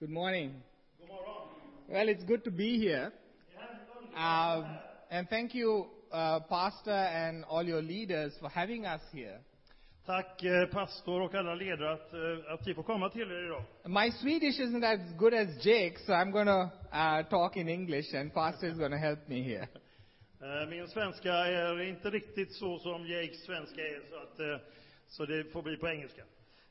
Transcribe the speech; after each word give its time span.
Good 0.00 0.10
morning. 0.10 0.62
Well, 1.88 2.08
it's 2.08 2.22
good 2.22 2.44
to 2.44 2.52
be 2.52 2.78
here. 2.78 3.10
Um, 4.16 4.64
and 5.10 5.28
thank 5.28 5.56
you, 5.56 5.86
uh, 6.12 6.38
Pastor, 6.48 6.92
and 6.92 7.44
all 7.44 7.64
your 7.64 7.82
leaders 7.82 8.32
for 8.40 8.48
having 8.48 8.86
us 8.86 9.00
here. 9.12 9.40
Tack 10.06 10.44
eh, 10.44 10.66
pastor 10.70 11.20
och 11.20 11.34
alla 11.34 11.54
ledare 11.54 11.92
att, 11.92 12.12
eh, 12.12 12.52
att 12.52 12.66
vi 12.66 12.74
får 12.74 12.82
komma 12.82 13.10
till 13.10 13.22
er 13.22 13.44
idag. 13.44 13.62
My 13.86 14.10
Swedish 14.12 14.60
isn't 14.60 14.84
as 14.84 15.00
good 15.18 15.34
as 15.34 15.66
Jake's, 15.66 16.06
so 16.06 16.12
I'm 16.12 16.30
going 16.30 16.46
to 16.46 16.70
uh, 16.92 17.22
talk 17.28 17.56
in 17.56 17.68
English, 17.68 18.14
and 18.14 18.32
Pastor 18.34 18.68
is 18.68 18.78
going 18.78 18.92
to 18.92 18.98
help 18.98 19.28
me 19.28 19.42
here. 19.42 19.68
Eh, 20.40 20.68
Min 20.68 20.88
svenska 20.88 21.32
är 21.32 21.80
inte 21.80 22.10
riktigt 22.10 22.52
så 22.52 22.78
som 22.78 23.06
Jakes 23.06 23.44
svenska 23.44 23.80
är, 23.80 24.00
så, 24.10 24.16
att, 24.16 24.62
så 25.08 25.26
det 25.26 25.44
får 25.52 25.62
bli 25.62 25.76
på 25.76 25.88
engelska. 25.88 26.22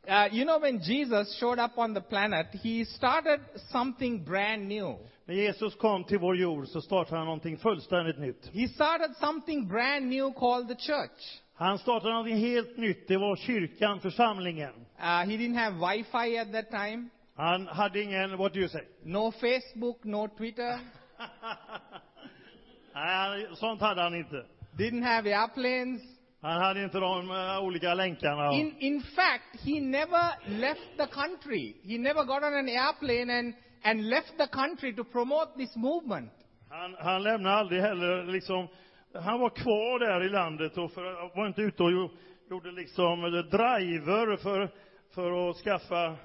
Uh, 0.07 0.27
you 0.31 0.45
know, 0.45 0.59
when 0.59 0.79
Jesus 0.81 1.37
showed 1.39 1.59
up 1.59 1.77
on 1.77 1.93
the 1.93 2.01
planet, 2.01 2.47
he 2.63 2.85
started 2.85 3.39
something 3.71 4.23
brand 4.23 4.67
new. 4.67 4.95
När 5.25 5.35
Jesus 5.35 5.75
kom 5.75 6.03
till 6.03 6.19
vår 6.19 6.37
jord 6.37 6.67
så 6.67 6.81
startade 6.81 7.17
han 7.17 7.25
någonting 7.25 7.57
fullständigt 7.57 8.19
nytt. 8.19 8.49
He 8.53 8.67
started 8.67 9.15
something 9.19 9.67
brand 9.67 10.05
new 10.09 10.33
called 10.33 10.67
the 10.67 10.75
church. 10.75 11.41
Han 11.55 11.79
startade 11.79 12.09
någonting 12.13 12.37
helt 12.37 12.77
nytt. 12.77 13.07
Det 13.07 13.17
var 13.17 13.35
kyrkan, 13.35 13.99
församlingen. 13.99 14.73
Uh, 14.99 15.03
he 15.03 15.37
didn't 15.37 15.55
have 15.57 15.75
Wi-Fi 15.77 16.37
at 16.37 16.51
that 16.51 16.69
time, 16.71 17.09
Han 17.35 17.67
hade 17.67 18.01
ingen, 18.03 18.37
what 18.37 18.53
do 18.53 18.59
you 18.59 18.69
say? 18.69 18.81
no 19.03 19.31
Facebook, 19.31 20.03
no 20.03 20.27
Twitter, 20.27 20.79
Nej, 22.93 23.47
sånt 23.55 23.81
hade 23.81 24.01
han 24.01 24.15
inte. 24.15 24.45
didn't 24.77 25.03
have 25.03 25.33
airplanes. 25.35 26.01
Han 26.47 26.61
hade 26.61 26.83
inte 26.83 26.99
de 26.99 27.31
eh, 27.31 27.63
olika 27.63 27.93
länkarna. 27.93 28.53
In, 28.53 28.75
in 28.79 29.01
fact, 29.01 29.65
he 29.65 29.79
never 29.81 30.49
left 30.59 30.97
the 30.97 31.07
country. 31.07 31.75
He 31.83 31.97
never 31.97 32.23
got 32.23 32.43
on 32.43 32.53
an 32.53 32.69
airplane 32.69 33.39
and, 33.39 33.53
and 33.83 34.09
left 34.09 34.37
the 34.37 34.47
country 34.47 34.95
to 34.95 35.03
promote 35.03 35.51
this 35.57 35.75
movement. 35.75 36.31
Han, 36.69 36.95
han 36.99 37.23
lämnade 37.23 37.55
aldrig 37.55 37.81
heller 37.81 38.23
liksom, 38.23 38.67
han 39.13 39.39
var 39.39 39.49
kvar 39.49 39.99
där 39.99 40.25
i 40.25 40.29
landet 40.29 40.77
och 40.77 40.91
för, 40.91 41.35
var 41.37 41.47
inte 41.47 41.61
ute 41.61 41.83
och 41.83 41.91
gjo- 41.91 42.09
gjorde 42.49 42.71
liksom 42.71 43.23
eh, 43.23 43.29
driver 43.31 44.37
för, 44.37 44.69
för 45.15 45.49
att 45.49 45.55
skaffa 45.57 46.15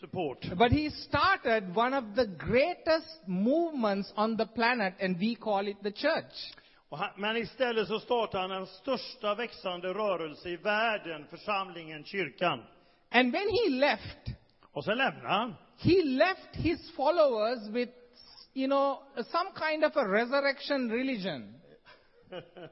support. 0.00 0.40
But 0.56 0.72
he 0.72 0.90
started 0.90 1.76
one 1.76 1.98
of 1.98 2.04
the 2.16 2.26
greatest 2.50 3.26
movements 3.26 4.12
on 4.16 4.36
the 4.38 4.46
planet, 4.46 4.94
and 5.02 5.16
we 5.18 5.34
call 5.34 5.68
it 5.68 5.76
the 5.82 5.92
church. 5.92 6.52
Han, 6.96 7.10
men 7.16 7.36
istället 7.36 7.88
så 7.88 8.00
startade 8.00 8.42
han 8.42 8.50
den 8.50 8.66
största 8.66 9.34
växande 9.34 9.88
rörelse 9.94 10.48
i 10.48 10.56
världen, 10.56 11.26
församlingen, 11.30 12.04
kyrkan. 12.04 12.62
And 13.10 13.32
when 13.32 13.48
he 13.50 13.68
left, 13.70 14.18
Och 14.72 14.84
sen 14.84 14.98
lämnade 14.98 15.28
han. 15.28 15.54
he 15.78 16.02
left 16.04 16.56
his 16.56 16.92
followers 16.96 17.68
with, 17.68 17.92
you 18.54 18.66
know, 18.66 19.02
some 19.24 19.50
kind 19.70 19.84
of 19.84 19.96
a 19.96 20.04
resurrection 20.04 20.90
religion. 20.90 21.54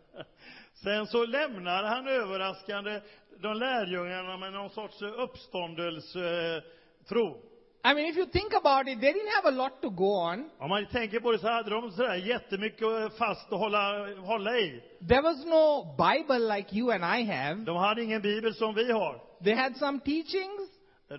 Sen 0.75 1.07
så 1.07 1.27
lämnade 1.27 1.89
han 1.89 2.09
överraskande 2.09 3.01
de 3.43 3.57
lärjungarna 3.57 4.37
med 4.37 4.53
någon 4.53 4.71
sorts 4.71 5.03
uppståndelsetro. 5.03 7.43
I 7.83 7.95
mean, 7.95 8.07
if 8.07 8.17
you 8.17 8.27
think 8.27 8.53
about 8.53 8.89
it, 8.89 9.01
they 9.01 9.13
didn't 9.13 9.33
have 9.43 9.47
a 9.47 9.57
lot 9.57 9.81
to 9.83 9.91
go 9.91 10.15
on. 10.15 10.51
Om 10.59 10.69
man 10.69 10.87
tänker 10.87 11.21
på 11.21 11.33
det 11.33 11.39
så 11.39 11.49
hade 11.49 11.71
de 11.71 11.91
sådär 11.91 12.15
jättemycket 12.15 13.17
fast 13.19 13.53
att 13.53 13.59
hålla, 13.59 14.07
hålla 14.21 14.59
i. 14.59 14.83
There 15.09 15.23
was 15.23 15.45
no 15.45 15.95
Bible 15.99 16.39
like 16.57 16.77
you 16.77 16.91
and 16.93 17.05
I 17.21 17.25
have. 17.33 17.65
De 17.65 17.77
hade 17.77 18.03
ingen 18.03 18.23
bibel 18.23 18.55
som 18.55 18.75
vi 18.75 18.93
har. 18.93 19.21
They 19.45 19.55
had 19.55 19.77
some 19.77 20.01
teachings. 20.01 20.71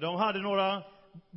De 0.02 0.16
hade 0.16 0.40
några, 0.42 0.84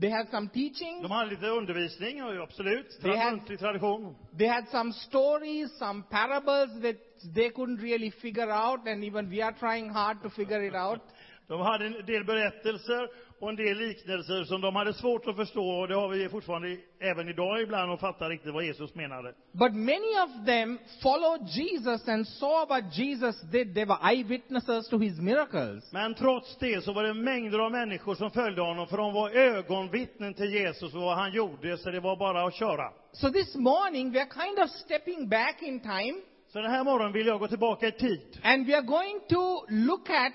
They 0.00 0.10
had 0.10 0.28
some 0.30 0.48
teachings. 0.48 1.02
de 1.02 1.10
hade 1.10 1.30
lite 1.30 1.46
undervisning, 1.48 2.20
absolut. 2.20 3.02
Här- 3.02 3.30
Muntlig 3.30 3.58
tradition. 3.58 4.16
They 4.38 4.46
had 4.48 4.68
some 4.68 4.92
stories, 4.92 5.78
some 5.78 6.02
parables 6.10 6.82
that 6.82 6.96
they 7.34 7.50
couldn't 7.50 7.80
really 7.82 8.10
figure 8.10 8.52
out, 8.52 8.88
and 8.88 9.04
even 9.04 9.30
we 9.30 9.42
are 9.44 9.54
trying 9.60 9.90
hard 9.90 10.22
to 10.22 10.30
figure 10.30 10.66
it 10.66 10.74
out. 10.74 11.00
De 11.48 11.60
hade 11.62 11.86
en 11.86 12.06
del 12.06 12.24
berättelser 12.24 13.08
och 13.44 13.50
en 13.50 13.56
del 13.56 13.78
liknelser 13.78 14.44
som 14.44 14.60
de 14.60 14.76
hade 14.76 14.94
svårt 14.94 15.26
att 15.26 15.36
förstå 15.36 15.68
och 15.70 15.88
det 15.88 15.94
har 15.94 16.08
vi 16.08 16.28
fortfarande 16.28 16.76
även 17.00 17.28
idag 17.28 17.62
ibland 17.62 17.92
och 17.92 18.00
fattar 18.00 18.28
riktigt 18.28 18.54
vad 18.54 18.64
Jesus 18.64 18.94
menade. 18.94 19.34
But 19.52 19.74
many 19.74 20.12
of 20.24 20.46
them 20.46 20.78
followed 21.02 21.48
Jesus 21.48 22.08
and 22.08 22.28
saw 22.28 22.66
what 22.68 22.98
Jesus 22.98 23.40
did. 23.40 23.74
They 23.74 23.84
were 23.84 23.98
eyewitnesses 24.02 24.88
to 24.88 24.98
his 24.98 25.20
miracles. 25.20 25.92
Men 25.92 26.14
trots 26.14 26.56
det 26.58 26.84
så 26.84 26.92
var 26.92 27.02
det 27.02 27.14
mängder 27.14 27.58
av 27.58 27.72
människor 27.72 28.14
som 28.14 28.30
följde 28.30 28.62
honom 28.62 28.86
för 28.86 28.96
de 28.96 29.14
var 29.14 29.30
ögonvittnen 29.30 30.34
till 30.34 30.52
Jesus 30.54 30.94
och 30.94 31.00
vad 31.00 31.16
han 31.16 31.32
gjorde 31.32 31.78
så 31.78 31.90
det 31.90 32.00
var 32.00 32.16
bara 32.16 32.46
att 32.46 32.54
köra. 32.54 32.90
So 33.12 33.30
this 33.30 33.54
morning, 33.54 34.12
we 34.12 34.20
are 34.20 34.30
kind 34.46 34.58
of 34.58 34.70
stepping 34.70 35.28
back 35.28 35.62
in 35.62 35.80
time, 35.80 36.14
Så 36.52 36.60
den 36.60 36.70
här 36.70 36.84
morgonen 36.84 37.12
vill 37.12 37.26
jag 37.26 37.40
gå 37.40 37.48
tillbaka 37.48 37.88
i 37.88 37.92
tid. 37.92 38.40
and 38.42 38.66
we 38.66 38.74
are 38.76 38.82
going 38.86 39.20
to 39.28 39.64
look 39.68 40.10
at 40.10 40.32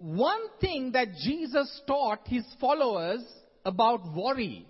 one 0.00 0.48
thing 0.60 0.92
that 0.92 1.08
Jesus 1.26 1.82
taught 1.86 2.28
his 2.28 2.44
followers 2.60 3.20
about 3.64 4.00
worry. 4.14 4.64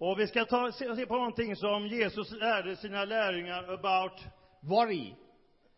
Och 0.00 0.18
vi 0.20 0.26
ska 0.26 0.44
ta, 0.44 0.72
se, 0.72 0.96
se 0.96 1.06
på 1.06 1.14
någonting 1.16 1.56
som 1.56 1.86
Jesus 1.86 2.30
lärde 2.32 2.76
sina 2.76 3.04
lärjungar 3.04 3.72
about 3.74 4.12
Worry. 4.62 5.14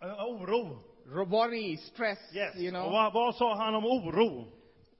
eh, 0.02 0.24
oro. 0.24 0.78
Worry, 1.26 1.76
stress, 1.76 2.18
Yes. 2.34 2.56
you 2.56 2.70
know. 2.70 2.86
Och 2.86 2.92
vad, 2.92 3.12
vad 3.12 3.34
sa 3.34 3.54
han 3.54 3.74
om 3.74 3.84
oro? 3.84 4.46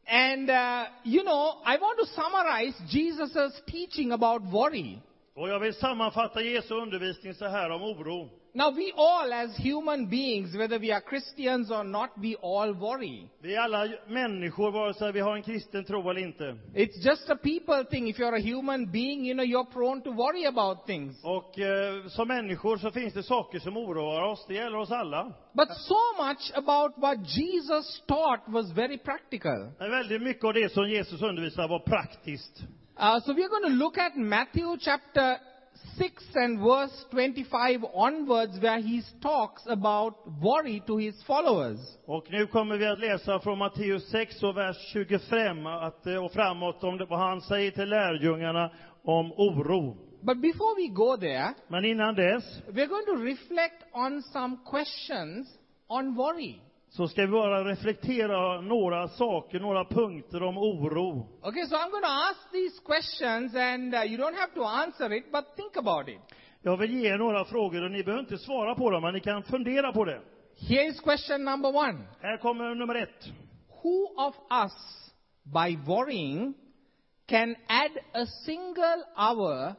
And, 0.07 0.51
uh, 0.51 0.87
you 1.05 1.23
know, 1.23 1.63
I 1.67 1.79
want 1.79 1.99
to 1.99 2.07
summarize 2.07 2.75
Jesus' 2.89 3.61
teaching 3.67 4.13
about 4.13 4.43
worry. 4.53 4.99
Och 5.37 5.49
jag 5.49 5.61
vill 5.61 5.75
sammanfatta 5.75 6.43
Jesu 6.43 6.75
undervisning 6.75 7.35
så 7.35 7.47
här 7.49 7.71
om 7.71 7.83
oro. 7.83 8.29
Now, 8.53 8.71
we 8.71 8.93
all, 8.97 9.33
as 9.33 9.57
human 9.57 10.07
beings, 10.07 10.57
whether 10.57 10.79
we 10.81 10.91
are 10.91 11.01
Christians 11.01 11.71
or 11.71 11.85
not, 11.85 12.11
we 12.19 12.37
all 12.43 12.75
worry. 12.75 13.29
Vi 13.43 13.55
är 13.55 13.61
alla 13.61 13.89
människor, 14.09 14.73
vare 14.73 14.95
sig 14.95 15.13
vi 15.13 15.21
har 15.21 15.37
en 15.37 15.43
kristen 15.43 15.85
tro 15.85 16.11
eller 16.11 16.21
inte. 16.21 16.57
It's 16.75 17.05
just 17.05 17.31
a 17.31 17.37
people 17.37 17.85
thing. 17.91 18.09
If 18.09 18.19
you're 18.19 18.37
a 18.37 18.41
human 18.41 18.91
being, 18.91 19.25
you 19.25 19.35
know, 19.35 19.45
you're 19.45 19.73
prone 19.73 20.03
to 20.03 20.11
worry 20.11 20.47
about 20.47 20.87
things. 20.87 21.25
Och 21.25 21.59
eh, 21.59 22.07
som 22.07 22.29
människor 22.29 22.77
så 22.77 22.91
finns 22.91 23.15
det 23.15 23.23
saker 23.23 23.59
som 23.59 23.77
oroar 23.77 24.23
oss. 24.23 24.45
Det 24.49 24.55
gäller 24.55 24.79
oss 24.79 24.91
alla. 24.91 25.33
But 25.53 25.69
so 25.69 26.25
much 26.27 26.53
about 26.55 26.93
what 26.97 27.19
Jesus 27.37 28.03
taught 28.07 28.43
was 28.47 28.73
very 28.73 28.99
practical. 28.99 29.73
Men 29.79 29.91
väldigt 29.91 30.23
mycket 30.23 30.45
av 30.45 30.55
det 30.55 30.73
som 30.73 30.89
Jesus 30.89 31.23
undervisade 31.23 31.69
var 31.69 31.79
praktiskt. 31.79 32.63
Uh, 33.01 33.19
so 33.21 33.33
we're 33.33 33.49
going 33.49 33.63
to 33.63 33.85
look 33.85 33.99
at 33.99 34.17
Matthew 34.17 34.77
chapter 34.81 35.39
6 35.99 36.37
and 36.37 36.61
verse 36.61 37.05
25 37.11 37.85
onwards, 37.95 38.59
where 38.59 38.81
he 38.81 39.03
talks 39.23 39.67
about 39.67 40.15
worry 40.43 40.83
to 40.87 40.97
his 40.97 41.25
followers. 41.25 41.79
Och 42.07 42.27
nu 42.31 42.47
kommer 42.47 42.77
vi 42.77 42.87
att 42.87 42.99
läsa 42.99 43.41
från 43.41 43.59
Matteus 43.59 44.11
6 44.11 44.43
och 44.43 44.57
vers 44.57 44.77
25 44.93 45.67
att, 45.67 46.07
eh, 46.07 46.25
och 46.25 46.33
framåt 46.33 46.85
om 46.85 46.99
det, 46.99 47.05
vad 47.05 47.19
han 47.19 47.41
säger 47.41 47.71
till 47.71 47.89
lärjungarna 47.89 48.71
om 49.05 49.33
oro. 49.33 49.97
But 50.23 50.41
before 50.41 50.75
we 50.77 50.89
go 50.89 51.17
there, 51.17 51.55
Men 51.69 51.85
innan 51.85 52.15
dess 52.15 52.45
we're 52.69 52.87
going 52.87 53.07
to 53.07 53.25
reflect 53.25 53.85
on 53.93 54.23
some 54.23 54.57
questions 54.71 55.59
on 55.89 56.15
worry. 56.15 56.61
Så 56.91 57.09
ska 57.09 57.21
vi 57.21 57.29
bara 57.29 57.65
reflektera 57.65 58.61
några 58.61 59.09
saker, 59.09 59.61
några 59.61 59.85
punkter 59.85 60.43
om 60.43 60.59
oro. 60.59 61.29
Okay, 61.43 61.67
so 61.67 61.77
I'm 61.77 61.91
going 61.91 62.03
to 62.03 62.31
ask 62.31 62.53
these 62.53 62.81
questions, 62.85 63.55
and 63.55 63.95
uh, 63.95 64.05
you 64.05 64.19
don't 64.19 64.37
have 64.37 64.55
to 64.55 64.65
answer 64.65 65.13
it, 65.13 65.33
but 65.33 65.57
think 65.57 65.77
about 65.77 66.09
it. 66.09 66.21
Jag 66.63 66.77
vill 66.77 66.95
ge 66.95 67.09
er 67.09 67.19
några 67.19 67.45
frågor 67.45 67.85
och 67.85 67.91
ni 67.91 68.05
behöver 68.05 68.23
inte 68.23 68.39
svara 68.39 68.75
på 68.75 68.91
dem, 68.91 69.03
men 69.03 69.15
ni 69.15 69.21
kan 69.21 69.43
fundera 69.43 69.93
på 69.93 70.05
det. 70.05 70.21
Here 70.69 70.87
is 70.87 71.01
question 71.01 71.45
number 71.45 71.77
one 71.77 71.99
Här 72.21 72.37
kommer 72.37 72.75
nummer 72.75 72.95
ett. 72.95 73.33
Who 73.83 74.27
of 74.27 74.35
us, 74.51 74.73
by 75.43 75.77
worrying, 75.87 76.55
can 77.27 77.57
add 77.67 78.23
a 78.23 78.27
single 78.27 79.05
hour 79.17 79.75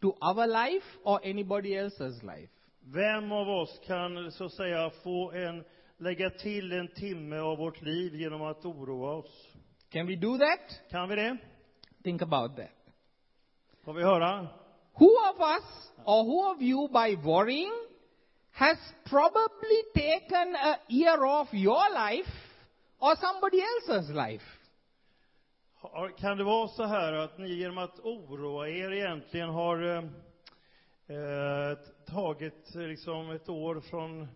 to 0.00 0.08
our 0.20 0.46
life 0.46 0.86
or 1.04 1.20
anybody 1.24 1.74
else's 1.74 2.22
life? 2.22 2.52
Vem 2.94 3.32
av 3.32 3.48
oss 3.48 3.80
kan 3.86 4.32
så 4.32 4.44
att 4.44 4.52
säga 4.52 4.90
få 4.90 5.32
en, 5.32 5.64
lägga 5.98 6.30
till 6.30 6.72
en 6.72 6.88
timme 6.88 7.38
av 7.38 7.58
vårt 7.58 7.82
liv 7.82 8.14
genom 8.14 8.42
att 8.42 8.64
oroa 8.64 9.14
oss? 9.14 9.48
Can 9.90 10.06
we 10.06 10.16
do 10.16 10.38
that? 10.38 10.90
Kan 10.90 11.08
vi 11.08 11.16
det? 11.16 11.36
Think 12.04 12.22
about 12.22 12.56
that. 12.56 12.70
Får 13.84 13.92
vi 13.92 14.02
höra? 14.02 14.48
Who 14.92 15.06
of 15.06 15.40
us 15.40 15.92
or 16.04 16.24
who 16.24 16.52
of 16.52 16.62
you, 16.62 16.88
by 16.88 17.16
worrying, 17.16 17.72
has 18.52 18.78
probably 19.04 19.82
taken 19.94 20.56
a 20.56 20.78
year 20.88 21.24
off 21.24 21.54
your 21.54 22.08
life 22.08 22.32
or 22.98 23.14
somebody 23.16 23.62
else's 23.62 24.14
life? 24.14 24.44
Kan 26.18 26.36
det 26.36 26.44
vara 26.44 26.68
så 26.68 26.84
här 26.84 27.12
att 27.12 27.38
ni 27.38 27.54
genom 27.54 27.78
att 27.78 27.98
oroa 27.98 28.68
er 28.68 28.92
egentligen 28.92 29.48
har 29.48 29.82
eh, 29.82 30.04
eh, 31.16 31.78
tagit 32.06 32.74
liksom 32.74 33.30
ett 33.30 33.48
år 33.48 33.80
från 33.80 34.28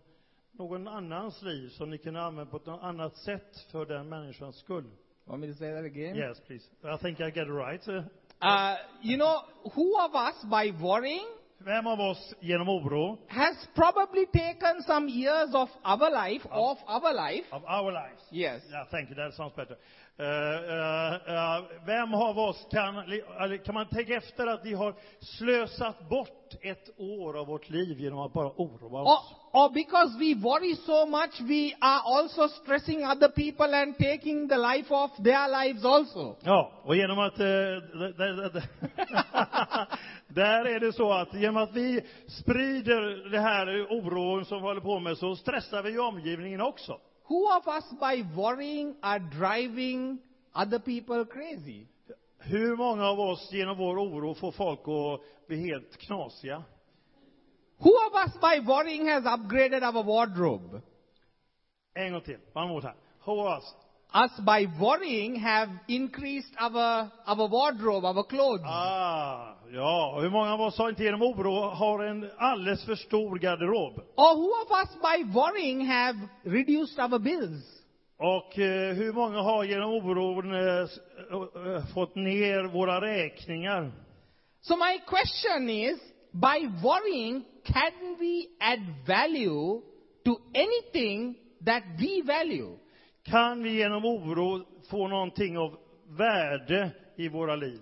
någon 0.61 0.87
annans 0.87 1.41
liv 1.41 1.69
som 1.69 1.89
ni 1.89 1.97
kunde 1.97 2.21
använda 2.21 2.51
på 2.51 2.57
ett 2.57 2.67
annat 2.67 3.17
sätt 3.17 3.65
för 3.71 3.85
den 3.85 4.09
människans 4.09 4.55
skull? 4.55 4.91
Want 5.25 5.41
me 5.41 5.47
to 5.47 5.53
say 5.53 5.73
that 5.73 5.85
again? 5.85 6.15
Yes, 6.15 6.39
please. 6.39 6.65
I 6.83 6.97
think 6.97 7.19
I 7.19 7.31
get 7.31 7.47
it 7.47 7.53
right. 7.53 7.87
Uh, 7.87 8.75
you 9.01 9.17
know, 9.17 9.43
who 9.75 10.05
of 10.05 10.15
us 10.15 10.43
by 10.43 10.71
worrying 10.83 11.27
Vem 11.57 11.87
av 11.87 11.99
oss 11.99 12.33
genom 12.39 12.69
oro 12.69 13.17
has 13.27 13.67
probably 13.75 14.25
taken 14.25 14.81
some 14.83 15.07
years 15.09 15.53
of 15.53 15.69
our 15.83 16.11
life, 16.11 16.47
of 16.51 16.77
our 16.87 17.13
life. 17.13 17.45
of 17.51 17.63
our 17.65 17.91
lives 17.91 18.23
Yes. 18.31 18.61
Yeah, 18.69 18.85
thank 18.91 19.09
you. 19.09 19.15
That 19.15 19.33
sounds 19.33 19.53
better. 19.55 19.77
Eh, 20.17 20.25
eh, 20.27 21.13
eh, 21.13 21.61
vem 21.85 22.13
av 22.13 22.39
oss 22.39 22.67
kan, 22.71 23.03
kan 23.65 23.73
man 23.73 23.85
tänka 23.85 24.13
efter 24.13 24.47
att 24.47 24.65
vi 24.65 24.73
har 24.73 24.93
slösat 25.19 26.09
bort 26.09 26.53
ett 26.61 26.99
år 26.99 27.37
av 27.39 27.47
vårt 27.47 27.69
liv 27.69 27.99
genom 27.99 28.19
att 28.19 28.33
bara 28.33 28.47
oroa 28.47 29.01
Or, 29.01 29.05
oss? 29.05 29.33
or 29.53 29.69
because 29.73 30.17
we 30.19 30.35
worry 30.35 30.75
so 30.75 31.05
much, 31.05 31.41
we 31.41 31.73
are 31.81 32.01
also 32.05 32.47
stressing 32.47 33.05
other 33.05 33.29
people 33.29 33.77
and 33.81 33.97
taking 33.97 34.49
the 34.49 34.57
life 34.57 34.93
of 34.93 35.11
their 35.23 35.47
lives 35.63 35.85
also. 35.85 36.35
Ja, 36.43 36.71
och 36.83 36.95
genom 36.95 37.19
att... 37.19 37.35
där 40.27 40.65
är 40.65 40.79
det 40.79 40.93
så 40.93 41.13
att 41.13 41.33
genom 41.33 41.57
att 41.63 41.73
vi 41.73 42.01
sprider 42.27 43.29
det 43.31 43.39
här 43.39 43.87
oron 43.89 44.45
som 44.45 44.57
vi 44.57 44.63
håller 44.63 44.81
på 44.81 44.99
med 44.99 45.17
så 45.17 45.35
stressar 45.35 45.83
vi 45.83 45.99
omgivningen 45.99 46.61
också. 46.61 46.97
Who 47.31 47.47
of 47.47 47.65
us 47.65 47.85
by 47.97 48.23
worrying 48.35 48.95
are 49.01 49.19
driving 49.19 50.19
other 50.53 50.79
people 50.79 51.25
crazy? 51.25 51.87
Hur 52.39 52.75
många 52.75 53.05
av 53.05 53.19
oss 53.19 53.49
genom 53.51 53.77
vår 53.77 53.97
oro 53.97 54.33
får 54.35 54.51
folk 54.51 54.79
att 54.79 55.47
bli 55.47 55.57
helt 55.57 55.97
knasiga? 55.97 56.63
Who 57.77 57.89
of 57.89 58.27
us 58.27 58.33
by 58.41 58.59
worrying 58.67 59.07
has 59.07 59.23
upgraded 59.23 59.83
our 59.83 60.03
wardrobe? 60.03 60.81
En 61.93 62.11
gång 62.11 62.21
till. 62.21 62.39
One 62.53 62.67
more 62.67 62.81
time. 62.81 62.97
Who 63.25 63.39
of 63.39 63.57
us? 63.57 63.75
Us 64.13 64.31
by 64.45 64.67
worrying 64.79 65.35
have 65.39 65.69
increased 65.87 66.53
our, 66.59 67.09
our 67.25 67.47
wardrobe, 67.47 68.03
our 68.05 68.23
clothes. 68.25 68.65
Ah, 68.65 69.55
ja. 69.71 70.19
Hur 70.21 70.29
många 70.29 70.53
av 70.53 70.61
oss 70.61 70.77
har 70.77 70.89
inte 70.89 71.03
genom 71.03 71.21
oro 71.21 71.69
har 71.69 72.03
en 72.03 72.29
alldeles 72.37 72.85
för 72.85 72.95
stor 72.95 73.35
garderob? 73.39 73.93
Or 74.17 74.35
who 74.35 74.51
of 74.63 74.71
us 74.83 74.89
by 75.01 75.23
worrying 75.33 75.85
have 75.87 76.17
reduced 76.43 76.99
our 76.99 77.19
bills? 77.19 77.63
Och 78.17 78.59
eh, 78.59 78.93
hur 78.95 79.13
många 79.13 79.41
har 79.41 79.63
genom 79.63 79.91
oron 79.91 80.53
eh, 80.53 80.83
s- 80.83 80.99
eh, 81.31 81.73
eh, 81.75 81.85
fått 81.93 82.15
ner 82.15 82.63
våra 82.63 83.01
räkningar? 83.01 83.91
So 84.61 84.75
my 84.75 84.99
question 85.07 85.69
is, 85.69 85.99
by 86.33 86.67
worrying, 86.83 87.43
can 87.65 88.17
we 88.19 88.45
add 88.59 88.79
value 89.07 89.81
to 90.25 90.37
anything 90.53 91.35
that 91.65 91.83
we 91.99 92.21
value? 92.25 92.77
Kan 93.23 93.63
vi 93.63 93.77
genom 93.77 94.05
oro 94.05 94.65
få 94.89 95.07
någonting 95.07 95.57
av 95.57 95.77
värde 96.07 96.91
i 97.15 97.27
våra 97.29 97.55
liv? 97.55 97.81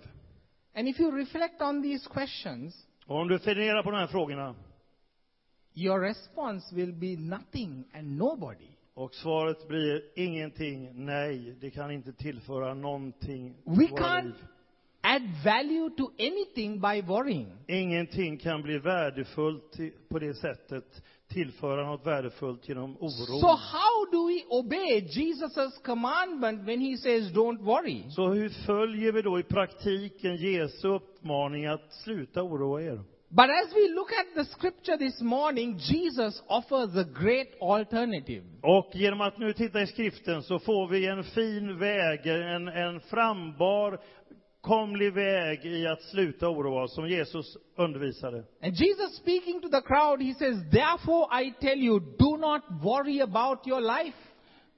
And 0.74 0.88
if 0.88 1.00
you 1.00 1.16
reflect 1.16 1.62
on 1.62 1.82
these 1.82 2.08
questions, 2.10 2.86
Och 3.06 3.16
om 3.16 3.28
du 3.28 3.38
funderar 3.38 3.82
på 3.82 3.90
de 3.90 3.96
här 3.96 4.06
frågorna 4.06 4.54
your 5.74 6.00
response 6.00 6.74
will 6.74 6.92
be 6.92 7.16
nothing 7.16 7.84
and 7.94 8.16
nobody. 8.18 8.68
och 8.94 9.14
svaret 9.14 9.68
blir 9.68 10.02
ingenting, 10.16 11.04
nej, 11.04 11.56
det 11.60 11.70
kan 11.70 11.90
inte 11.90 12.12
tillföra 12.12 12.74
någonting 12.74 13.56
We 13.64 13.86
våra 13.86 14.00
can't 14.00 14.24
liv. 14.24 14.34
Add 15.10 15.22
value 15.44 15.90
to 15.96 16.12
anything 16.18 16.80
by 16.80 17.00
worrying. 17.00 17.52
Ingenting 17.68 18.38
kan 18.38 18.62
bli 18.62 18.78
värdefullt 18.78 19.76
på 20.08 20.18
det 20.18 20.34
sättet, 20.34 21.02
tillföra 21.28 21.86
något 21.86 22.06
värdefullt 22.06 22.68
genom 22.68 22.96
oro. 22.96 23.40
So 23.40 23.46
how 23.46 24.10
do 24.12 24.26
we 24.26 24.44
obey 24.48 25.00
Jesus' 25.00 25.82
commandment 25.84 26.68
when 26.68 26.80
he 26.80 26.96
says 26.96 27.32
don't 27.32 27.62
worry? 27.62 28.04
Så 28.10 28.28
hur 28.28 28.48
följer 28.48 29.12
vi 29.12 29.22
då 29.22 29.38
i 29.38 29.42
praktiken 29.42 30.36
Jesu 30.36 30.88
uppmaning 30.88 31.66
att 31.66 31.92
sluta 31.92 32.42
oroa 32.42 32.82
er? 32.82 33.00
But 33.32 33.48
as 33.48 33.72
we 33.72 33.88
look 33.94 34.10
at 34.12 34.34
the 34.34 34.44
scripture 34.44 34.96
this 34.98 35.20
morning, 35.20 35.78
Jesus 35.78 36.42
offers 36.48 36.96
a 36.96 37.04
great 37.04 37.46
alternative. 37.60 38.42
Och 38.62 38.90
genom 38.94 39.20
att 39.20 39.38
nu 39.38 39.52
titta 39.52 39.82
i 39.82 39.86
skriften 39.86 40.42
så 40.42 40.58
får 40.58 40.88
vi 40.88 41.06
en 41.06 41.24
fin 41.24 41.78
väg, 41.78 42.26
en, 42.26 42.68
en 42.68 43.00
frambar, 43.00 44.00
komlig 44.60 45.12
väg 45.14 45.64
i 45.66 45.86
att 45.86 46.02
sluta 46.02 46.48
oroa 46.48 46.82
oss, 46.82 46.94
som 46.94 47.08
Jesus 47.08 47.56
undervisade. 47.76 48.44
And 48.62 48.74
Jesus 48.74 49.16
speaking 49.16 49.60
to 49.62 49.68
the 49.68 49.80
crowd, 49.80 50.22
he 50.22 50.34
says, 50.34 50.56
Therefore 50.70 51.26
I 51.42 51.52
tell 51.60 51.78
you, 51.78 52.00
do 52.00 52.36
not 52.36 52.62
worry 52.82 53.20
about 53.20 53.66
your 53.66 53.80
life, 53.80 54.16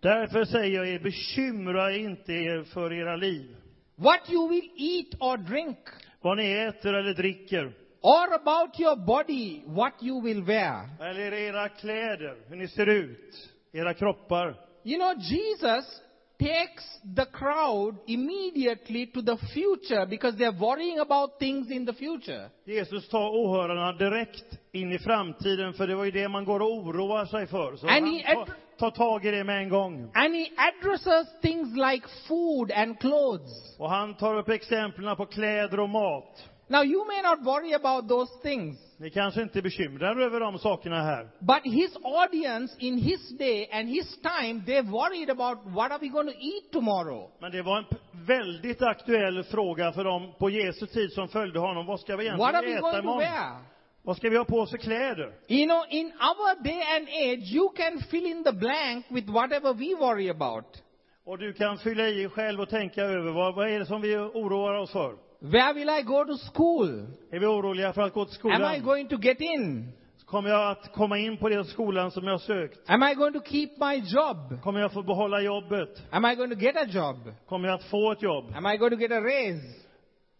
Därför 0.01 0.45
säger 0.45 0.77
jag 0.77 0.89
er, 0.89 0.99
bekymra 0.99 1.93
inte 1.97 2.33
er 2.33 2.65
för 2.65 2.93
era 2.93 3.17
liv, 3.17 3.57
what 3.97 4.31
you 4.31 4.49
will 4.49 4.71
eat 4.77 5.15
or 5.21 5.37
drink, 5.37 5.79
vad 6.21 6.37
ni 6.37 6.53
äter 6.53 6.95
eller 6.95 7.15
dricker, 7.15 7.73
or 8.01 8.35
about 8.35 8.81
your 8.81 8.97
body, 9.07 9.63
what 9.67 9.93
you 10.03 10.23
will 10.23 10.43
wear. 10.45 10.89
eller 11.01 11.33
era 11.33 11.69
kläder, 11.69 12.37
hur 12.49 12.57
ni 12.57 12.69
ser 12.69 12.87
ut, 12.89 13.51
era 13.73 13.95
kroppar. 13.95 14.55
You 14.85 14.99
know, 14.99 15.15
Jesus 15.23 16.03
takes 16.43 16.85
the 17.17 17.25
crowd 17.25 17.95
immediately 18.07 19.07
to 19.07 19.23
the 19.23 19.37
future 19.55 20.07
because 20.07 20.37
they're 20.39 20.59
worrying 20.61 20.99
about 20.99 21.39
things 21.39 21.71
in 21.71 21.87
the 21.87 21.93
future. 21.93 22.51
Jesus 22.67 23.09
tar 23.09 23.29
åhörarna 23.31 23.93
direkt 23.93 24.59
in 24.73 24.93
i 24.93 24.99
framtiden, 24.99 25.73
för 25.73 25.87
det 25.87 25.95
var 25.95 26.05
ju 26.05 26.11
det 26.11 26.29
man 26.29 26.45
går 26.45 26.61
och 26.61 26.73
oroar 26.73 27.25
sig 27.27 27.47
för. 27.47 27.77
Så 27.77 27.87
And 27.87 28.07
han 28.07 28.15
he 28.15 28.35
ad- 28.37 28.51
tar 28.79 28.91
tag 28.91 29.27
i 29.27 29.31
det 29.31 29.45
med 29.45 29.59
en 29.63 29.69
gång. 29.69 30.11
And 30.15 30.35
he 30.35 30.47
addresses 30.57 31.41
things 31.43 31.69
like 31.77 32.07
food 32.29 32.73
and 32.73 33.01
clothes. 33.01 33.77
Och 33.79 33.91
han 33.91 34.15
tar 34.15 34.35
upp 34.39 34.49
exemplen 34.49 35.17
på 35.17 35.27
kläder 35.27 35.81
och 35.81 35.89
mat. 35.91 36.49
Now, 36.73 36.83
you 36.85 37.05
may 37.07 37.21
not 37.23 37.45
worry 37.45 37.75
about 37.75 38.09
those 38.09 38.33
things, 38.43 38.77
Ni 38.99 39.11
kanske 39.11 39.43
inte 39.43 39.59
är 39.59 39.63
bekymrade 39.63 40.25
över 40.25 40.41
de 40.41 40.59
sakerna 40.59 41.03
här. 41.03 41.29
but 41.41 41.63
his 41.65 41.97
audience 42.03 42.77
in 42.79 42.99
his 42.99 43.39
day 43.39 43.69
and 43.73 43.89
his 43.89 44.19
time, 44.23 44.63
they 44.67 44.83
worried 44.83 45.31
about 45.31 45.59
what 45.65 45.93
are 45.93 45.99
we 46.01 46.09
going 46.09 46.27
to 46.33 46.39
eat 46.39 46.73
tomorrow? 46.73 47.31
Men 47.41 47.53
det 47.53 47.63
var 47.63 47.79
en 47.79 47.85
väldigt 48.27 48.83
aktuell 48.83 49.45
fråga 49.45 49.93
för 49.93 50.05
dem 50.05 50.33
på 50.39 50.51
Jesu 50.51 50.87
tid 50.87 51.13
som 51.13 51.29
följde 51.29 51.59
honom. 51.59 51.87
Vad 51.87 52.01
ska 52.01 52.17
vi 52.17 52.31
What 52.31 52.55
are 52.55 52.69
egentligen 52.69 52.73
we 52.73 52.79
äta 52.79 52.81
going 52.81 52.93
to 52.93 52.99
imorgon? 53.03 53.19
wear? 53.19 53.57
Vad 54.03 54.17
ska 54.17 54.31
vi 54.31 54.37
ha 54.37 54.45
på 54.45 54.57
oss 54.61 54.71
för 54.71 54.79
kläder? 54.79 55.33
You 55.49 55.67
know, 55.67 55.85
in 55.91 56.07
our 56.07 56.63
day 56.65 56.83
and 56.97 57.09
age, 57.09 57.55
you 57.55 57.69
can 57.77 57.99
fill 58.11 58.27
in 58.27 58.45
the 58.45 58.53
blank 58.53 59.07
with 59.09 59.31
whatever 59.31 59.75
we 59.75 59.95
worry 60.07 60.31
about. 60.31 60.83
Och 61.25 61.39
du 61.39 61.53
kan 61.53 61.79
fylla 61.79 62.09
i 62.09 62.29
själv 62.29 62.61
och 62.61 62.69
tänka 62.69 63.03
över 63.03 63.33
vad, 63.33 63.55
vad 63.55 63.69
är 63.69 63.79
det 63.79 63.87
som 63.87 64.01
vi 64.01 64.17
oroar 64.17 64.75
oss 64.79 64.93
för? 64.93 65.32
Where 65.43 65.75
will 65.75 65.91
I 65.91 66.03
go 66.03 66.25
to 66.25 66.37
school? 66.55 67.07
Är 67.31 67.39
vi 67.39 67.47
oroliga 67.47 67.93
för 67.93 68.03
att 68.03 68.13
gå 68.13 68.25
till 68.25 68.53
Am 68.53 68.75
I 68.75 68.79
going 68.79 69.09
to 69.09 69.17
get 69.17 69.41
in? 69.41 69.93
Kommer 70.27 70.51
jag 70.51 70.71
att 70.71 70.93
komma 70.93 71.19
in 71.19 71.37
på 71.37 71.49
den 71.49 71.65
skolan 71.65 72.11
som 72.11 72.25
jag 72.25 72.33
har 72.33 72.39
sökt? 72.39 72.91
Am 72.91 73.03
I 73.03 73.15
going 73.15 73.33
to 73.33 73.41
keep 73.41 73.69
my 73.81 73.97
job? 73.97 74.63
Kommer 74.63 74.81
jag 74.81 74.93
få 74.93 75.03
behålla 75.03 75.41
jobbet? 75.41 76.03
Am 76.11 76.25
I 76.25 76.35
going 76.35 76.51
to 76.51 76.57
get 76.57 76.77
a 76.77 76.85
job? 76.89 77.17
Kommer 77.49 77.69
jag 77.69 77.75
att 77.75 77.85
få 77.85 78.13
ett 78.13 78.23
jobb? 78.23 78.53
Am 78.55 78.67
I 78.67 78.77
going 78.77 78.91
to 78.91 79.01
get 79.01 79.13
a 79.13 79.21
raise? 79.21 79.67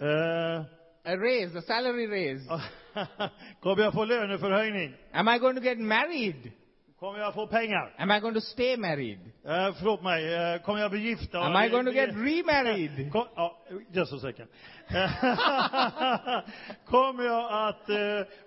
Eh, 0.01 0.63
A 1.05 1.17
raise, 1.17 1.59
a 1.59 1.63
salary 1.63 2.07
raise. 2.07 2.49
kommer 3.61 3.83
jag 3.83 3.93
få 3.93 4.05
löneförhöjning? 4.05 4.95
Am 5.13 5.29
I 5.29 5.39
going 5.39 5.57
to 5.57 5.63
get 5.63 5.79
married? 5.79 6.53
Kommer 7.03 7.19
jag 7.19 7.35
få 7.35 7.47
pengar? 7.47 7.95
Am 7.99 8.11
I 8.11 8.21
going 8.21 8.35
to 8.35 8.41
stay 8.41 8.77
married? 8.77 9.19
Eh, 9.45 9.75
förlåt 9.79 10.03
mig, 10.03 10.35
eh, 10.35 10.63
kommer 10.63 10.81
jag 10.81 10.91
bli 10.91 11.01
gift? 11.01 11.35
Am 11.35 11.65
I 11.65 11.69
going 11.69 11.87
to 11.87 11.93
get 11.93 12.11
remarried? 12.11 13.13
Kom, 13.13 13.27
ja, 13.35 13.59
just 13.93 14.13
a 14.13 14.19
second. 14.19 14.49
kommer 16.87 17.25
jag 17.25 17.69
att 17.69 17.89
eh, 17.89 17.97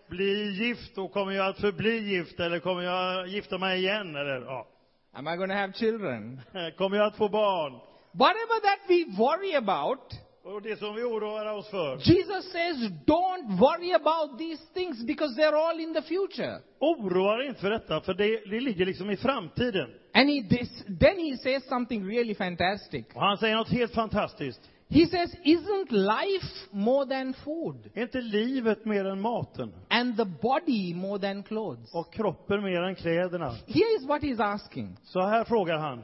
bli 0.07 0.51
gift 0.51 0.97
och 0.97 1.11
kommer 1.11 1.31
jag 1.31 1.47
att 1.47 1.59
förbli 1.59 1.97
gift 1.97 2.39
eller 2.39 2.59
kommer 2.59 2.81
jag 2.81 3.27
gifta 3.27 3.57
mig 3.57 3.79
igen 3.79 4.15
eller 4.15 4.41
ja. 4.41 4.67
Am 5.13 5.27
I 5.27 5.35
going 5.35 5.49
to 5.49 5.55
have 5.55 5.73
children? 5.73 6.41
Kommer 6.77 6.97
jag 6.97 7.07
att 7.07 7.17
få 7.17 7.29
barn? 7.29 7.79
Whatever 8.11 8.59
that 8.61 8.79
we 8.87 9.05
worry 9.17 9.55
about, 9.55 10.13
Och 10.47 10.61
det 10.61 10.79
som 10.79 10.95
vi 10.95 11.03
oroar 11.03 11.53
oss 11.53 11.67
för. 11.67 11.97
Jesus 11.97 12.51
says, 12.51 12.91
don't 13.05 13.59
worry 13.59 13.93
about 13.93 14.37
these 14.37 14.63
things 14.73 15.03
because 15.03 15.35
they're 15.41 15.55
all 15.55 15.79
in 15.79 15.93
the 15.93 16.01
future. 16.01 16.59
Oroa 16.79 17.37
dig 17.37 17.47
inte 17.47 17.61
för 17.61 17.69
detta, 17.69 18.01
för 18.01 18.13
det, 18.13 18.49
det 18.49 18.59
ligger 18.59 18.85
liksom 18.85 19.11
i 19.11 19.17
framtiden. 19.17 19.89
And 20.13 20.29
he, 20.29 20.43
this, 20.49 20.83
then 20.99 21.19
he 21.19 21.37
says 21.37 21.63
something 21.69 22.07
really 22.07 22.35
fantastic. 22.35 23.05
Och 23.15 23.21
han 23.21 23.37
säger 23.37 23.55
något 23.55 23.69
helt 23.69 23.93
fantastiskt. 23.93 24.71
He 24.89 25.05
says, 25.05 25.35
isn't 25.43 25.91
life 25.91 26.47
more 26.71 27.05
than 27.05 27.33
food? 27.33 27.89
Är 27.93 28.01
inte 28.01 28.21
livet 28.21 28.85
mer 28.85 29.05
än 29.05 29.21
maten? 29.21 29.73
And 29.89 30.17
the 30.17 30.25
body 30.25 30.93
more 30.93 31.19
than 31.19 31.43
clothes? 31.43 31.93
Och 31.93 32.13
kroppen 32.13 32.63
mer 32.63 32.81
än 32.81 32.95
kläderna? 32.95 33.49
Here 33.49 33.95
is 33.99 34.07
what 34.07 34.21
he's 34.21 34.43
asking. 34.43 34.97
Så 35.03 35.21
här 35.21 35.43
frågar 35.43 35.77
han. 35.77 36.03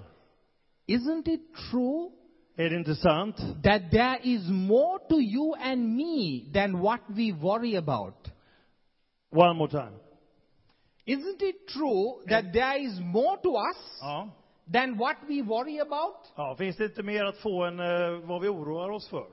Isn't 0.88 1.30
it 1.30 1.42
true 1.72 2.10
Är 2.66 2.70
det 2.70 2.76
inte 2.76 2.96
sant? 2.96 3.38
that 3.64 3.92
there 3.92 4.20
is 4.24 4.50
more 4.50 5.00
to 5.10 5.20
you 5.22 5.56
and 5.62 5.96
me 5.96 6.46
than 6.54 6.82
what 6.82 7.00
we 7.08 7.32
worry 7.34 7.76
about? 7.78 8.28
One 9.32 9.54
more 9.58 9.68
time. 9.70 10.00
Isn't 11.06 11.42
it 11.42 11.68
true 11.68 12.24
that 12.30 12.54
there 12.54 12.78
is 12.80 13.00
more 13.00 13.38
to 13.44 13.50
us 13.50 14.00
Ja. 14.02 14.30
than 14.74 14.98
what 14.98 15.16
we 15.28 15.42
worry 15.42 15.80
about? 15.80 16.32
ja. 16.36 16.56
Finns 16.58 16.78
det 16.78 16.86
inte 16.86 17.04
mer 17.04 17.26
att 17.26 17.38
få 17.38 17.64
än 17.66 17.80
eh, 17.80 18.28
vad 18.28 18.42
vi 18.42 18.48
oroar 18.48 18.90
oss 18.90 19.08
för? 19.10 19.26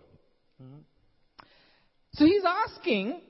So 2.18 2.25
he's 2.25 2.47
asking, 2.66 3.20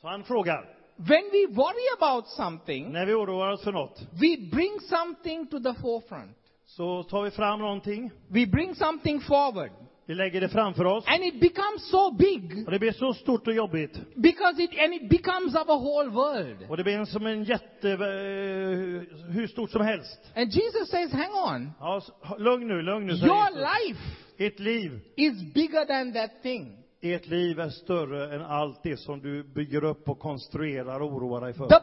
Så 0.00 0.08
han 0.08 0.24
frågar, 0.24 0.76
when 0.96 1.24
we 1.32 1.46
worry 1.54 1.86
about 1.98 2.26
something, 2.28 2.92
när 2.92 3.06
vi 3.06 3.14
oroar 3.14 3.50
oss 3.52 3.64
för 3.64 3.72
något, 3.72 4.00
we 4.12 4.36
bring 4.52 4.80
something 4.80 5.46
to 5.46 5.60
the 5.60 5.74
forefront. 5.80 6.36
Så 6.66 7.02
tar 7.02 7.22
vi 7.22 7.30
fram 7.30 7.58
någonting, 7.60 8.10
We 8.28 8.46
bring 8.46 8.74
something 8.74 9.20
forward. 9.20 9.70
vi 10.06 10.14
lägger 10.14 10.40
det 10.40 10.48
framför 10.48 10.84
oss, 10.84 11.04
And 11.06 11.24
it 11.24 11.40
becomes 11.40 11.90
so 11.90 12.10
big 12.10 12.64
och 12.66 12.72
det 12.72 12.78
blir 12.78 12.92
så 12.92 13.14
stort 13.14 13.46
och 13.46 13.54
jobbigt. 13.54 14.00
because 14.16 14.62
it, 14.62 14.70
and 14.78 14.94
it 14.94 15.10
becomes 15.10 15.54
our 15.54 15.78
whole 15.78 16.10
world. 16.10 16.70
Och 16.70 16.76
det 16.76 16.84
blir 16.84 17.04
som 17.04 17.26
en 17.26 17.44
jätte, 17.44 17.90
eh, 17.90 19.28
hur 19.32 19.46
stort 19.46 19.70
som 19.70 19.82
helst. 19.82 20.20
And 20.36 20.50
Jesus 20.52 20.90
says, 20.90 21.12
hang 21.12 21.32
on. 21.54 21.72
Ja, 21.80 22.00
lugn 22.38 22.68
nu, 22.68 22.82
lugn 22.82 23.06
nu, 23.06 23.12
Your 23.12 23.36
Jesus. 23.48 23.56
life 23.56 24.00
Ert 24.38 24.58
liv, 24.60 25.00
is 25.16 25.42
bigger 25.54 25.84
than 25.84 26.12
that 26.12 26.42
thing. 26.42 26.82
ert 27.02 27.26
liv 27.26 27.60
är 27.60 27.70
större 27.70 28.34
än 28.34 28.42
allt 28.42 28.82
det 28.82 28.96
som 28.96 29.20
du 29.22 29.42
bygger 29.54 29.84
upp 29.84 30.08
och 30.08 30.18
konstruerar 30.18 31.00
och 31.00 31.12
oroar 31.12 31.40
dig 31.40 31.54
för. 31.54 31.68
The 31.68 31.80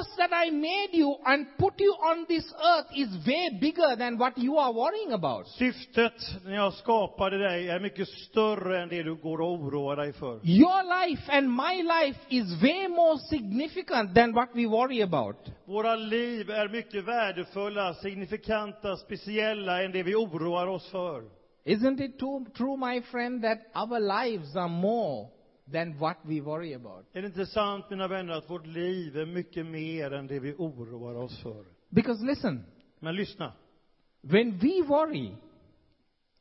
purpose 0.00 0.16
that 0.16 0.32
I 0.32 0.50
made 0.50 0.88
you 0.92 1.16
and 1.24 1.46
put 1.58 1.74
you 1.78 1.92
on 1.92 2.26
this 2.28 2.44
earth 2.64 2.86
is 2.96 3.08
way 3.26 3.58
bigger 3.60 3.96
than 3.96 4.18
what 4.18 4.36
you 4.38 4.56
are 4.58 4.72
worrying 4.72 5.12
about. 5.12 5.46
Syftet 5.46 6.44
när 6.44 6.54
jag 6.54 6.74
skapade 6.74 7.38
dig 7.38 7.68
är 7.68 7.80
mycket 7.80 8.08
större 8.08 8.82
än 8.82 8.88
det 8.88 9.02
du 9.02 9.14
går 9.14 9.40
och 9.40 9.52
oroar 9.52 9.96
dig 9.96 10.12
för. 10.12 10.40
Your 10.44 11.06
life 11.06 11.32
and 11.32 11.50
my 11.50 11.82
life 11.82 12.20
is 12.28 12.62
way 12.62 12.88
more 12.88 13.18
significant 13.18 14.14
than 14.14 14.32
what 14.32 14.48
we 14.54 14.66
worry 14.66 15.02
about. 15.02 15.36
Våra 15.64 15.96
liv 15.96 16.50
är 16.50 16.68
mycket 16.68 17.04
värdefulla, 17.04 17.94
signifikanta, 17.94 18.96
speciella 18.96 19.82
än 19.82 19.92
det 19.92 20.02
vi 20.02 20.14
oroar 20.14 20.66
oss 20.66 20.90
för. 20.90 21.22
Isn't 21.64 22.00
it 22.00 22.18
too, 22.18 22.46
true, 22.56 22.76
my 22.76 23.02
friend, 23.02 23.42
that 23.42 23.58
our 23.74 24.00
lives 24.00 24.56
are 24.56 24.68
more 24.68 25.39
than 25.72 25.98
what 25.98 26.16
we 26.22 26.40
worry 26.40 26.74
about? 26.74 27.06
Är 27.12 27.22
det 27.22 27.26
inte 27.28 27.46
sant, 27.46 27.90
mina 27.90 28.08
vänner, 28.08 28.32
att 28.32 28.50
vårt 28.50 28.66
liv 28.66 29.16
är 29.18 29.26
mycket 29.26 29.66
mer 29.66 30.12
än 30.12 30.26
det 30.26 30.40
vi 30.40 30.54
oroar 30.58 31.14
oss 31.14 31.38
för? 31.42 31.64
Because 31.88 32.24
listen, 32.26 32.64
Men 33.00 33.16
lyssna. 33.16 33.52
when 34.22 34.58
we 34.58 34.82
worry 34.82 35.30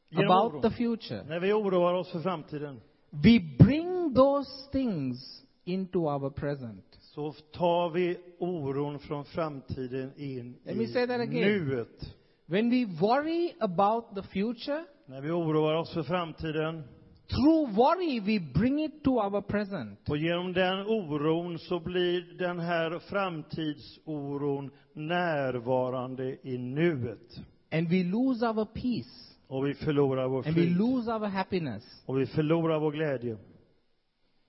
Genom 0.09 0.25
about 0.31 0.53
oron, 0.53 0.61
the 0.61 0.71
future, 0.77 1.23
när 1.23 1.39
vi 1.39 1.53
oroar 1.53 1.93
oss 1.93 2.11
för 2.11 2.19
framtiden, 2.19 2.81
we 3.09 3.39
bring 3.59 4.13
those 4.15 4.49
things 4.71 5.43
into 5.63 5.99
our 5.99 6.29
present. 6.29 6.85
så 7.01 7.31
tar 7.31 7.89
vi 7.89 8.17
oron 8.39 8.99
från 8.99 9.25
framtiden 9.25 10.11
in 10.17 10.57
Let 10.63 10.77
me 10.77 10.87
say 10.87 11.07
that 11.07 11.19
i 11.19 11.23
again. 11.23 11.41
nuet. 11.67 12.15
When 12.45 12.69
we 12.69 12.85
worry 12.85 13.53
about 13.59 14.15
the 14.15 14.21
future, 14.23 14.83
När 15.05 15.21
vi 15.21 15.31
oroar 15.31 15.73
oss 15.75 15.93
för 15.93 16.03
framtiden, 16.03 16.83
through 17.29 17.75
worry 17.75 18.19
we 18.19 18.39
bring 18.53 18.79
it 18.79 19.03
to 19.03 19.11
our 19.11 19.41
present. 19.41 20.09
och 20.09 20.17
genom 20.17 20.53
den 20.53 20.79
oron 20.87 21.59
så 21.59 21.79
blir 21.79 22.37
den 22.37 22.59
här 22.59 22.99
framtidsoron 22.99 24.71
närvarande 24.93 26.37
i 26.47 26.57
nuet. 26.57 27.39
And 27.71 27.89
we 27.89 28.03
lose 28.03 28.47
our 28.47 28.65
peace. 28.65 29.35
Och 29.47 29.67
vi 29.67 29.73
förlorar 29.73 30.27
vår 30.27 30.37
And 30.47 30.55
we 30.55 30.61
frid. 30.61 30.77
lose 30.77 31.11
our 31.13 31.25
happiness. 31.27 32.03
Och 32.05 32.19
vi 32.19 32.25
förlorar 32.25 32.79
vår 32.79 32.91
glädje. 32.91 33.37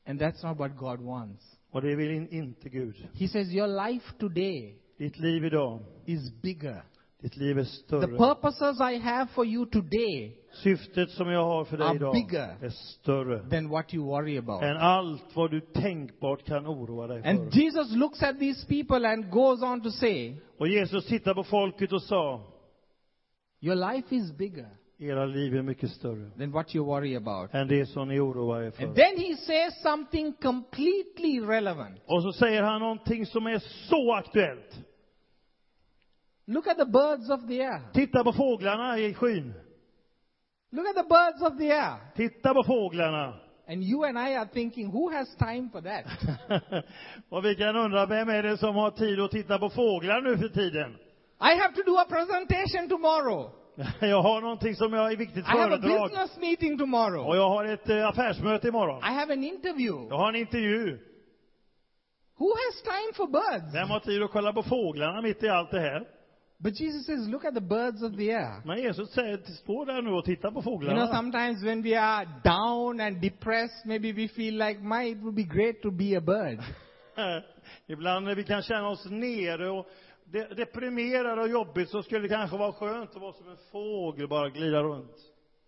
And 0.07 0.21
that's 0.23 0.49
not 0.49 0.59
what 0.59 0.77
God 0.77 1.01
wants. 1.01 1.57
Och 1.71 1.83
det 1.83 1.97
vill 1.97 2.11
in, 2.11 2.29
inte 2.29 2.69
Gud. 2.69 3.09
He 3.15 3.29
says, 3.29 3.53
Your 3.55 3.91
life 3.91 4.13
today 4.19 4.77
Ditt 4.99 5.19
liv 5.19 5.45
idag, 5.45 5.81
is 6.07 6.33
bigger. 6.43 6.83
Ditt 7.23 7.37
liv 7.37 7.59
är 7.59 7.63
The 7.65 7.69
större. 7.71 8.07
purposes 8.19 8.81
I 8.81 8.99
have 8.99 9.27
for 9.35 9.47
you 9.47 9.67
today 9.67 10.37
Syftet 10.53 11.11
som 11.11 11.31
jag 11.31 11.45
har 11.45 11.65
för 11.65 11.77
dig 11.79 11.97
idag 11.97 12.17
är 12.61 12.69
större 12.71 13.51
than 13.51 13.69
what 13.69 13.95
you 13.95 14.05
worry 14.07 14.39
about. 14.39 14.63
än 14.63 14.77
allt 14.77 15.37
vad 15.37 15.51
du 15.51 15.61
tänkbart 15.61 16.45
kan 16.45 16.67
oroa 16.67 17.07
dig 17.07 17.23
And 17.25 17.53
för. 17.53 17.61
Jesus 17.61 17.95
looks 17.97 18.23
at 18.23 18.39
these 18.39 18.67
people 18.67 19.09
and 19.09 19.31
goes 19.31 19.63
on 19.63 19.81
to 19.83 19.91
say, 19.91 20.37
Och 20.59 20.69
Jesus 20.69 21.07
tittade 21.07 21.35
på 21.35 21.45
folket 21.45 21.93
och 21.93 22.03
sa, 22.03 22.41
Your 23.61 23.75
life 23.93 24.15
is 24.17 24.33
bigger 24.37 24.69
era 24.99 25.27
liv 25.27 25.57
är 25.57 25.63
mycket 25.63 25.91
större 25.91 26.31
than 26.39 26.51
what 26.53 26.75
you 26.75 26.85
worry 26.87 27.17
about. 27.17 27.55
än 27.55 27.69
det 27.69 27.87
som 27.87 28.09
ni 28.09 28.21
oroar 28.21 28.61
er 28.63 28.67
And 28.67 28.75
för. 28.75 28.85
then 28.95 29.19
he 29.19 29.37
says 29.37 29.83
something 29.83 30.33
completely 30.43 31.41
relevant. 31.41 32.01
Och 32.07 32.23
så 32.23 32.33
säger 32.33 32.63
han 32.63 32.81
någonting 32.81 33.27
som 33.27 33.47
är 33.47 33.59
så 33.89 34.15
aktuellt. 34.15 34.81
Look 36.51 36.67
at 36.67 36.77
the 36.79 36.85
birds 36.85 37.31
of 37.31 37.47
the 37.49 37.61
air. 37.63 37.81
Titta 37.93 38.25
på 38.25 38.33
fåglarna 38.33 38.99
i 38.99 39.15
skyn. 39.15 39.55
Look 40.73 40.87
at 40.87 40.97
the 40.97 41.09
birds 41.09 41.43
of 41.43 41.59
the 41.59 41.71
air. 41.73 41.95
Titta 42.17 42.55
på 42.55 42.65
fåglarna. 42.65 43.35
And 43.69 43.83
you 43.83 44.05
and 44.05 44.19
I 44.19 44.35
are 44.35 44.49
thinking, 44.53 44.87
who 44.91 45.11
has 45.11 45.37
time 45.37 45.71
for 45.73 45.81
that? 45.81 46.05
och 47.29 47.45
vi 47.45 47.55
kan 47.55 47.77
undra, 47.77 48.07
vem 48.07 48.29
är 48.29 48.43
det 48.43 48.57
som 48.59 48.75
har 48.75 48.91
tid 48.91 49.21
att 49.21 49.31
titta 49.31 49.59
på 49.59 49.71
fåglar 49.71 50.21
nu 50.21 50.39
för 50.39 50.49
tiden? 50.49 50.91
I 51.41 51.59
have 51.61 51.75
to 51.75 51.83
do 51.87 51.97
a 51.97 52.05
presentation 52.09 52.89
tomorrow. 52.89 53.51
Jag 54.01 54.23
har 54.23 54.41
någonting 54.41 54.75
som 54.75 54.93
jag 54.93 55.13
är 55.13 55.17
viktigt 55.17 55.45
I 55.47 55.49
have 55.49 55.75
a 55.75 55.79
föredrag. 55.83 56.11
business 56.11 56.37
meeting 56.39 56.73
Och 56.73 56.79
tomorrow. 56.79 57.37
jag 57.37 57.49
har 57.49 57.65
ett 57.65 57.89
eh, 57.89 58.09
affärsmöte 58.09 58.69
imorgon. 58.69 58.99
I 58.99 59.15
have 59.15 59.33
an 59.33 59.45
interview. 59.45 60.09
Jag 60.09 60.17
har 60.19 60.29
en 60.29 60.37
intervju. 60.37 60.99
Who 62.39 62.49
has 62.49 62.83
time 62.83 63.13
for 63.15 63.27
birds? 63.27 63.75
Vem 63.75 63.89
har 63.91 64.01
tid 64.01 64.23
att 64.23 64.31
kolla 64.31 64.53
på 64.53 64.63
fåglarna 64.63 65.23
mitt 65.23 65.43
i 65.43 65.49
allt 65.49 65.71
det 65.71 65.81
här? 65.81 66.20
But 66.63 66.75
Jesus 66.81 67.07
says, 67.07 67.29
look 67.29 67.45
at 67.45 67.55
the 67.55 67.61
birds 67.61 68.03
of 68.03 68.17
the 68.17 68.31
air. 68.33 68.63
Men 68.65 68.79
Jesus 68.83 69.11
säger, 69.11 69.39
stå 69.39 69.85
där 69.85 70.03
nu 70.03 70.11
och 70.11 70.25
titta 70.25 70.51
på 70.51 70.61
You 70.61 70.63
know, 70.63 70.79
fåglarna. 70.79 71.07
sometimes 71.07 71.63
when 71.65 71.83
we 71.83 71.95
are 72.01 72.27
down 72.45 73.01
and 73.01 73.21
depressed, 73.21 73.87
maybe 73.87 74.13
we 74.13 74.29
feel 74.29 74.55
like, 74.59 74.81
my, 74.81 75.05
it 75.11 75.19
would 75.19 75.35
be 75.35 75.43
great 75.43 75.83
to 75.83 75.91
be 75.91 76.17
a 76.17 76.21
bird. 76.21 76.59
Ibland 77.87 78.25
när 78.27 78.35
vi 78.35 78.45
kan 78.45 78.63
känna 78.63 78.89
oss 78.89 79.05
nere 79.11 79.71
och 79.71 79.87
de- 80.25 80.55
deprimerade 80.55 81.43
och 81.43 81.49
jobbigt 81.49 81.89
så 81.91 82.03
skulle 82.03 82.21
det 82.21 82.29
kanske 82.29 82.57
vara 82.57 82.73
skönt 82.73 83.11
att 83.17 83.23
vara 83.23 83.33
som 83.33 83.49
en 83.49 83.57
fågel, 83.73 84.29
bara 84.29 84.49
glida 84.51 84.83
runt. 84.83 85.17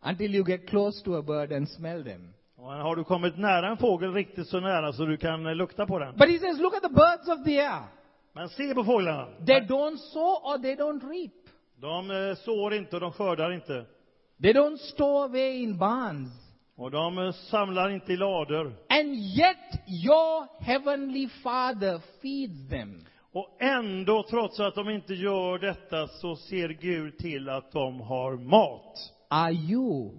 Until 0.04 0.34
you 0.34 0.44
get 0.50 0.68
close 0.68 1.04
to 1.04 1.14
a 1.18 1.22
bird 1.22 1.52
and 1.52 1.68
smell 1.68 2.04
them. 2.04 2.28
Och 2.56 2.72
har 2.72 2.96
du 2.96 3.04
kommit 3.04 3.38
nära 3.38 3.68
en 3.68 3.76
fågel 3.76 4.12
riktigt 4.12 4.48
så 4.48 4.60
nära 4.60 4.92
så 4.92 5.04
du 5.04 5.16
kan 5.16 5.46
eh, 5.46 5.54
lukta 5.54 5.86
på 5.86 5.98
den. 5.98 6.16
But 6.16 6.28
he 6.28 6.38
says, 6.38 6.60
look 6.60 6.74
at 6.74 6.82
the 6.82 6.88
birds 6.88 7.28
of 7.28 7.44
the 7.44 7.60
air. 7.60 7.82
Men 8.32 8.48
se 8.48 8.74
på 8.74 8.84
fåglarna. 8.84 9.28
They 9.46 9.60
don't 9.60 9.96
sow 9.96 10.40
or 10.44 10.58
they 10.58 10.74
don't 10.74 11.10
reap. 11.10 11.32
De 11.76 12.10
eh, 12.10 12.36
sår 12.36 12.74
inte 12.74 12.96
och 12.96 13.00
de 13.00 13.12
skördar 13.12 13.52
inte. 13.52 13.86
They 14.42 14.52
don't 14.52 14.76
store 14.76 15.24
away 15.24 15.62
in 15.62 15.78
barns. 15.78 16.30
Och 16.76 16.90
de 16.90 17.18
eh, 17.18 17.32
samlar 17.32 17.90
inte 17.90 18.12
i 18.12 18.16
lador. 18.16 18.74
And 18.88 19.14
yet 19.14 19.88
your 20.04 20.46
heavenly 20.60 21.28
Father 21.28 22.00
feeds 22.22 22.68
them. 22.68 23.04
Och 23.32 23.56
ändå, 23.60 24.22
trots 24.22 24.60
att 24.60 24.74
de 24.74 24.90
inte 24.90 25.14
gör 25.14 25.58
detta, 25.58 26.08
så 26.08 26.36
ser 26.36 26.68
Gud 26.68 27.18
till 27.18 27.48
att 27.48 27.72
de 27.72 28.00
har 28.00 28.36
mat. 28.36 29.12
Are 29.28 29.52
you 29.52 30.10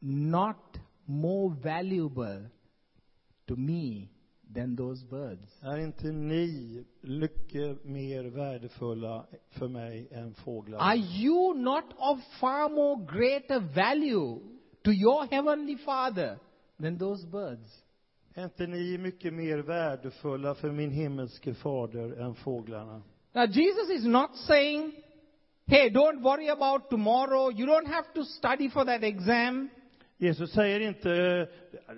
not 0.00 0.76
more 1.04 1.54
valuable 1.62 2.50
to 3.48 3.56
me 3.56 4.08
than 4.54 4.76
those 4.76 5.06
birds? 5.06 5.62
Är 5.62 5.78
inte 5.78 6.06
ni 6.06 6.84
mycket 7.00 7.84
mer 7.84 8.24
värdefulla 8.24 9.26
för 9.50 9.68
mig 9.68 10.08
än 10.10 10.34
fåglar? 10.34 10.78
Are 10.78 10.96
you 10.96 11.54
not 11.54 11.84
of 11.96 12.20
far 12.40 12.68
more 12.68 13.06
greater 13.18 13.60
value 13.60 14.40
to 14.82 14.90
your 14.92 15.26
heavenly 15.30 15.76
Father 15.76 16.38
than 16.78 16.98
those 16.98 17.26
birds? 17.26 17.84
Är 18.34 18.44
inte 18.44 18.66
ni 18.66 18.98
mycket 18.98 19.34
mer 19.34 19.58
värdefulla 19.58 20.54
för 20.54 20.70
min 20.70 20.90
himmelske 20.90 21.54
fader 21.54 22.20
än 22.20 22.34
fåglarna? 22.34 23.02
Now, 23.32 23.46
Jesus 23.46 23.90
is 23.90 24.04
not 24.04 24.36
saying, 24.36 24.92
hey, 25.66 25.90
don't 25.90 26.22
worry 26.22 26.48
about 26.48 26.90
tomorrow. 26.90 27.50
You 27.50 27.66
don't 27.66 27.86
have 27.86 28.12
to 28.14 28.24
study 28.24 28.70
for 28.70 28.84
that 28.84 29.02
exam. 29.02 29.70
Jesus 30.18 30.52
säger 30.52 30.80
inte, 30.80 31.08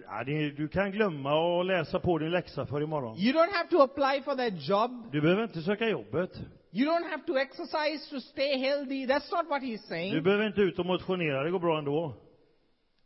"Ja, 0.06 0.25
det- 0.25 0.50
du 0.50 0.68
kan 0.68 0.90
glömma 0.92 1.61
att 1.61 1.66
läsa 1.66 2.00
på 2.00 2.18
din 2.18 2.30
läxa 2.30 2.66
för 2.66 2.82
imorgon. 2.82 3.18
You 3.18 3.32
don't 3.32 3.52
have 3.52 3.68
to 3.70 3.82
apply 3.82 4.23
for 4.23 4.35
that 4.37 4.68
job. 4.68 5.08
Du 5.12 5.20
behöver 5.20 5.42
inte 5.42 5.62
söka 5.62 5.88
jobbet. 5.88 6.30
You 6.73 6.87
don't 6.90 7.11
have 7.11 7.23
to 7.26 7.37
exercise 7.38 8.11
to 8.11 8.20
stay 8.20 8.58
healthy. 8.58 9.06
That's 9.06 9.30
not 9.32 9.49
what 9.49 9.62
he's 9.62 9.80
Du 9.82 9.88
saying. 9.88 10.23
behöver 10.23 10.46
inte 10.46 10.61
ut 10.61 10.78
och 10.78 10.87
motionera, 10.87 11.42
det 11.44 11.50
går 11.50 11.58
bra 11.58 11.78
ändå. 11.78 12.14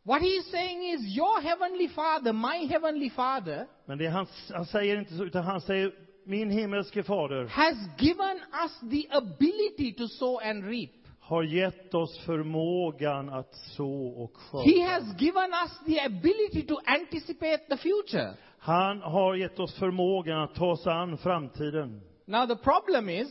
What 0.03 0.21
he's 0.21 0.51
saying 0.51 0.83
is, 0.93 1.17
your 1.17 1.41
heavenly 1.41 1.87
Father, 1.87 2.33
my 2.33 2.67
heavenly 2.67 3.09
Father, 3.09 3.67
Men 3.85 3.97
det 3.97 4.07
han, 4.07 4.25
han 4.53 4.65
säger 4.65 4.97
inte 4.99 5.13
så, 5.13 5.23
utan 5.23 5.43
han 5.43 5.61
säger, 5.61 5.91
min 6.25 6.49
himmelske 6.49 7.03
fader 7.03 7.45
has 7.47 7.75
given 7.99 8.37
us 8.63 8.79
the 8.91 9.07
ability 9.17 9.93
to 9.93 10.07
sow 10.07 10.39
and 10.43 10.63
reap. 10.65 10.89
Har 11.31 11.43
gett 11.43 11.93
oss 11.93 12.19
förmågan 12.25 13.29
att 13.29 13.55
så 13.55 13.91
och 14.07 14.31
He 14.37 14.61
skörda. 14.61 14.89
has 14.91 15.21
given 15.21 15.51
us 15.63 15.79
the 15.85 15.99
ability 16.01 16.61
to 16.67 16.75
anticipate 16.85 17.57
the 17.69 17.77
future. 17.77 18.33
Han 18.59 19.01
har 19.01 19.35
gett 19.35 19.59
oss 19.59 19.75
förmågan 19.79 20.39
att 20.39 20.55
ta 20.55 20.65
oss 20.71 20.87
an 20.87 21.17
framtiden. 21.17 22.01
Now, 22.25 22.47
the 22.47 22.55
problem 22.55 23.09
is, 23.09 23.27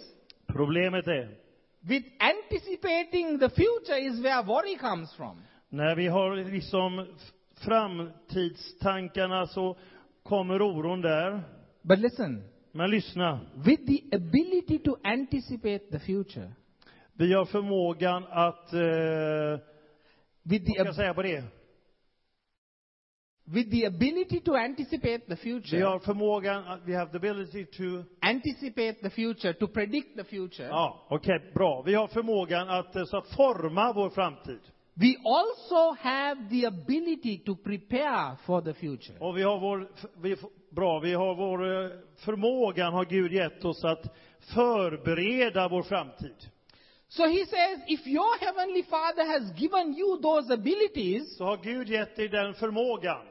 Problemet 0.46 1.06
är, 1.06 1.28
with 1.80 2.06
anticipating 2.18 3.38
the 3.38 3.48
future 3.50 3.98
is 4.00 4.20
where 4.24 4.42
worry 4.42 4.76
comes 4.76 5.14
from. 5.14 5.42
när 5.68 5.94
vi 5.96 6.06
har 6.08 6.36
liksom 6.36 7.06
framtidstankarna 7.56 9.46
så 9.46 9.76
kommer 10.22 10.62
oron 10.62 11.00
där. 11.00 11.42
But 11.82 11.98
listen, 11.98 12.42
Men 12.72 12.90
lyssna, 12.90 13.40
with 13.64 13.86
the 13.86 14.16
ability 14.16 14.78
to 14.78 14.96
anticipate 15.04 15.78
the 15.90 15.98
future, 15.98 16.52
vi 17.20 17.32
har 17.32 17.44
förmågan 17.44 18.24
att, 18.30 18.72
eh, 18.72 18.80
with 20.42 20.64
vad 20.66 20.74
ska 20.74 20.84
jag 20.84 20.94
säga 20.94 21.14
på 21.14 21.22
det? 21.22 21.44
with 23.44 23.70
the 23.70 23.86
ability 23.86 24.40
to 24.40 24.54
anticipate 24.54 25.18
the 25.26 25.34
Vi 25.34 25.36
future, 25.36 25.84
har 25.84 25.98
förmågan 25.98 26.80
we 26.86 26.96
have 26.96 27.10
the 27.10 27.16
ability 27.16 27.64
to, 27.64 28.04
anticipate 28.20 29.02
the 29.02 29.10
future, 29.10 29.54
to 29.54 29.66
predict 29.68 30.16
the 30.16 30.24
future, 30.24 30.68
ja, 30.68 31.06
okej, 31.08 31.50
bra. 31.54 31.82
Vi 31.86 31.94
har 31.94 32.08
förmågan 32.08 32.68
att 32.68 32.96
eh, 32.96 33.04
så 33.04 33.22
forma 33.22 33.92
vår 33.92 34.10
framtid. 34.10 34.60
we 34.94 35.16
also 35.24 35.96
have 36.00 36.48
the 36.50 36.66
ability 36.66 37.38
to 37.38 37.56
prepare 37.56 38.36
for 38.44 38.60
the 38.60 38.74
future. 38.74 39.18
Och 39.18 39.36
vi 39.36 39.42
har 39.42 39.60
vår, 39.60 39.88
vi, 40.22 40.36
bra, 40.70 41.00
vi 41.00 41.12
har 41.14 41.34
vår 41.34 41.84
eh, 41.84 41.90
förmågan 42.16 42.92
har 42.92 43.04
Gud 43.04 43.32
gett 43.32 43.64
oss 43.64 43.84
att 43.84 44.16
förbereda 44.54 45.68
vår 45.68 45.82
framtid. 45.82 46.50
So 47.12 47.26
he 47.28 47.44
says, 47.44 47.80
if 47.88 48.06
your 48.06 48.36
heavenly 48.40 48.82
Father 48.82 49.24
has 49.26 49.50
given 49.58 49.94
you 49.98 50.18
those 50.22 50.54
abilities 50.54 51.36
Så 51.38 51.44
har 51.44 51.56
Gud 51.56 51.88
gett 51.88 52.16
dig 52.16 52.28
den 52.28 52.54
förmågan 52.54 53.26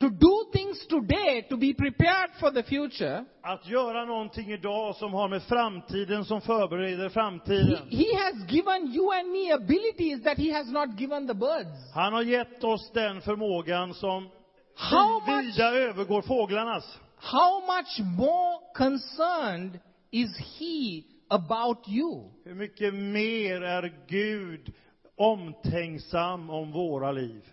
to 0.00 0.08
do 0.08 0.44
things 0.52 0.86
today 0.86 1.42
to 1.50 1.56
be 1.56 1.74
prepared 1.74 2.30
for 2.40 2.50
the 2.50 2.62
future, 2.62 3.24
att 3.42 3.66
göra 3.68 4.04
någonting 4.04 4.50
idag 4.52 4.96
som 4.96 5.12
har 5.14 5.28
med 5.28 5.42
framtiden, 5.42 6.24
som 6.24 6.40
förbereder 6.40 7.04
he, 7.04 7.10
framtiden. 7.10 7.88
he 7.90 8.16
has 8.16 8.34
given 8.52 8.94
you 8.94 9.12
and 9.12 9.30
me 9.32 9.52
abilities 9.52 10.22
that 10.24 10.38
he 10.38 10.52
has 10.52 10.66
not 10.72 11.00
given 11.00 11.26
the 11.26 11.34
birds. 11.34 11.92
Han 11.94 12.12
har 12.12 12.22
gett 12.22 12.64
oss 12.64 12.90
den 12.94 13.20
förmågan 13.20 13.94
som 13.94 14.28
How 14.76 15.20
much, 15.26 15.58
övergår 15.60 16.22
fåglarnas. 16.22 16.98
how 17.16 17.60
much 17.60 17.98
more 18.18 18.58
concerned 18.74 19.78
is 20.10 20.36
he 20.38 21.02
about 21.32 21.88
you? 21.88 22.30
Hur 22.44 22.54
mycket 22.54 22.94
mer 22.94 23.62
är 23.62 24.06
Gud 24.08 24.72
omtänksam 25.16 26.50
om 26.50 26.72
våra 26.72 27.12
liv? 27.12 27.44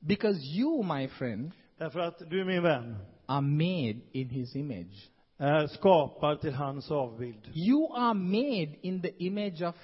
Because 0.00 0.38
you, 0.58 0.82
my 0.82 1.08
friend, 1.08 1.52
Därför 1.78 2.00
att 2.00 2.30
du, 2.30 2.44
min 2.44 2.62
vän, 2.62 2.96
are 3.26 3.40
made 3.40 4.00
in 4.12 4.28
his 4.28 4.56
image. 4.56 5.10
är 5.38 5.66
skapad 5.66 6.40
till 6.40 6.54
hans 6.54 6.90
avbild. 6.90 7.50
You 7.54 7.92
are 7.94 8.14
made 8.14 8.76
in 8.80 9.02
the 9.02 9.24
image 9.24 9.62
of 9.62 9.74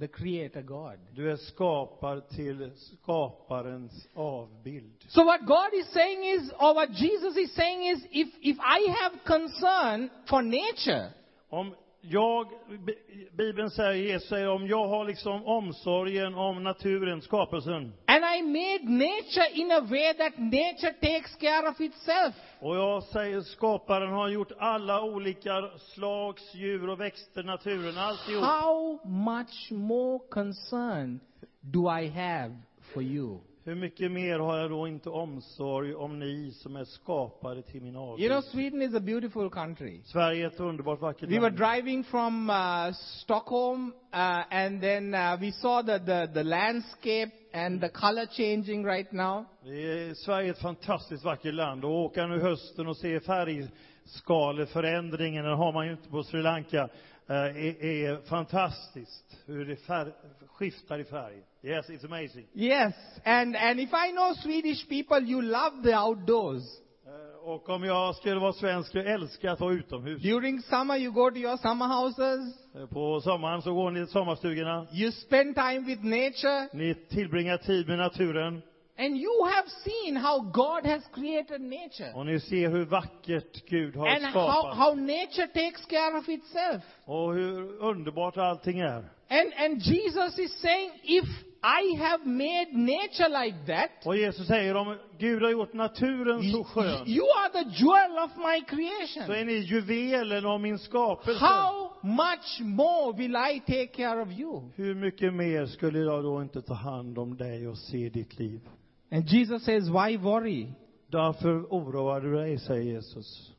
the 0.00 0.08
Creator 0.08 0.62
God. 0.62 0.98
Du 1.14 1.30
är 1.30 1.36
skapad 1.36 2.28
till 2.28 2.70
skaparens 2.76 4.08
avbild. 4.14 5.04
So 5.08 5.24
what 5.24 5.40
God 5.46 5.74
is 5.80 5.86
saying 5.92 6.24
is, 6.24 6.52
or 6.52 6.74
what 6.74 6.90
Jesus 6.90 7.36
is 7.36 7.54
saying 7.54 7.86
is, 7.86 8.04
if, 8.10 8.28
if 8.40 8.56
I 8.58 8.90
have 9.02 9.18
concern 9.24 10.10
for 10.26 10.42
nature, 10.42 11.12
Om 11.50 11.74
jag, 12.10 12.46
Bi- 12.86 13.28
Bibeln 13.32 13.70
säger, 13.70 13.92
Jesus 14.12 14.28
säger, 14.28 14.48
om 14.50 14.66
jag 14.66 14.88
har 14.88 15.04
liksom 15.04 15.46
omsorgen 15.46 16.34
om 16.34 16.62
naturen, 16.64 17.22
skapelsen, 17.22 17.92
and 18.06 18.24
I 18.38 18.42
made 18.42 18.84
nature 19.06 19.50
in 19.52 19.70
a 19.72 19.80
way 19.80 20.14
that 20.14 20.38
nature 20.38 20.92
takes 21.00 21.36
care 21.36 21.68
of 21.68 21.80
itself, 21.80 22.34
och 22.60 22.76
jag 22.76 23.02
säger, 23.02 23.40
skaparen 23.40 24.12
har 24.12 24.28
gjort 24.28 24.52
alla 24.58 25.02
olika 25.02 25.70
slags 25.78 26.54
djur 26.54 26.88
och 26.88 27.00
växter, 27.00 27.42
naturen, 27.42 27.98
alltihop. 27.98 28.44
how 28.44 28.98
much 29.04 29.70
more 29.70 30.18
concern 30.30 31.20
do 31.60 31.98
I 32.00 32.06
have 32.08 32.56
for 32.94 33.02
you? 33.02 33.38
Hur 33.66 33.74
mycket 33.74 34.12
mer 34.12 34.38
har 34.38 34.58
jag 34.58 34.70
då 34.70 34.88
inte 34.88 35.10
omsorg 35.10 35.94
om 35.94 36.18
ni 36.18 36.50
som 36.52 36.76
är 36.76 36.84
skapade 36.84 37.62
till 37.62 37.82
min 37.82 37.94
You 37.94 38.28
know, 38.28 38.40
Sweden 38.40 38.82
is 38.82 38.94
a 38.94 39.00
beautiful 39.00 39.50
country. 39.50 40.00
Sverige 40.04 40.42
är 40.44 40.46
ett 40.46 40.60
underbart 40.60 41.00
vackert 41.00 41.28
We 41.30 41.40
were 41.40 41.50
land. 41.50 41.56
driving 41.56 42.04
from 42.04 42.50
uh, 42.50 42.92
Stockholm, 42.92 43.92
uh, 44.14 44.54
and 44.56 44.80
then 44.80 45.14
uh, 45.14 45.36
we 45.40 45.52
saw 45.52 45.82
the, 45.82 45.98
the, 45.98 46.26
the 46.34 46.42
landscape 46.42 47.30
and 47.52 47.80
the 47.80 47.88
color 47.88 48.26
changing 48.26 48.86
right 48.86 49.12
now. 49.12 49.44
Det 49.64 49.70
är- 49.70 50.14
Sverige 50.14 50.48
är 50.48 50.52
ett 50.52 50.58
fantastiskt 50.62 51.24
vackert 51.24 51.54
land 51.54 51.84
och 51.84 51.90
åka 51.90 52.26
nu 52.26 52.40
hösten 52.40 52.86
och 52.86 52.96
se 52.96 53.20
färgskaleförändringen, 53.20 55.44
den 55.44 55.54
har 55.54 55.72
man 55.72 55.86
ju 55.86 55.92
inte 55.92 56.08
på 56.08 56.22
Sri 56.22 56.42
Lanka, 56.42 56.88
är, 57.34 57.84
är 57.84 58.16
fantastiskt. 58.28 59.24
Hur 59.46 59.64
det 59.66 59.76
fär, 59.76 60.12
skiftar 60.54 60.98
i 60.98 61.04
färg. 61.04 61.34
Yes, 61.62 61.88
it's 61.90 62.04
amazing. 62.06 62.46
Yes, 62.54 62.94
and, 63.24 63.56
and 63.56 63.80
if 63.80 63.90
I 63.92 64.12
know 64.12 64.34
Swedish 64.34 64.88
people, 64.88 65.30
you 65.30 65.42
love 65.42 65.82
the 65.82 65.96
outdoors. 65.96 66.62
Eh, 67.06 67.48
Och 67.48 67.68
om 67.68 67.84
jag 67.84 68.14
skulle 68.16 68.40
vara 68.40 68.52
svensk, 68.52 68.94
jag 68.94 69.06
älskar 69.06 69.48
att 69.52 69.60
vara 69.60 69.72
utomhus. 69.74 70.22
During 70.22 70.62
summer, 70.62 70.96
you 70.96 71.12
go 71.12 71.30
to 71.30 71.36
your 71.36 71.56
summer 71.56 71.86
houses, 71.86 72.54
Eh, 72.74 72.86
På 72.86 73.20
sommaren 73.20 73.62
så 73.62 73.74
går 73.74 73.90
ni 73.90 74.00
till 74.00 74.12
sommarstugorna. 74.12 74.86
you 74.92 75.12
spend 75.12 75.54
time 75.54 75.80
with 75.80 76.04
nature, 76.04 76.68
Ni 76.72 76.94
tillbringar 76.94 77.56
tid 77.58 77.88
med 77.88 77.98
naturen. 77.98 78.62
And 78.98 79.16
you 79.16 79.44
have 79.44 79.68
seen 79.84 80.16
how 80.16 80.40
God 80.40 80.86
has 80.86 81.02
created 81.14 81.60
nature. 81.60 82.12
Och 82.14 82.26
ni 82.26 82.40
ser 82.40 82.68
hur 82.68 82.84
vackert 82.84 83.66
Gud 83.68 83.96
har 83.96 84.06
And 84.08 84.24
how, 84.24 84.30
skapat. 84.30 84.76
how 84.76 84.94
nature 84.94 85.46
takes 85.46 85.86
care 85.86 86.18
of 86.18 86.28
itself. 86.28 86.82
Och 87.04 87.34
hur 87.34 87.82
underbart 87.82 88.36
allting 88.36 88.80
är. 88.80 89.04
And, 89.28 89.52
and 89.58 89.82
Jesus 89.82 90.38
is 90.38 90.60
saying, 90.60 90.90
if 91.02 91.24
I 91.62 91.96
have 91.96 92.24
made 92.26 92.72
nature 92.72 93.28
like 93.44 93.56
that, 93.66 93.90
Och 94.06 94.16
Jesus 94.16 94.46
säger 94.46 94.76
om 94.76 94.96
Gud 95.18 95.42
har 95.42 95.50
gjort 95.50 95.72
naturen 95.72 96.52
så 96.52 96.64
skön, 96.64 97.06
you 97.06 97.26
are 97.38 97.48
the 97.52 97.70
jewel 97.70 98.18
of 98.24 98.30
my 98.36 98.60
så 98.60 98.66
creation. 98.66 99.36
är 99.36 99.44
ni 99.44 99.52
juvelen 99.52 100.46
av 100.46 100.60
min 100.60 100.78
skapelse. 100.78 101.44
How 101.44 101.90
much 102.02 102.60
more 102.60 103.12
will 103.16 103.36
I 103.36 103.60
take 103.60 103.86
care 103.86 104.22
of 104.22 104.28
you? 104.32 104.62
Hur 104.76 104.94
mycket 104.94 105.34
mer 105.34 105.66
skulle 105.66 105.98
jag 105.98 106.24
då 106.24 106.42
inte 106.42 106.62
ta 106.62 106.74
hand 106.74 107.18
om 107.18 107.36
dig 107.36 107.68
och 107.68 107.78
se 107.78 108.08
ditt 108.08 108.38
liv? 108.38 108.60
And 109.10 109.28
Jesus 109.28 109.64
says, 109.64 109.88
why 109.88 110.16
worry? 110.16 110.72
Därför 111.08 111.66
oroar 111.70 112.20
du 112.20 112.34
dig, 112.34 112.58
säger 112.58 112.82
Jesus. 112.82 113.52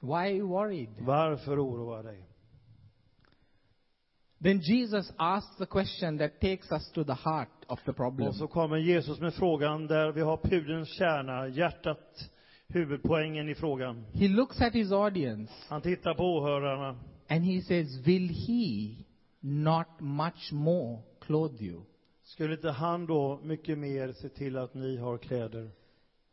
Why 0.00 0.42
worried? 0.42 0.88
Varför 0.98 1.58
oroa 1.58 2.02
dig? 2.02 2.24
Then 4.40 4.60
Jesus 4.60 5.12
asks 5.16 5.56
the 5.56 5.66
question 5.66 6.18
that 6.18 6.40
takes 6.40 6.72
us 6.72 6.92
to 6.92 7.04
the 7.04 7.14
heart 7.14 7.64
of 7.66 7.78
the 7.84 7.92
problem. 7.92 8.28
Och 8.28 8.34
så 8.34 8.46
kommer 8.46 8.76
Jesus 8.76 9.20
med 9.20 9.34
frågan 9.34 9.86
där 9.86 10.12
vi 10.12 10.20
har 10.20 10.36
pudelns 10.36 10.88
kärna, 10.88 11.48
hjärtat, 11.48 12.30
huvudpoängen 12.68 13.48
i 13.48 13.54
frågan. 13.54 14.04
He 14.12 14.28
looks 14.28 14.60
at 14.60 14.74
his 14.74 14.92
audience 14.92 15.52
Han 15.68 15.82
tittar 15.82 16.14
på 16.14 16.22
åhörarna 16.22 16.98
and 17.28 17.44
he 17.44 17.62
says, 17.62 18.06
Will 18.06 18.28
he 18.28 18.94
not 19.40 19.86
much 20.00 20.52
more 20.52 21.02
clothe 21.20 21.64
you? 21.64 21.82
Skulle 22.28 22.54
inte 22.54 22.70
han 22.70 23.06
då 23.06 23.40
mycket 23.42 23.78
mer 23.78 24.12
se 24.12 24.28
till 24.28 24.56
att 24.58 24.74
ni 24.74 24.96
har 24.96 25.18
kläder? 25.18 25.70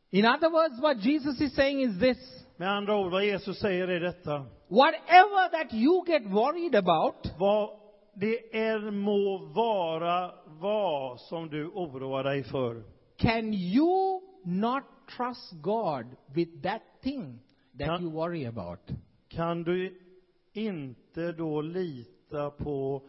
In 0.09 0.25
other 0.25 0.49
words, 0.49 0.81
what 0.81 1.05
Jesus 1.05 1.41
is 1.41 1.55
saying 1.55 1.81
is 1.81 1.99
this 1.99 2.45
Med 2.57 2.69
andra 2.71 2.97
ord, 2.97 3.11
vad 3.11 3.25
Jesus 3.25 3.59
säger 3.59 3.87
är 3.87 3.99
detta. 3.99 4.45
whatever 4.67 5.49
that 5.51 5.73
you 5.73 6.05
get 6.07 6.25
worried 6.25 6.75
about, 6.75 7.15
Vad 7.39 7.69
det 8.13 8.55
än 8.67 8.97
må 8.99 9.37
vara 9.55 10.31
vad 10.47 11.19
som 11.19 11.49
du 11.49 11.67
oroar 11.67 12.23
dig 12.23 12.43
för. 12.43 12.83
can 13.17 13.53
you 13.53 14.21
not 14.45 14.83
trust 15.17 15.51
God 15.61 16.05
with 16.35 16.61
that 16.63 16.81
thing 17.03 17.39
that 17.79 17.87
Kan- 17.87 18.01
you 18.01 18.11
worry 18.11 18.45
about? 18.45 18.79
Kan 19.27 19.63
du 19.63 19.99
inte 20.53 21.31
då 21.31 21.61
lita 21.61 22.49
på 22.49 23.07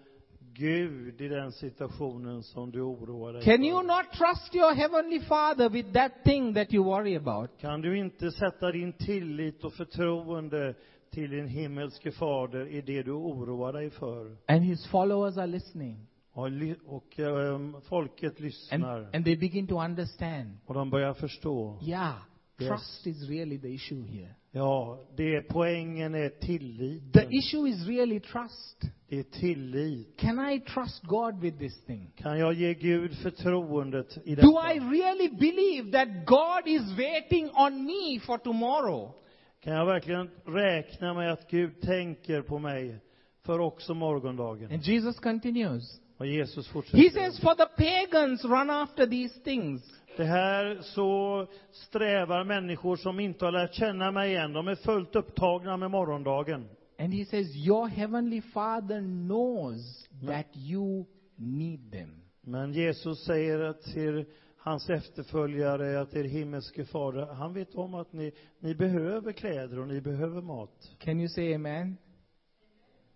Gud 0.59 1.21
i 1.21 1.29
den 1.29 1.53
situationen 1.53 2.42
som 2.42 2.71
du 2.71 2.81
oroar 2.83 3.33
dig 3.33 3.42
Can 3.42 3.64
you 3.64 3.83
not 3.83 4.12
trust 4.12 4.55
your 4.55 4.75
heavenly 4.75 5.21
Father 5.21 5.69
with 5.69 5.92
that 5.92 6.12
thing 6.25 6.55
that 6.55 6.73
you 6.75 6.85
worry 6.85 7.16
about? 7.16 7.51
Kan 7.61 7.81
du 7.81 7.99
inte 7.99 8.31
sätta 8.31 8.73
din 8.73 8.92
tillit 8.92 9.64
och 9.64 9.73
förtroende 9.73 10.75
till 11.11 11.31
din 11.31 11.49
himmelske 11.49 12.12
fader 12.12 12.66
i 12.66 12.81
det 12.81 13.03
du 13.03 13.12
oroar 13.12 13.73
dig 13.73 13.90
för? 13.90 14.37
And 14.49 14.64
his 14.64 14.87
followers 14.87 15.37
are 15.37 15.47
listening. 15.47 16.07
Och, 16.33 16.49
och 16.87 17.19
ehm, 17.19 17.77
folket 17.88 18.33
And, 18.33 18.40
lyssnar 18.40 19.11
and 19.14 19.25
they 19.25 19.37
begin 19.37 19.66
to 19.66 19.85
understand. 19.85 20.59
och 20.66 20.75
de 20.75 20.90
börjar 20.90 21.14
förstå. 21.14 21.79
Yeah, 21.83 22.14
Yes. 22.59 22.69
trust 22.69 23.07
is 23.07 23.29
really 23.29 23.59
the 23.59 23.69
issue 23.75 24.03
here. 24.03 24.35
Ja, 24.53 24.99
det 25.16 25.40
poängen 25.42 26.14
är 26.14 26.29
The 26.29 26.47
tilliten. 26.47 27.33
issue 27.33 27.69
is 27.69 27.87
really 27.87 28.21
trust. 28.21 28.81
Det 29.09 29.19
är 29.19 29.23
tillit. 29.23 30.16
Can 30.16 30.51
I 30.51 30.61
trust 30.61 31.03
God 31.03 31.40
with 31.40 31.59
this 31.59 31.85
thing? 31.85 32.12
Kan 32.16 32.38
jag 32.38 32.53
ge 32.53 32.75
Gud 32.75 33.14
förtroendet 33.19 34.19
i 34.25 34.35
Do 34.35 34.42
detta? 34.42 34.75
I 34.75 34.79
really 34.79 35.29
believe 35.29 35.92
that 35.92 36.09
God 36.27 36.66
is 36.75 36.83
waiting 36.99 37.51
on 37.55 37.85
me 37.87 38.21
for 38.21 38.38
tomorrow? 38.38 39.12
Kan 39.61 39.73
jag 39.75 39.87
verkligen 39.87 40.31
räkna 40.47 41.14
med 41.14 41.33
att 41.33 41.51
Gud 41.51 41.81
tänker 41.81 42.42
på 42.42 42.59
mig 42.59 42.99
för 43.42 43.59
också 43.61 43.95
morgondagen? 43.95 44.73
And 44.73 44.83
Jesus 44.83 45.19
continues. 45.21 46.01
Och 46.19 46.27
Jesus 46.27 46.66
He 46.66 46.73
fortsätter. 46.73 47.11
says, 47.11 47.40
For 47.40 47.55
the 47.55 47.66
pagans 47.66 48.45
run 48.45 48.71
after 48.71 49.07
these 49.07 49.40
things. 49.40 49.83
Det 50.16 50.24
här 50.24 50.79
så 50.81 51.46
strävar 51.70 52.44
människor 52.44 52.96
som 52.96 53.20
inte 53.20 53.44
har 53.44 53.52
lärt 53.52 53.74
känna 53.74 54.11
mig 54.11 54.37
än. 54.37 54.52
De 54.52 54.68
är 54.68 54.74
fullt 54.74 55.16
upptagna 55.16 55.76
med 55.76 55.90
morgondagen. 55.90 56.68
And 56.98 57.14
he 57.14 57.24
says, 57.24 57.57
Your 57.57 57.88
heavenly 57.88 58.40
Father 58.40 59.00
knows 59.00 60.09
that 60.26 60.46
you 60.55 61.05
need 61.37 61.92
them. 61.92 62.22
Men 62.40 62.72
Jesus 62.72 63.24
säger 63.24 63.61
att 63.61 63.83
till 63.83 64.24
hans 64.57 64.90
efterföljare, 64.90 66.00
att 66.00 66.14
er 66.14 66.24
himmelske 66.24 66.85
fader, 66.85 67.26
han 67.26 67.55
vet 67.55 67.74
om 67.74 67.94
att 67.94 68.12
ni, 68.12 68.33
ni 68.59 68.74
behöver 68.74 69.33
kläder 69.33 69.79
och 69.79 69.88
ni 69.88 70.00
behöver 70.00 70.42
mat. 70.42 70.90
Can 70.98 71.20
you 71.20 71.29
say 71.29 71.55
amen? 71.55 71.96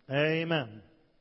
Amen. 0.08 0.80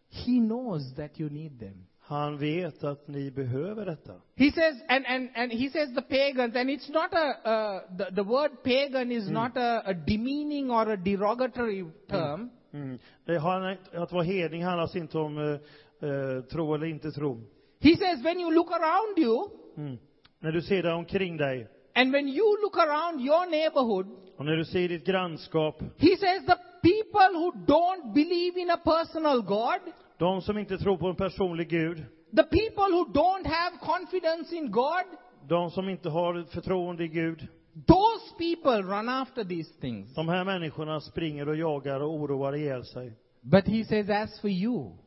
He 0.09 0.39
knows 0.39 0.95
that 0.95 1.19
you 1.19 1.29
need 1.29 1.59
them. 1.59 1.85
Han 2.09 2.37
vet 2.37 2.83
att 2.83 3.07
ni 3.07 3.31
behöver 3.31 3.85
detta. 3.85 4.13
He 4.35 4.51
says, 4.51 4.75
and, 4.87 5.05
and, 5.05 5.29
and 5.35 5.51
he 5.51 5.69
says 5.69 5.95
the 5.95 6.01
pagans, 6.01 6.55
and 6.55 6.69
it's 6.69 6.89
not 6.89 7.13
a, 7.13 7.27
uh, 7.45 7.97
the, 7.97 8.15
the 8.15 8.23
word 8.23 8.51
pagan 8.63 9.11
is 9.11 9.29
not 9.29 9.57
a, 9.57 9.81
a 9.85 9.93
demeaning 9.93 10.71
or 10.71 10.89
a 10.89 10.97
derogatory 10.97 11.85
term. 12.09 12.49
Mm. 12.73 12.99
Det 13.25 13.37
har, 13.37 13.77
att 13.93 14.11
vara 14.11 14.23
hedning 14.23 14.63
handlar 14.63 14.81
alltså 14.81 14.97
inte 14.97 15.17
om 15.17 15.37
eh, 15.37 16.09
eh, 16.09 16.41
tro 16.41 16.75
eller 16.75 16.85
inte 16.85 17.11
tro. 17.11 17.41
He 17.79 17.95
says, 17.95 18.23
when 18.23 18.39
you 18.39 18.53
look 18.53 18.71
around 18.71 19.17
you, 19.17 19.49
Mm. 19.77 19.97
När 20.39 20.51
du 20.51 20.61
ser 20.61 20.83
dig 20.83 20.93
omkring 20.93 21.37
dig 21.37 21.67
and 21.95 22.13
when 22.13 22.27
you 22.27 22.61
look 22.61 22.77
around 22.77 23.21
your 23.21 23.49
neighborhood, 23.49 24.07
och 24.37 24.45
när 24.45 24.55
du 24.55 24.65
ser 24.65 24.89
ditt 24.89 25.05
grannskap, 25.05 25.81
he 25.97 26.17
says 26.17 26.45
the 26.45 26.55
people 26.81 27.39
who 27.39 27.51
don't 27.65 28.13
believe 28.13 28.61
in 28.61 28.69
a 28.69 28.77
personal 28.77 29.41
God, 29.41 29.79
de 30.19 30.41
som 30.41 30.57
inte 30.57 30.77
tror 30.77 30.97
på 30.97 31.07
en 31.07 31.15
personlig 31.15 31.69
Gud, 31.69 31.97
the 32.35 32.43
people 32.43 32.89
who 32.91 33.05
don't 33.05 33.47
have 33.47 33.77
confidence 33.81 34.55
in 34.55 34.71
God, 34.71 35.05
de 35.47 35.71
som 35.71 35.89
inte 35.89 36.09
har 36.09 36.43
förtroende 36.43 37.03
i 37.03 37.07
Gud, 37.07 37.47
those 37.87 38.35
people 38.37 38.81
run 38.81 39.09
after 39.09 39.43
these 39.43 39.79
things. 39.81 40.15
de 40.15 40.29
här 40.29 40.43
människorna 40.45 41.01
springer 41.01 41.49
och 41.49 41.55
jagar 41.55 41.99
och 41.99 42.13
oroar 42.13 42.55
ihjäl 42.55 42.85
sig. 42.85 43.13
But 43.41 43.67
he 43.67 43.83
says, 43.83 44.09
as 44.09 44.41
for 44.41 44.49
you, 44.49 44.97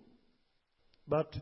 But, 1.05 1.37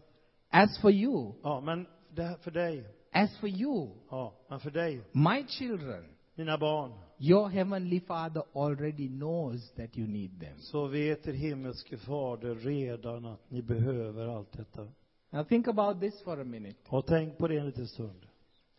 as 0.53 0.79
for 0.81 0.91
you, 0.91 1.35
ja, 1.43 1.61
men 1.61 1.87
det 2.11 2.37
för 2.43 2.51
dig, 2.51 2.85
as 3.13 3.39
for 3.39 3.49
you, 3.49 3.89
ja, 4.11 4.47
men 4.49 4.61
för 4.61 4.71
dig, 4.71 5.05
my 5.13 5.47
children, 5.49 6.05
mina 6.41 6.59
barn, 6.59 6.93
your 7.19 7.51
heavenly 7.51 8.01
Father 8.01 8.43
already 8.55 9.09
knows 9.09 9.73
that 9.77 9.97
you 9.97 10.07
need 10.07 10.41
them. 10.41 10.59
så 10.59 10.87
vet 10.87 11.27
er 11.27 11.33
himmelske 11.33 11.97
fader 11.97 12.55
redan 12.55 13.25
att 13.25 13.51
ni 13.51 13.63
behöver 13.63 14.27
allt 14.27 14.53
detta. 14.53 14.89
Now 15.31 15.45
think 15.45 15.69
about 15.69 16.01
this 16.01 16.23
for 16.23 16.41
a 16.41 16.45
minute. 16.45 16.79
Och 16.89 17.07
tänk 17.07 17.39
på 17.39 17.49
det 17.49 17.59
en 17.59 17.67
liten 17.67 17.87
stund. 17.87 18.27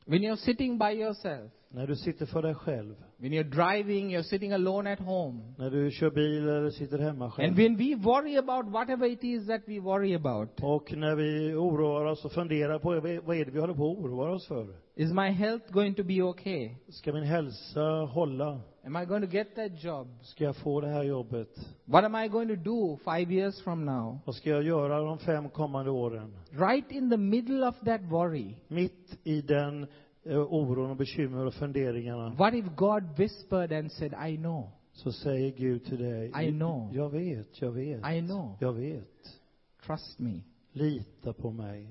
When 0.06 0.22
you're 0.24 0.36
sitting 0.38 0.78
by 0.78 0.92
yourself, 1.02 1.52
När 1.74 1.88
du 1.88 1.96
sitter 1.96 2.26
för 2.26 2.42
dig 2.42 2.56
själv, 2.56 2.96
when 3.18 3.32
you're 3.34 3.50
driving, 3.50 4.10
you're 4.16 4.24
sitting 4.24 4.52
alone 4.52 4.94
at 4.94 5.00
home, 5.00 5.54
när 5.58 5.70
du 5.72 5.92
kör 5.92 6.10
bil 6.10 6.50
eller 6.50 6.70
sitter 6.70 6.98
hemma 7.00 7.26
and 7.26 7.34
själv. 7.34 7.56
when 7.56 7.78
we 7.78 7.96
worry 7.96 8.36
about 8.38 8.66
whatever 8.66 9.06
it 9.12 9.24
is 9.24 9.48
that 9.48 9.62
we 9.66 9.80
worry 9.80 10.14
about, 10.16 10.50
Och 10.62 10.92
när 10.98 11.16
vi 11.16 11.54
oroar 11.56 12.06
oss 12.06 12.26
och 12.26 12.32
funderar 12.32 12.80
på 12.80 12.90
vad 13.26 13.38
är 13.38 13.46
det 13.46 13.52
vi 13.52 13.60
håller 13.60 13.74
på 13.74 13.92
att 13.92 13.98
oroa 13.98 14.30
oss 14.32 14.48
för? 14.48 14.68
is 14.96 15.14
my 15.14 15.30
health 15.30 15.72
going 15.72 15.96
to 15.96 16.04
be 16.04 16.22
okay? 16.22 16.70
Ska 16.90 17.14
min 17.14 17.24
hälsa 17.24 17.82
hålla? 18.14 18.60
Am 18.84 18.96
I 18.96 19.06
going 19.06 19.22
to 19.22 19.28
get 19.28 19.56
that 19.56 19.84
job? 19.84 20.08
Ska 20.22 20.44
jag 20.44 20.56
få 20.56 20.82
det 20.82 20.88
här 20.88 21.04
jobbet? 21.04 21.60
What 21.86 22.04
am 22.04 22.16
I 22.16 22.28
going 22.28 22.48
to 22.48 22.56
do 22.56 22.98
five 22.98 23.34
years 23.34 23.62
from 23.62 23.86
now? 23.86 24.20
Vad 24.26 24.36
ska 24.36 24.50
jag 24.50 24.64
göra 24.64 25.02
de 25.02 25.18
fem 25.20 25.50
kommande 25.50 25.92
åren? 25.92 26.34
Right 26.52 26.92
in 26.92 27.10
the 27.10 27.18
middle 27.18 27.68
of 27.68 27.76
that 27.86 28.02
worry, 28.02 28.56
Mitt 28.68 29.20
i 29.24 29.42
den 29.42 29.88
eh, 30.24 30.54
oron 30.54 30.90
och 30.90 30.98
bekymmer 30.98 31.46
och 31.46 31.54
funderingarna 31.54 32.30
what 32.30 32.54
if 32.54 32.66
God 32.76 33.18
whispered 33.18 33.72
and 33.72 33.92
said, 33.92 34.14
I 34.30 34.38
know, 34.38 34.70
så 34.94 35.12
säger 35.12 35.52
Gud 35.52 35.86
till 35.86 35.98
dig, 36.00 36.32
I 36.48 36.52
know. 36.52 36.90
jag 36.96 37.10
vet, 37.10 37.62
jag 37.62 37.72
vet, 37.72 38.12
I 38.12 38.22
know, 38.22 38.58
jag 38.60 38.74
vet. 38.74 39.40
trust 39.86 40.20
me? 40.20 40.42
Lita 40.74 41.34
på 41.34 41.52
mig. 41.52 41.88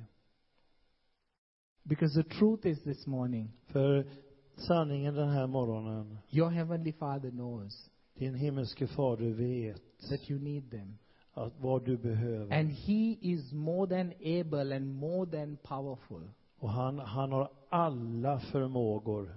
Because 1.83 2.22
the 2.22 2.29
truth 2.29 2.66
is 2.66 2.83
this 2.83 3.07
morning, 3.07 3.53
För 3.66 4.07
sanningen 4.61 5.14
den 5.14 5.29
här 5.29 5.46
morgonen, 5.46 6.18
your 6.31 6.51
heavenly 6.51 6.92
Father 6.92 7.31
knows 7.31 7.90
din 8.18 8.35
himmelske 8.35 8.87
fader 8.87 9.31
vet 9.31 9.83
that 10.11 10.31
you 10.31 10.40
need 10.40 10.70
them. 10.70 10.99
att 11.33 11.53
vad 11.61 11.85
du 11.85 11.96
behöver. 11.96 12.59
And 12.59 12.70
He 12.70 13.16
is 13.20 13.53
more 13.53 13.87
than 13.96 14.12
able 14.40 14.77
and 14.77 14.94
more 14.94 15.31
than 15.31 15.57
powerful 15.62 16.29
Och 16.59 16.70
han, 16.70 16.99
han 16.99 17.33
har 17.33 17.51
alla 17.68 18.40
förmågor 18.40 19.35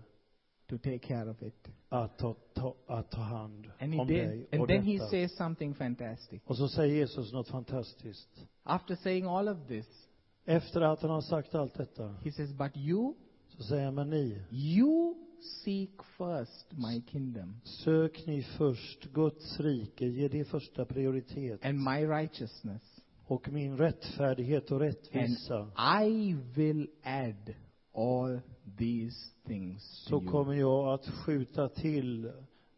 to 0.69 0.77
take 0.77 0.99
care 0.99 1.29
of 1.29 1.41
it. 1.43 1.67
att 1.89 2.17
ta, 2.17 2.35
ta, 2.53 2.75
att 2.87 3.11
ta 3.11 3.21
hand 3.21 3.71
And, 3.79 3.93
he 3.93 3.99
om 3.99 4.07
did, 4.07 4.17
dig 4.17 4.47
and 4.51 4.61
och 4.61 4.67
then 4.67 4.83
He 4.83 4.93
detta. 4.93 5.07
says 5.07 5.35
something 5.35 5.73
fantastic. 5.75 6.41
Och 6.45 6.57
så 6.57 6.67
säger 6.67 6.95
Jesus 6.95 7.33
något 7.33 7.47
fantastiskt. 7.47 8.45
After 8.63 8.95
saying 8.95 9.25
all 9.25 9.47
of 9.47 9.57
this, 9.67 10.09
Efter 10.45 10.81
att 10.81 11.01
han 11.01 11.11
har 11.11 11.21
sagt 11.21 11.55
allt 11.55 11.73
detta, 11.73 12.15
He 12.23 12.31
says, 12.31 12.53
But 12.53 12.77
you, 12.77 13.13
så 13.57 13.63
säger 13.63 13.85
han, 13.85 13.95
men 13.95 14.09
ni, 14.09 14.41
you 14.51 15.15
seek 15.63 16.03
first 16.17 16.71
my 16.77 17.01
kingdom 17.01 17.61
sök 17.63 18.25
ni 18.27 18.43
först 18.43 19.03
Guds 19.13 19.59
rike, 19.59 20.05
ge 20.05 20.27
det 20.27 20.45
första 20.45 20.85
prioritet. 20.85 21.65
and 21.65 21.79
my 21.83 22.05
righteousness, 22.05 22.81
Och 23.25 23.49
min 23.51 23.77
rättfärdighet 23.77 24.71
och 24.71 24.81
and 24.81 24.85
rättvisa. 24.85 25.71
I 26.05 26.33
will 26.55 26.87
add 27.03 27.53
all 27.95 28.39
these 28.77 29.17
things 29.47 29.83
Så 29.83 30.09
to 30.09 30.23
you. 30.23 30.31
kommer 30.31 30.53
jag 30.53 30.93
att 30.93 31.07
skjuta 31.09 31.69
till 31.69 32.31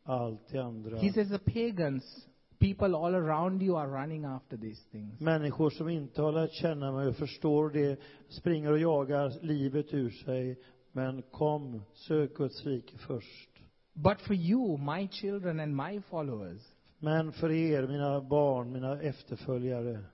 allt 0.03 0.47
det 0.51 0.59
andra. 0.59 0.97
He 0.97 1.13
says 1.13 1.29
the 1.29 1.39
pagans, 1.53 2.27
people 2.65 2.95
all 2.95 3.15
around 3.15 3.61
you 3.61 3.75
are 3.75 3.87
running 3.87 4.25
after 4.25 4.57
these 4.57 4.81
things. 4.91 5.19
Människor 5.19 5.69
som 5.69 5.89
inte 5.89 6.21
har 6.21 6.31
lärt 6.31 6.51
känna 6.51 6.91
mig 6.91 7.07
och 7.07 7.15
förstår 7.15 7.69
det, 7.69 7.99
springer 8.29 8.71
och 8.71 8.79
jagar 8.79 9.33
livet 9.41 9.93
ur 9.93 10.09
sig. 10.09 10.59
Men 10.91 11.21
kom, 11.21 11.81
sök 11.93 12.33
Guds 12.33 12.65
rike 12.65 12.97
först. 12.97 13.49
But 13.93 14.21
for 14.21 14.35
you, 14.35 14.77
my 14.77 15.07
children 15.07 15.59
and 15.59 15.75
my 15.75 16.01
followers, 16.01 16.61
Men 16.99 17.31
för 17.31 17.51
er, 17.51 17.87
mina 17.87 18.21
barn, 18.21 18.71
mina 18.71 19.01
efterföljare, 19.01 20.05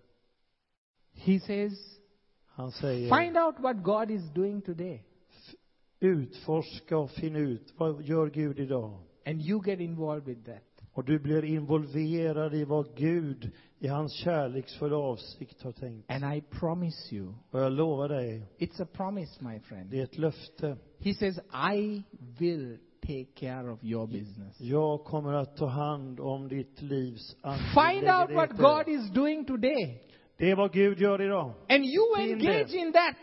he 1.14 1.40
says, 1.40 2.00
han 2.46 2.72
säger, 2.72 3.18
find 3.18 3.38
out 3.38 3.56
what 3.60 3.84
God 3.84 4.12
is 4.12 4.34
doing 4.34 4.62
today. 4.62 5.06
utforska 6.00 6.98
och 6.98 7.12
finn 7.12 7.36
ut, 7.36 7.74
vad 7.78 8.04
gör 8.04 8.30
Gud 8.30 8.60
idag? 8.60 9.00
And 9.26 9.42
you 9.42 9.62
get 9.66 9.80
involved 9.80 10.26
with 10.26 10.46
that. 10.46 10.71
Och 10.94 11.04
du 11.06 11.20
blir 11.20 11.44
involverad 11.46 12.54
i 12.56 12.64
vad 12.64 12.96
Gud 12.96 13.52
i 13.80 13.88
hans 13.88 14.14
kärleksfulla 14.14 14.98
avsikt 14.98 15.62
har 15.64 15.72
tänkt. 15.72 16.12
And 16.12 16.34
I 16.36 16.42
promise 16.42 17.16
you, 17.16 17.34
Och 17.52 17.60
jag 17.60 17.72
lovar 17.72 18.10
dig, 18.10 18.48
it's 18.60 18.84
a 18.84 18.88
promise, 18.94 19.44
my 19.44 19.60
friend. 19.60 19.90
det 19.90 20.00
är 20.00 20.04
ett 20.04 20.18
löfte. 20.18 20.78
He 21.00 21.14
says, 21.14 21.40
I 21.74 22.04
will 22.40 22.78
take 23.02 23.26
care 23.36 23.72
of 23.72 23.84
your 23.84 24.08
business. 24.08 24.60
Jag 24.62 25.04
kommer 25.04 25.34
att 25.34 25.58
ta 25.58 25.66
hand 25.68 26.20
om 26.20 26.48
ditt 26.48 26.82
livs 26.82 27.36
Find 27.74 28.04
out 28.10 28.32
what 28.32 28.50
God 28.58 28.88
is 28.88 29.12
doing 29.12 29.46
today. 29.46 30.02
Det 30.38 30.52
är 30.52 30.56
vad 30.56 30.72
Gud 30.74 31.00
gör 31.00 31.22
idag. 31.22 31.54
And 31.70 31.86
you 31.86 32.16
engage 32.20 32.74
in 32.74 32.94
that. 32.94 33.16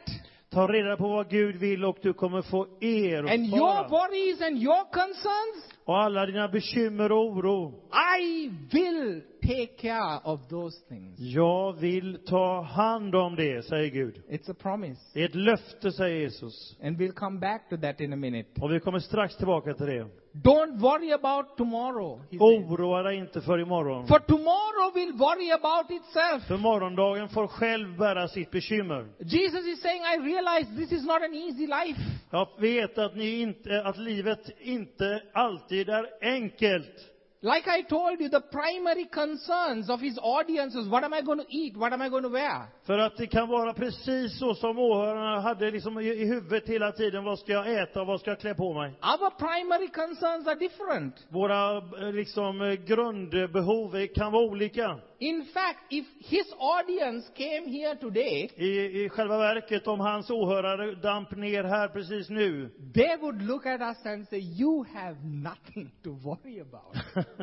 Ta 0.51 0.67
reda 0.69 0.97
på 0.97 1.09
vad 1.09 1.31
Gud 1.31 1.57
vill 1.57 1.85
och 1.85 1.97
du 2.03 2.13
kommer 2.13 2.43
få 2.43 2.63
And 2.63 2.83
your 2.83 3.69
erfara. 3.69 3.89
worries 3.89 4.41
and 4.43 4.57
your 4.59 4.85
concerns, 4.93 5.78
Och 5.89 5.99
alla 5.99 6.27
dina 6.27 6.49
bekymmer 6.49 7.13
och 7.13 7.27
oro. 7.27 7.75
I 8.21 8.49
will 8.73 9.23
take 9.43 9.67
care 9.67 10.21
of 10.25 10.49
those 10.49 10.89
things. 10.89 11.19
Jag 11.19 11.73
vill 11.73 12.19
ta 12.27 12.63
hand 12.63 13.15
om 13.15 13.37
det, 13.37 13.65
säger 13.65 13.91
Gud. 13.91 14.23
It's 14.29 14.51
a 14.51 14.55
promise. 14.63 15.01
Det 15.15 15.21
är 15.21 15.25
ett 15.25 15.35
löfte, 15.35 15.93
säger 15.93 16.21
Jesus. 16.21 16.77
And 16.83 16.97
we'll 17.01 17.13
come 17.13 17.41
back 17.41 17.69
to 17.71 17.77
that 17.77 18.01
in 18.01 18.13
a 18.13 18.17
minute. 18.17 18.61
Och 18.61 18.73
vi 18.73 18.81
kommer 18.81 18.99
strax 18.99 19.37
tillbaka 19.37 19.75
till 19.75 19.87
det. 19.87 20.07
Don't 20.33 20.79
worry 20.79 21.13
about 21.13 21.57
tomorrow. 21.57 22.21
Oroa 22.41 23.03
dig 23.03 23.17
inte 23.17 23.41
för 23.41 23.59
imorgon. 23.59 24.07
For 24.07 24.19
tomorrow 24.19 24.95
will 24.95 25.13
worry 25.13 25.51
about 25.51 25.91
itself. 25.91 26.47
För 26.47 26.57
morgondagen 26.57 27.29
får 27.29 27.47
själv 27.47 27.99
bära 27.99 28.29
sitt 28.29 28.51
bekymmer. 28.51 29.09
Jesus 29.19 29.67
is 29.67 29.83
saying, 29.83 30.03
I 30.03 30.19
realize 30.19 30.77
this 30.77 30.93
is 30.93 31.07
not 31.07 31.23
an 31.23 31.35
easy 31.35 31.67
life. 31.67 32.01
Jag 32.31 32.49
vet 32.59 32.99
att, 32.99 33.17
ni 33.17 33.41
inte, 33.41 33.83
att 33.85 33.99
livet 33.99 34.51
inte 34.61 35.23
alltid 35.33 35.78
är 35.81 36.07
enkelt. 36.21 37.09
Like 37.41 37.69
I 37.69 37.83
told 37.83 38.21
you, 38.21 38.29
the 38.29 38.41
primary 38.41 39.05
concerns 39.05 39.89
of 39.89 40.01
his 40.01 40.19
audience 40.21 40.75
is 40.75 40.89
what 40.89 41.05
am 41.05 41.15
I 41.15 41.23
going 41.23 41.39
to 41.39 41.47
eat? 41.49 41.77
What 41.77 41.93
am 41.93 42.03
I 42.03 42.09
going 42.09 42.25
to 42.25 42.29
wear? 42.29 42.67
För 42.87 42.99
att 42.99 43.17
det 43.17 43.27
kan 43.27 43.49
vara 43.49 43.73
precis 43.73 44.39
så 44.39 44.55
som 44.55 44.79
åhörarna 44.79 45.41
hade 45.41 45.71
liksom 45.71 46.01
i 46.01 46.25
huvudet 46.25 46.69
hela 46.69 46.93
tiden. 46.93 47.25
Vad 47.25 47.39
ska 47.39 47.53
jag 47.53 47.83
äta 47.83 48.01
och 48.01 48.07
vad 48.07 48.21
ska 48.21 48.31
jag 48.31 48.41
klä 48.41 48.55
på 48.55 48.75
mig? 48.75 48.93
Our 49.03 49.31
primary 49.31 49.89
concerns 49.89 50.47
are 50.47 50.55
different. 50.55 51.27
Våra 51.29 51.77
eh, 51.77 52.13
liksom 52.13 52.61
eh, 52.61 52.73
grundbehov 52.73 53.97
eh, 53.97 54.07
kan 54.15 54.33
vara 54.33 54.45
olika. 54.45 54.99
In 55.21 55.45
fact, 55.53 55.79
if 55.91 56.07
his 56.21 56.47
audience 56.59 57.27
came 57.35 57.67
here 57.67 57.97
today, 57.97 58.51
I, 58.57 59.05
I 59.05 59.09
själva 59.09 59.39
verket, 59.39 59.87
om 59.87 60.01
hans 60.01 60.31
åhörare 60.31 60.95
damp 60.95 61.31
ner 61.31 61.65
här 61.65 61.89
precis 61.89 62.29
nu, 62.29 62.71
they 62.95 63.17
would 63.21 63.43
look 63.43 63.67
at 63.67 63.81
us 63.81 64.07
and 64.07 64.29
say, 64.29 64.39
You 64.39 64.85
have 64.95 65.17
nothing 65.25 65.91
to 66.05 66.11
worry 66.11 66.61
about. 66.61 66.97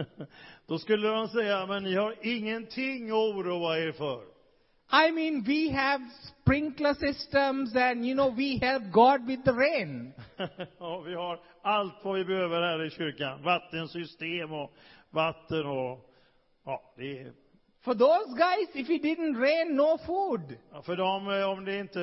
då 0.67 0.77
skulle 0.77 1.07
de 1.07 1.27
säga, 1.27 1.65
men 1.65 1.83
ni 1.83 1.95
har 1.95 2.15
ingenting 2.21 3.09
att 3.09 3.15
oroa 3.15 3.79
er 3.79 3.91
för. 3.91 4.35
I 4.91 5.11
mean, 5.11 5.43
we 5.43 5.71
have 5.71 6.01
sprinkler 6.41 6.93
systems 6.93 7.75
and, 7.75 8.05
you 8.05 8.13
know, 8.13 8.29
we 8.29 8.57
help 8.57 8.83
God 8.91 9.27
with 9.27 9.43
the 9.43 9.51
rain. 9.51 10.13
ja, 10.79 11.01
vi 11.01 11.13
har 11.13 11.39
allt 11.61 12.03
vad 12.03 12.15
vi 12.15 12.25
behöver 12.25 12.61
här 12.61 12.85
i 12.85 12.89
kyrkan. 12.89 13.43
Vattensystem 13.43 14.53
och 14.53 14.73
vatten 15.09 15.65
och, 15.65 16.09
ja, 16.65 16.93
det 16.97 17.19
är 17.19 17.33
For 17.85 17.93
those 17.93 18.33
guys, 18.33 18.67
if 18.73 18.89
it 18.89 19.03
didn't 19.03 19.37
rain, 19.37 19.75
no 19.75 19.97
food. 20.05 20.57
Ja, 20.71 20.81
för 20.81 20.95
dem, 20.95 21.39
eh, 21.39 21.49
om 21.49 21.65
det 21.65 21.79
inte 21.79 21.99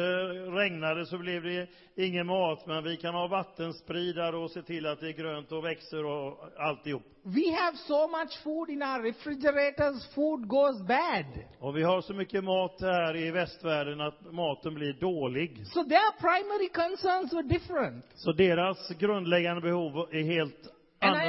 regnade 0.61 1.07
så 1.07 1.18
blev 1.18 1.42
det 1.42 1.68
ingen 1.97 2.27
mat, 2.27 2.66
men 2.66 2.85
vi 2.85 2.97
kan 2.97 3.14
ha 3.14 3.27
vattenspridare 3.27 4.37
och 4.37 4.51
se 4.51 4.62
till 4.62 4.87
att 4.87 5.01
det 5.01 5.09
är 5.09 5.12
grönt 5.12 5.53
och 5.53 5.64
växer 5.64 6.05
och 6.05 6.38
alltihop. 6.59 7.03
We 7.23 7.53
have 7.53 7.77
so 7.77 8.09
much 8.09 8.42
food 8.42 8.71
in 8.71 8.83
our 8.83 9.03
refrigerators, 9.03 10.14
food 10.14 10.49
goes 10.49 10.81
bad. 10.81 11.27
Och 11.61 11.77
vi 11.77 11.83
har 11.83 12.01
så 12.01 12.14
mycket 12.14 12.45
mat 12.45 12.81
här 12.81 13.16
i 13.16 13.31
västvärlden 13.31 14.01
att 14.01 14.33
maten 14.33 14.75
blir 14.75 14.92
dålig. 14.92 15.66
So 15.66 15.85
their 15.85 16.12
primary 16.21 16.68
concerns 16.68 17.33
were 17.33 17.42
different. 17.42 18.05
Så 18.14 18.33
deras 18.33 18.88
grundläggande 18.88 19.61
behov 19.61 20.09
är 20.11 20.23
helt 20.23 20.72
And 21.03 21.17
I, 21.17 21.29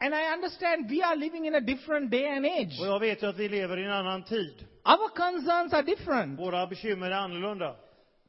and 0.00 0.14
I 0.14 0.32
understand 0.32 0.88
we 0.90 1.02
are 1.02 1.16
living 1.16 1.46
in 1.46 1.54
a 1.54 1.60
different 1.60 2.10
day 2.10 2.26
and 2.26 2.46
age. 2.46 2.80
Och 2.80 2.86
jag 2.86 3.00
vet 3.00 3.22
att 3.22 3.36
vi 3.36 3.48
lever 3.48 3.76
i 3.78 3.84
en 3.84 3.92
annan 3.92 4.22
tid. 4.22 4.66
Our 4.84 5.08
concerns 5.08 5.72
are 5.72 5.82
different. 5.82 6.40
Våra 6.40 6.66
bekymmer 6.66 7.10
är 7.10 7.14
annorlunda. 7.14 7.76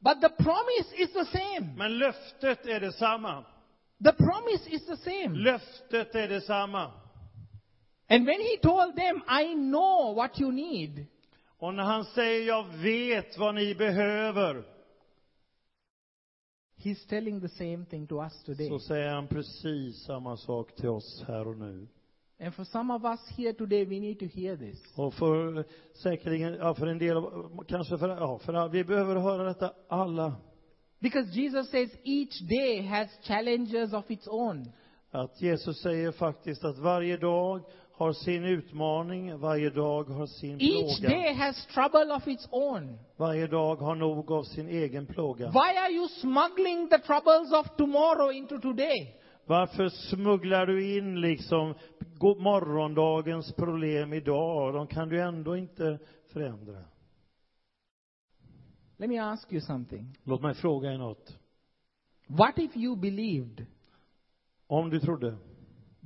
But 0.00 0.20
the 0.20 0.28
promise 0.28 0.94
is 0.96 1.12
the 1.12 1.24
same. 1.24 1.76
Men 1.76 1.98
löftet 1.98 2.66
är 2.66 2.80
detsamma. 2.80 3.44
The 4.04 4.12
promise 4.12 4.70
is 4.70 4.86
the 4.86 4.96
same. 4.96 5.38
Löftet 5.38 6.14
är 6.14 6.28
detsamma. 6.28 6.92
And 8.08 8.26
when 8.26 8.40
he 8.40 8.56
told 8.62 8.96
them, 8.96 9.22
I 9.28 9.54
know 9.54 10.14
what 10.14 10.40
you 10.40 10.52
need, 10.52 11.06
Och 11.58 11.74
när 11.74 11.82
han 11.82 12.04
säger 12.04 12.46
jag 12.46 12.66
vet 12.66 13.38
vad 13.38 13.54
ni 13.54 13.74
behöver, 13.74 14.64
he's 16.82 17.06
telling 17.08 17.40
the 17.40 17.48
same 17.48 17.86
thing 17.90 18.06
to 18.06 18.24
us 18.24 18.42
today. 18.44 18.68
så 18.68 18.78
säger 18.78 19.08
han 19.08 19.26
precis 19.28 20.04
samma 20.06 20.36
sak 20.36 20.74
till 20.74 20.88
oss 20.88 21.24
här 21.28 21.48
och 21.48 21.56
nu. 21.56 21.88
And 22.40 22.54
for 22.54 22.64
some 22.64 22.94
of 22.94 23.04
us 23.04 23.20
here 23.36 23.52
today, 23.52 23.84
we 23.84 24.00
need 24.00 24.18
to 24.18 24.24
hear 24.24 24.56
this. 24.56 24.92
Och 24.96 25.14
för 25.14 25.64
säkerligen, 26.02 26.54
ja, 26.54 26.74
för 26.74 26.86
en 26.86 26.98
del 26.98 27.16
av, 27.16 27.64
kanske 27.68 27.98
för, 27.98 28.08
ja, 28.08 28.38
för 28.38 28.54
alla, 28.54 28.68
vi 28.68 28.84
behöver 28.84 29.16
höra 29.16 29.44
detta 29.44 29.72
alla. 29.88 30.34
Because 30.98 31.30
Jesus 31.30 31.70
says 31.70 31.90
each 32.04 32.40
day 32.40 32.82
has 32.82 33.08
challenges 33.22 33.92
of 33.92 34.10
its 34.10 34.28
own. 34.28 34.72
Att 35.10 35.42
Jesus 35.42 35.82
säger 35.82 36.12
faktiskt 36.12 36.64
att 36.64 36.78
varje 36.78 37.16
dag 37.16 37.60
har 37.94 38.12
sin 38.12 38.44
utmaning, 38.44 39.38
varje 39.38 39.70
dag 39.70 40.04
har 40.04 40.26
sin 40.26 40.60
Each 40.60 41.00
plåga. 41.00 41.14
day 41.14 41.34
has 41.34 41.66
trouble 41.66 42.14
of 42.14 42.28
its 42.28 42.48
own. 42.50 42.98
Varje 43.16 43.46
dag 43.46 43.76
har 43.76 43.94
nog 43.94 44.30
av 44.32 44.42
sin 44.42 44.68
egen 44.68 45.06
plåga. 45.06 45.46
Why 45.50 45.76
are 45.78 45.92
you 45.92 46.08
smuggling 46.08 46.88
the 46.88 46.98
troubles 46.98 47.52
of 47.52 47.76
tomorrow 47.76 48.32
into 48.32 48.58
today? 48.60 49.16
Varför 49.46 49.88
smugglar 49.88 50.66
du 50.66 50.96
in 50.96 51.20
liksom 51.20 51.74
morgondagens 52.38 53.52
problem 53.52 54.12
idag? 54.12 54.74
De 54.74 54.86
kan 54.86 55.08
du 55.08 55.20
ändå 55.20 55.56
inte 55.56 55.98
förändra. 56.32 56.84
Let 58.96 59.10
me 59.10 59.18
ask 59.18 59.52
you 59.52 59.60
something. 59.60 60.18
Låt 60.24 60.42
mig 60.42 60.54
fråga 60.54 60.92
er 60.92 60.98
något. 60.98 61.38
What 62.26 62.58
if 62.58 62.76
you 62.76 62.96
believed 62.96 63.66
Om 64.66 64.90
du 64.90 65.00
trodde 65.00 65.36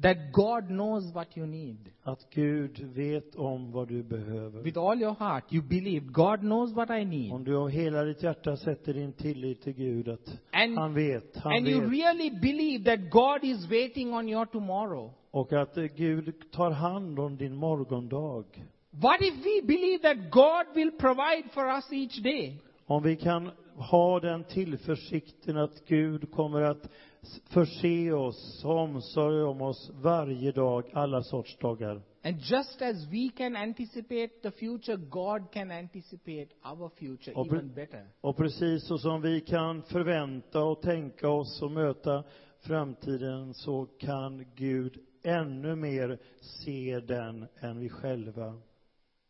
that 0.02 0.16
God 0.32 0.68
knows 0.68 1.14
what 1.14 1.36
you 1.36 1.46
need? 1.46 1.90
att 2.02 2.30
Gud 2.30 2.78
vet 2.94 3.34
om 3.36 3.72
vad 3.72 3.88
du 3.88 4.02
behöver. 4.02 4.62
With 4.62 4.78
all 4.78 5.02
your 5.02 5.14
heart, 5.18 5.44
you 5.52 5.62
believed 5.62 6.12
God 6.12 6.40
knows 6.40 6.74
what 6.74 6.90
I 6.90 7.04
need. 7.04 7.32
Om 7.32 7.44
du 7.44 7.56
av 7.56 7.68
hela 7.68 8.04
ditt 8.04 8.22
hjärta 8.22 8.56
sätter 8.56 8.94
din 8.94 9.12
tillit 9.12 9.62
till 9.62 9.72
Gud 9.72 10.08
att 10.08 10.38
And, 10.52 10.78
han 10.78 10.94
vet, 10.94 11.36
han 11.36 11.52
and 11.52 11.68
you 11.68 11.80
vet. 11.80 11.90
really 11.90 12.30
believe 12.30 12.84
that 12.96 13.10
God 13.10 13.44
is 13.44 13.70
waiting 13.70 14.14
on 14.14 14.28
your 14.28 14.46
tomorrow. 14.46 15.10
Och 15.30 15.52
att 15.52 15.74
Gud 15.74 16.50
tar 16.50 16.70
hand 16.70 17.18
om 17.18 17.36
din 17.36 17.56
morgondag. 17.56 18.44
What 18.90 19.20
if 19.20 19.34
we 19.34 19.66
believe 19.66 19.98
that 20.02 20.30
God 20.30 20.74
will 20.74 20.90
provide 20.90 21.48
for 21.52 21.64
us 21.66 21.92
each 21.92 22.22
day? 22.22 22.58
Om 22.86 23.02
vi 23.02 23.16
kan 23.16 23.50
ha 23.76 24.20
den 24.20 24.44
tillförsikten 24.44 25.56
att 25.56 25.84
Gud 25.86 26.30
kommer 26.32 26.60
att 26.60 26.90
förse 27.44 28.12
oss, 28.12 28.62
ha 28.62 28.82
omsorg 28.82 29.42
om 29.42 29.62
oss 29.62 29.90
varje 29.94 30.52
dag, 30.52 30.84
alla 30.92 31.22
sorts 31.22 31.58
dagar. 31.58 32.02
And 32.24 32.40
just 32.40 32.82
as 32.82 33.06
we 33.06 33.30
can 33.36 33.56
anticipate 33.56 34.28
the 34.42 34.50
future, 34.50 34.96
God 34.96 35.52
can 35.52 35.70
anticipate 35.70 36.48
our 36.64 36.88
future 36.88 37.36
Och 37.36 37.48
pre- 37.48 37.58
even 37.58 37.74
better. 37.74 38.08
Och 38.20 38.36
precis 38.36 38.86
så 38.86 38.98
som 38.98 39.22
vi 39.22 39.40
kan 39.40 39.82
förvänta 39.82 40.64
och 40.64 40.82
tänka 40.82 41.28
oss 41.28 41.62
och 41.62 41.70
möta 41.70 42.24
framtiden 42.60 43.54
så 43.54 43.86
kan 43.98 44.46
Gud 44.54 44.98
ännu 45.22 45.76
mer 45.76 46.18
se 46.40 47.00
den 47.00 47.46
än 47.60 47.78
vi 47.78 47.88
själva. 47.88 48.60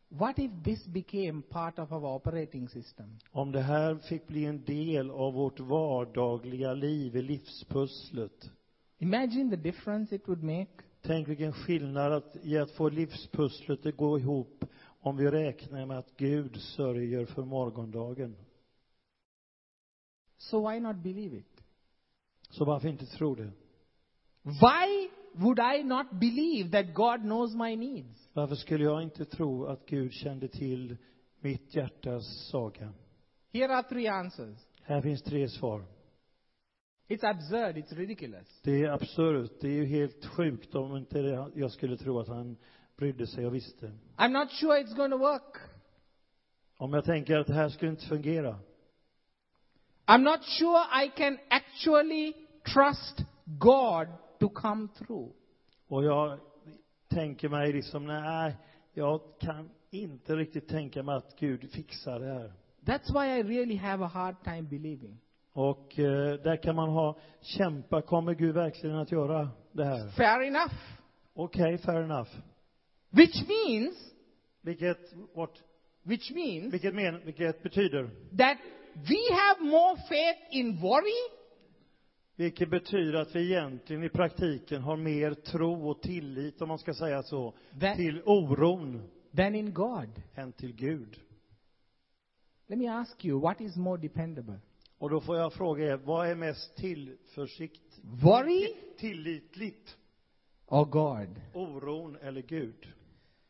What 0.09 0.39
if 0.39 0.51
this 0.63 0.87
became 0.87 1.41
part 1.41 1.79
of 1.79 1.91
our 1.91 2.05
operating 2.05 2.69
system? 2.69 3.19
Om 3.31 3.51
det 3.51 3.61
här 3.61 3.95
fick 3.95 4.27
bli 4.27 4.45
en 4.45 4.63
del 4.63 5.11
av 5.11 5.33
vårt 5.33 5.59
vardagliga 5.59 6.73
liv 6.73 7.15
i 7.15 7.21
livspusslet. 7.21 8.51
Imagine 8.97 9.49
the 9.49 9.55
difference 9.57 10.15
it 10.15 10.27
would 10.27 10.43
make. 10.43 10.83
Tänk 11.01 11.27
vilken 11.27 11.53
skillnad 11.53 12.13
att, 12.13 12.35
i 12.43 12.57
att 12.57 12.71
få 12.71 12.89
livspusslet 12.89 13.85
att 13.85 13.97
gå 13.97 14.19
ihop 14.19 14.65
om 14.99 15.17
vi 15.17 15.31
räknar 15.31 15.85
med 15.85 15.97
att 15.97 16.17
Gud 16.17 16.61
sörjer 16.61 17.25
för 17.25 17.45
morgondagen. 17.45 18.35
So 20.37 20.69
why 20.69 20.79
not 20.79 20.95
believe 20.95 21.37
it? 21.37 21.63
Så 22.49 22.65
varför 22.65 22.87
inte 22.87 23.05
tro 23.05 23.35
det? 23.35 23.51
Why 24.41 25.09
would 25.39 25.59
I 25.59 25.83
not 25.83 26.19
believe 26.19 26.71
that 26.71 26.93
God 26.93 27.21
knows 27.21 27.55
my 27.55 27.75
needs? 27.75 28.29
Varför 28.33 28.55
skulle 28.55 28.83
jag 28.83 29.03
inte 29.03 29.25
tro 29.25 29.65
att 29.65 29.85
Gud 29.85 30.13
kände 30.13 30.47
till 30.47 30.97
mitt 31.39 31.75
hjärtas 31.75 32.49
saga? 32.51 32.93
Here 33.53 33.75
are 33.75 33.83
three 33.83 34.07
answers. 34.07 34.57
Här 34.83 35.01
finns 35.01 35.23
tre 35.23 35.49
svar. 35.49 35.83
It's 37.07 37.23
absurd, 37.23 37.77
it's 37.77 37.95
ridiculous. 37.95 38.61
Det 38.63 38.83
är 38.83 38.89
absurt. 38.89 39.51
Det 39.61 39.67
är 39.67 39.71
ju 39.71 39.85
helt 39.85 40.25
sjukt 40.25 40.75
om 40.75 40.97
inte 40.97 41.21
det, 41.21 41.51
jag 41.55 41.71
skulle 41.71 41.97
tro 41.97 42.19
att 42.19 42.27
han 42.27 42.57
brydde 42.97 43.27
sig 43.27 43.45
och 43.45 43.55
visste. 43.55 43.91
I'm 44.17 44.31
not 44.31 44.51
sure 44.51 44.83
it's 44.83 44.95
going 44.95 45.11
to 45.11 45.17
work. 45.17 45.57
Om 46.77 46.93
jag 46.93 47.05
tänker 47.05 47.37
att 47.37 47.47
det 47.47 47.53
här 47.53 47.69
skulle 47.69 47.91
inte 47.91 48.05
fungera. 48.05 48.59
I'm 50.05 50.23
not 50.23 50.43
sure 50.43 51.05
I 51.05 51.09
can 51.17 51.37
actually 51.49 52.33
trust 52.73 53.25
God 53.45 54.07
to 54.39 54.49
come 54.49 54.87
through. 54.97 55.31
Och 55.87 56.03
jag 56.03 56.39
tänker 57.09 57.49
mig 57.49 57.73
liksom, 57.73 58.05
nej, 58.05 58.55
jag 58.93 59.21
kan 59.39 59.69
inte 59.89 60.35
riktigt 60.35 60.67
tänka 60.67 61.03
mig 61.03 61.15
att 61.15 61.35
Gud 61.39 61.71
fixar 61.71 62.19
det 62.19 62.33
här. 62.33 62.53
That's 62.85 63.13
why 63.13 63.39
I 63.39 63.43
really 63.43 63.75
have 63.75 64.05
a 64.05 64.07
hard 64.07 64.35
time 64.43 64.61
believing. 64.61 65.17
Och 65.53 65.99
eh, 65.99 66.33
där 66.33 66.63
kan 66.63 66.75
man 66.75 66.89
ha, 66.89 67.17
kämpa, 67.41 68.01
kommer 68.01 68.33
Gud 68.33 68.55
verkligen 68.55 68.95
att 68.95 69.11
göra 69.11 69.49
det 69.71 69.85
här? 69.85 70.09
Fair 70.09 70.41
enough. 70.41 70.73
Okej, 71.33 71.77
fair 71.77 72.01
enough. 72.03 72.29
Which 73.09 73.47
means, 73.47 73.95
Vilket, 74.61 75.13
what, 75.33 75.51
which 76.03 76.31
means 76.31 76.73
vilket, 76.73 76.95
men, 76.95 77.25
vilket 77.25 77.63
betyder? 77.63 78.09
that 78.37 78.57
we 78.93 79.35
have 79.35 79.61
more 79.69 79.95
faith 80.09 80.39
in 80.51 80.81
worry 80.81 81.36
Vilket 82.37 82.69
betyder 82.69 83.19
att 83.19 83.35
vi 83.35 83.51
egentligen 83.51 84.03
i 84.03 84.09
praktiken 84.09 84.81
har 84.81 84.97
mer 84.97 85.33
tro 85.33 85.89
och 85.89 86.01
tillit, 86.01 86.61
om 86.61 86.67
man 86.67 86.79
ska 86.79 86.93
säga 86.93 87.23
så, 87.23 87.53
That- 87.79 87.95
till 87.95 88.21
oron 88.25 89.09
than 89.35 89.55
in 89.55 89.73
God. 89.73 90.21
än 90.35 90.51
till 90.53 90.73
Gud. 90.75 91.19
Let 92.67 92.79
me 92.79 92.87
ask 92.87 93.25
you, 93.25 93.39
what 93.41 93.61
is 93.61 93.75
more 93.75 94.01
dependable? 94.01 94.59
Och 94.97 95.09
då 95.09 95.21
får 95.21 95.37
jag 95.37 95.53
fråga 95.53 95.85
er, 95.85 95.97
vad 95.97 96.27
är 96.27 96.35
mest 96.35 96.75
tillförsikt, 96.75 97.99
Worry 98.03 98.67
tillitligt? 98.97 99.97
or 100.67 100.85
God? 100.85 101.41
Oron 101.53 102.15
eller 102.21 102.41
Gud? 102.41 102.87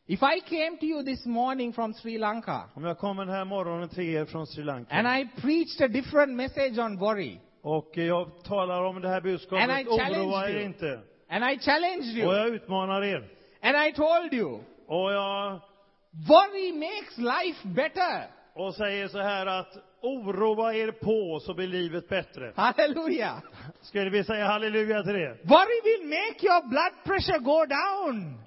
If 0.06 0.20
I 0.22 0.40
came 0.40 0.76
to 0.80 0.84
you 0.86 1.02
this 1.04 1.26
morning 1.26 1.72
from 1.72 1.94
Sri 1.94 2.18
Lanka 2.18 2.70
Om 2.74 2.84
jag 2.84 2.98
kommer 2.98 3.24
den 3.24 3.34
här 3.34 3.44
morgonen 3.44 3.88
till 3.88 4.04
er 4.04 4.24
från 4.24 4.46
Sri 4.46 4.64
Lanka 4.64 4.94
and 4.94 5.08
I 5.20 5.28
preached 5.40 5.80
a 5.84 5.88
different 5.88 6.32
message 6.32 6.78
on 6.78 6.98
worry 6.98 7.38
och 7.76 7.90
jag 7.96 8.44
talar 8.44 8.82
om 8.84 9.00
det 9.00 9.08
här 9.08 9.16
And 9.16 9.26
I 9.26 9.30
budskapet, 9.32 9.86
oroa 9.88 10.48
er 10.48 10.54
you. 10.54 10.62
inte. 10.64 11.00
and 11.28 11.44
I 11.44 11.58
challenged 11.58 12.10
Och 12.26 12.32
you 12.32 12.36
jag 12.36 12.48
utmanar 12.48 13.04
er. 13.04 13.28
and 13.62 13.76
I 13.88 13.92
told 13.92 14.32
you 14.32 14.60
Och 14.86 15.12
jag 15.12 15.60
Worry 16.28 16.72
makes 16.72 17.18
life 17.18 17.68
better. 17.68 18.26
och 18.54 18.74
säger 18.74 19.08
så 19.08 19.18
här 19.18 19.46
att 19.46 19.72
oroa 20.02 20.74
er 20.74 20.90
på 20.90 21.40
så 21.40 21.54
blir 21.54 21.66
livet 21.66 22.08
bättre. 22.08 22.52
Hallelujah. 22.56 23.38
Skulle 23.80 24.10
vi 24.10 24.24
säga 24.24 24.46
halleluja 24.46 25.02
till 25.02 25.12
det? 25.12 25.36
Worry 25.44 25.80
will 25.84 26.08
make 26.08 26.46
your 26.46 26.68
blood 26.68 26.92
pressure 27.04 27.38
go 27.38 27.64
down. 27.66 28.38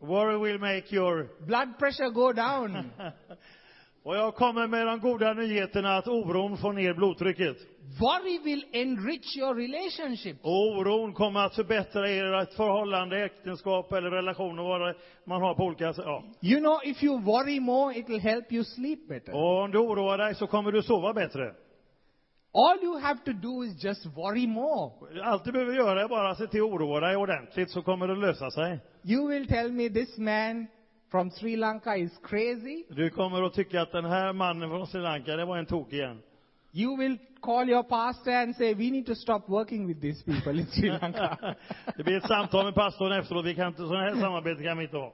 Worry 0.00 0.38
will 0.52 0.60
make 0.60 0.94
your... 0.96 1.28
Blood 1.46 1.78
pressure 1.78 2.08
go 2.10 2.32
down. 2.32 2.90
Och 4.04 4.16
jag 4.16 4.34
kommer 4.34 4.66
med 4.66 4.86
de 4.86 5.00
goda 5.00 5.32
nyheterna 5.32 5.96
att 5.96 6.08
oron 6.08 6.56
får 6.58 6.72
ner 6.72 6.94
blodtrycket. 6.94 7.56
Worry 8.00 8.38
will 8.38 8.64
enrich 8.72 9.36
your 9.36 9.54
relationship. 9.54 10.36
Oron 10.42 11.14
kommer 11.14 11.40
att 11.40 11.54
förbättra 11.54 12.08
ert 12.08 12.52
förhållande, 12.52 13.24
äktenskap 13.24 13.92
eller 13.92 14.10
relationer, 14.10 14.62
vad 14.62 14.94
man 15.24 15.42
har 15.42 15.54
på 15.54 15.64
olika 15.64 15.92
sätt. 15.92 16.04
Ja. 16.06 16.24
You 16.40 16.60
know, 16.60 16.80
if 16.84 17.02
you 17.02 17.20
worry 17.20 17.60
more, 17.60 17.98
it 17.98 18.08
will 18.08 18.20
help 18.20 18.52
you 18.52 18.64
sleep 18.64 19.08
better. 19.08 19.34
Och 19.34 19.62
om 19.62 19.70
du 19.70 19.78
oroar 19.78 20.18
dig 20.18 20.34
så 20.34 20.46
kommer 20.46 20.72
du 20.72 20.82
sova 20.82 21.12
bättre. 21.12 21.54
All 22.56 22.78
you 22.82 22.98
have 22.98 23.18
to 23.24 23.32
do 23.32 23.64
is 23.64 23.84
just 23.84 24.06
worry 24.06 24.46
more. 24.46 24.92
Allt 25.22 25.44
du 25.44 25.52
behöver 25.52 25.74
göra 25.74 26.02
är 26.02 26.08
bara 26.08 26.30
att 26.30 26.38
se 26.38 26.46
till 26.46 26.60
att 26.60 26.70
oroa 26.70 27.00
dig 27.00 27.16
ordentligt 27.16 27.70
så 27.70 27.82
kommer 27.82 28.08
det 28.08 28.16
lösa 28.16 28.50
sig. 28.50 28.78
You 29.04 29.28
will 29.28 29.46
tell 29.46 29.72
me 29.72 29.88
this 29.88 30.18
man 30.18 30.66
from 31.10 31.30
Sri 31.30 31.56
Lanka 31.56 31.96
is 31.96 32.18
crazy. 32.22 32.84
Du 32.90 33.10
kommer 33.10 33.42
att 33.42 33.54
tycka 33.54 33.82
att 33.82 33.92
den 33.92 34.04
här 34.04 34.32
mannen 34.32 34.70
från 34.70 34.86
Sri 34.86 35.00
Lanka, 35.00 35.36
det 35.36 35.44
var 35.44 35.58
en 35.58 35.66
tok 35.66 35.92
igen. 35.92 36.22
You 36.72 36.96
will 36.96 37.18
call 37.44 37.68
your 37.68 37.82
pastor 37.82 38.30
and 38.30 38.56
say, 38.56 38.74
we 38.74 38.90
need 38.90 39.06
to 39.06 39.14
stop 39.14 39.48
working 39.48 39.86
with 39.86 40.00
these 40.00 40.22
people 40.22 40.60
in 40.60 40.66
Sri 40.66 40.90
Lanka. 40.90 41.56
Det 41.96 42.04
blir 42.04 42.16
ett 42.16 42.28
samtal 42.28 42.64
med 42.64 42.74
pastorn 42.74 43.12
efteråt, 43.12 43.44
vi 43.44 43.54
kan 43.54 43.66
inte, 43.66 43.82
sådana 43.82 44.04
här 44.04 44.20
samarbete 44.20 44.62
kan 44.62 44.78
vi 44.78 44.84
inte 44.84 44.96
ha. 44.96 45.12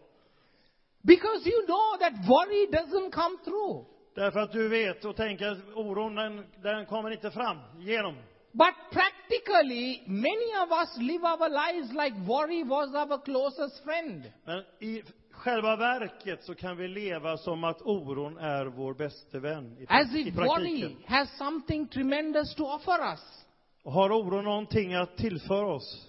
because 1.02 1.46
you 1.46 1.66
know 1.66 1.96
that 1.98 2.12
worry 2.28 2.66
doesn't 2.66 3.12
come 3.12 3.38
through. 3.44 3.86
Därför 4.14 4.40
att 4.40 4.52
du 4.52 4.68
vet 4.68 5.04
och 5.04 5.16
tänker 5.16 5.46
att 5.46 5.58
oron, 5.74 6.14
den, 6.14 6.44
den 6.62 6.86
kommer 6.86 7.10
inte 7.10 7.30
fram 7.30 7.56
igenom. 7.80 8.14
But 8.52 8.74
practically, 8.90 10.02
many 10.06 10.50
of 10.62 10.70
us 10.72 10.96
live 10.98 11.24
our 11.24 11.48
lives 11.48 11.92
like 11.92 12.16
worry 12.26 12.64
was 12.64 12.94
our 12.94 13.18
closest 13.24 13.84
friend. 13.84 14.32
Men 14.44 14.64
i 14.80 15.02
själva 15.40 15.76
verket 15.76 16.42
så 16.44 16.55
kan 16.55 16.76
vi 16.76 16.88
leva 16.88 17.37
som 17.37 17.64
att 17.64 17.83
oron 17.83 18.38
är 18.38 18.66
vår 18.66 18.94
bäste 18.94 19.38
vän 19.38 19.76
i, 19.79 19.87
As 19.88 20.14
i 20.14 20.20
if 20.20 20.35
praktiken. 20.35 20.46
worry 20.46 20.96
has 21.07 21.37
something 21.38 21.87
tremendous 21.88 22.55
to 22.55 22.64
offer 22.64 23.12
us. 23.12 23.46
Och 23.83 23.92
har 23.92 24.12
oron 24.12 24.44
någonting 24.44 24.94
att 24.94 25.16
tillföra 25.16 25.66
oss? 25.66 26.07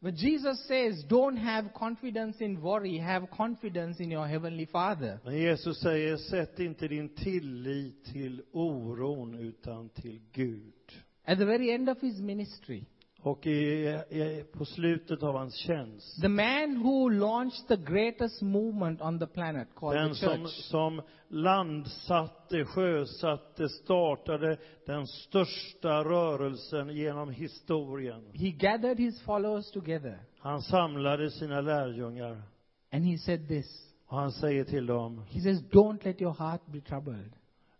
But 0.00 0.14
Jesus 0.22 0.66
says, 0.66 1.04
don't 1.08 1.38
have 1.38 1.68
confidence 1.74 2.44
in 2.44 2.60
worry, 2.60 2.98
have 2.98 3.26
confidence 3.26 4.02
in 4.02 4.12
your 4.12 4.26
heavenly 4.26 4.66
Father. 4.66 5.18
Men 5.24 5.38
Jesus 5.38 5.80
säger, 5.80 6.16
sätt 6.16 6.58
inte 6.58 6.88
din 6.88 7.08
tillit 7.14 8.04
till 8.04 8.42
oron 8.52 9.34
utan 9.34 9.88
till 9.88 10.20
Gud. 10.32 10.72
At 11.24 11.38
the 11.38 11.44
very 11.44 11.70
end 11.70 11.88
of 11.90 12.00
his 12.02 12.20
ministry, 12.20 12.84
Och 13.22 13.46
i, 13.46 13.88
i, 14.10 14.44
på 14.52 14.64
slutet 14.64 15.22
av 15.22 15.34
hans 15.36 15.54
tjänst, 15.54 16.20
the 16.22 16.28
man 16.28 16.76
who 16.82 17.08
launched 17.08 17.68
the 17.68 17.76
greatest 17.76 18.42
movement 18.42 19.00
on 19.02 19.18
the 19.18 19.26
planet 19.26 19.68
called 19.74 19.96
den 20.00 20.08
the 20.08 20.14
som, 20.14 20.28
church, 20.42 20.50
som 20.50 21.02
landsatte, 21.28 22.64
sjösatte, 22.64 23.68
startade 23.68 24.56
den 24.86 25.06
största 25.06 26.04
rörelsen 26.04 26.88
genom 26.96 27.30
historien. 27.30 28.24
he 28.34 28.50
gathered 28.50 28.98
his 28.98 29.20
followers 29.22 29.70
together 29.70 30.18
Han 30.38 30.62
samlade 30.62 31.30
sina 31.30 31.60
lärjungar 31.60 32.42
and 32.92 33.04
he 33.04 33.18
said 33.18 33.48
this. 33.48 33.94
och 34.06 34.16
han 34.18 34.32
säger 34.32 34.64
till 34.64 34.86
dem, 34.86 35.22
He 35.28 35.40
says, 35.40 35.62
don't 35.62 36.04
let 36.04 36.20
your 36.22 36.34
heart 36.34 36.66
be 36.66 36.80
troubled. 36.80 37.32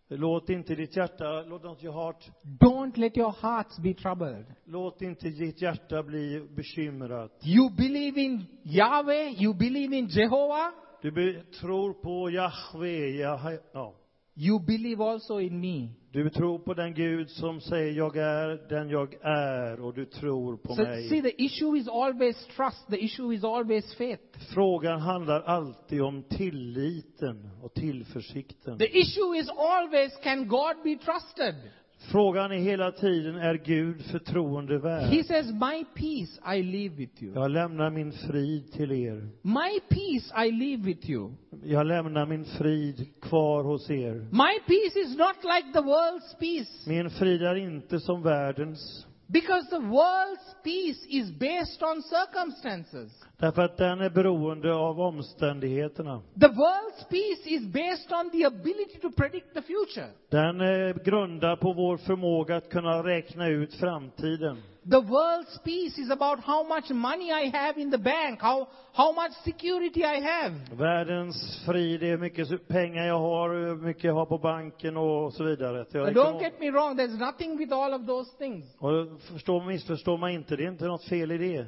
Låt 0.09 0.49
inte 0.49 0.75
ditt 0.75 0.95
hjärta, 0.97 1.41
låt 1.43 1.63
not 1.63 1.83
your 1.83 1.93
heart, 1.93 2.29
Don't 2.59 2.97
let 2.99 3.17
your 3.17 3.35
hearts 3.41 3.79
be 3.79 3.93
troubled. 3.93 4.45
låt 4.65 5.01
inte 5.01 5.29
ditt 5.29 5.61
hjärta 5.61 6.03
bli 6.03 6.47
bekymrat. 6.55 7.31
You 7.45 7.69
believe 7.77 8.21
in 8.21 8.45
Yahweh, 8.63 9.43
you 9.43 9.53
believe 9.53 9.95
in 9.97 10.07
Jehovah, 10.07 10.71
Du 11.01 11.11
be, 11.11 11.43
tror 11.59 11.93
på 11.93 12.29
Jahve, 12.29 13.09
Jah, 13.09 13.53
ja. 13.73 13.93
you 14.35 14.59
believe 14.59 15.03
also 15.03 15.39
in 15.39 15.59
me. 15.59 15.89
Du 16.11 16.29
tror 16.29 16.59
på 16.59 16.73
den 16.73 16.93
Gud 16.93 17.29
som 17.29 17.61
säger 17.61 17.93
jag 17.93 18.17
är 18.17 18.69
den 18.69 18.89
jag 18.89 19.13
är 19.21 19.81
och 19.81 19.93
du 19.93 20.05
tror 20.05 20.57
på 20.57 20.75
So 20.75 20.75
see, 20.75 21.21
mig. 21.21 21.21
the 21.21 21.43
issue 21.43 21.79
is 21.79 21.87
always 21.87 22.47
trust. 22.55 22.87
The 22.89 23.03
issue 23.05 23.35
is 23.35 23.43
always 23.43 23.95
faith. 23.95 24.23
Frågan 24.53 24.99
handlar 24.99 25.41
alltid 25.41 26.01
om 26.01 26.23
tilliten 26.23 27.49
och 27.63 27.73
tillförsikten. 27.73 28.77
The 28.77 28.99
issue 28.99 29.37
is 29.37 29.49
always, 29.49 30.17
can 30.23 30.47
God 30.47 30.83
be 30.83 30.95
trusted? 30.95 31.55
Frågan 31.99 32.51
är 32.51 32.57
hela 32.57 32.91
tiden, 32.91 33.35
är 33.35 33.53
Gud 33.55 34.01
förtroende 34.01 34.73
He 34.73 34.79
värd? 34.79 35.25
says, 35.25 35.51
my 35.51 35.85
peace 35.95 36.57
I 36.57 36.63
leave 36.63 36.95
with 36.95 37.23
you. 37.23 37.33
Jag 37.35 37.51
lämnar 37.51 37.89
min 37.89 38.11
frid 38.11 38.71
till 38.71 38.91
er. 38.91 39.29
My 39.41 39.79
peace 39.89 40.45
I 40.47 40.51
leave 40.51 40.83
with 40.83 41.09
you. 41.09 41.31
Jag 41.63 41.85
lämnar 41.87 42.25
min 42.25 42.45
frid 42.45 43.07
kvar 43.21 43.63
hos 43.63 43.89
er. 43.89 44.13
My 44.31 44.59
peace 44.67 44.99
is 44.99 45.17
not 45.17 45.35
like 45.43 45.73
the 45.73 45.79
world's 45.81 46.39
peace. 46.39 46.89
Min 46.89 47.09
frid 47.09 47.41
är 47.43 47.55
inte 47.55 47.99
som 47.99 48.21
världens, 48.23 49.07
Because 49.31 49.69
the 49.69 49.79
world's 49.79 50.55
peace 50.63 51.05
is 51.07 51.29
based 51.31 51.83
on 51.83 52.01
circumstances. 52.01 53.11
därför 53.37 53.61
att 53.61 53.77
den 53.77 54.01
är 54.01 54.09
beroende 54.09 54.73
av 54.73 54.99
omständigheterna. 55.01 56.21
The 56.39 56.47
world's 56.47 57.03
peace 57.09 57.49
is 57.49 57.61
based 57.65 58.11
on 58.11 58.29
the 58.31 58.43
ability 58.45 58.99
to 59.01 59.11
predict 59.11 59.53
the 59.53 59.61
future. 59.61 60.07
Den 60.29 60.61
är 60.61 60.93
grundad 61.03 61.59
på 61.59 61.73
vår 61.73 61.97
förmåga 61.97 62.55
att 62.57 62.69
kunna 62.69 63.03
räkna 63.03 63.47
ut 63.47 63.73
framtiden. 63.73 64.57
The 64.85 65.01
world's 65.01 65.59
peace 65.63 65.97
is 65.97 66.09
about 66.09 66.39
how 66.39 66.63
much 66.63 66.89
money 66.89 67.31
I 67.31 67.49
have 67.49 67.77
in 67.77 67.91
the 67.91 67.97
bank, 67.97 68.39
how, 68.41 68.69
how 68.93 69.11
much 69.11 69.31
security 69.43 70.05
I 70.05 70.21
have. 70.21 70.53
Världens 70.71 71.65
frid 71.65 72.03
är 72.03 72.07
hur 72.07 72.17
mycket 72.17 72.67
pengar 72.67 73.05
jag 73.07 73.19
har, 73.19 73.49
hur 73.49 73.75
mycket 73.75 74.03
jag 74.03 74.13
har 74.13 74.25
på 74.25 74.37
banken 74.37 74.97
och 74.97 75.33
så 75.33 75.43
vidare. 75.43 75.85
Jag 75.91 76.15
don't 76.15 76.41
get 76.41 76.59
me 76.59 76.71
wrong, 76.71 76.97
there's 76.97 77.19
nothing 77.19 77.57
with 77.57 77.73
all 77.73 77.93
of 77.93 78.07
those 78.07 78.37
things. 78.37 78.65
Och 78.77 79.21
förstå, 79.21 79.61
missförstå 79.61 80.17
mig 80.17 80.35
inte, 80.35 80.55
det 80.55 80.63
är 80.63 80.69
inte 80.71 80.85
något 80.85 81.03
fel 81.03 81.31
i 81.31 81.37
det. 81.37 81.65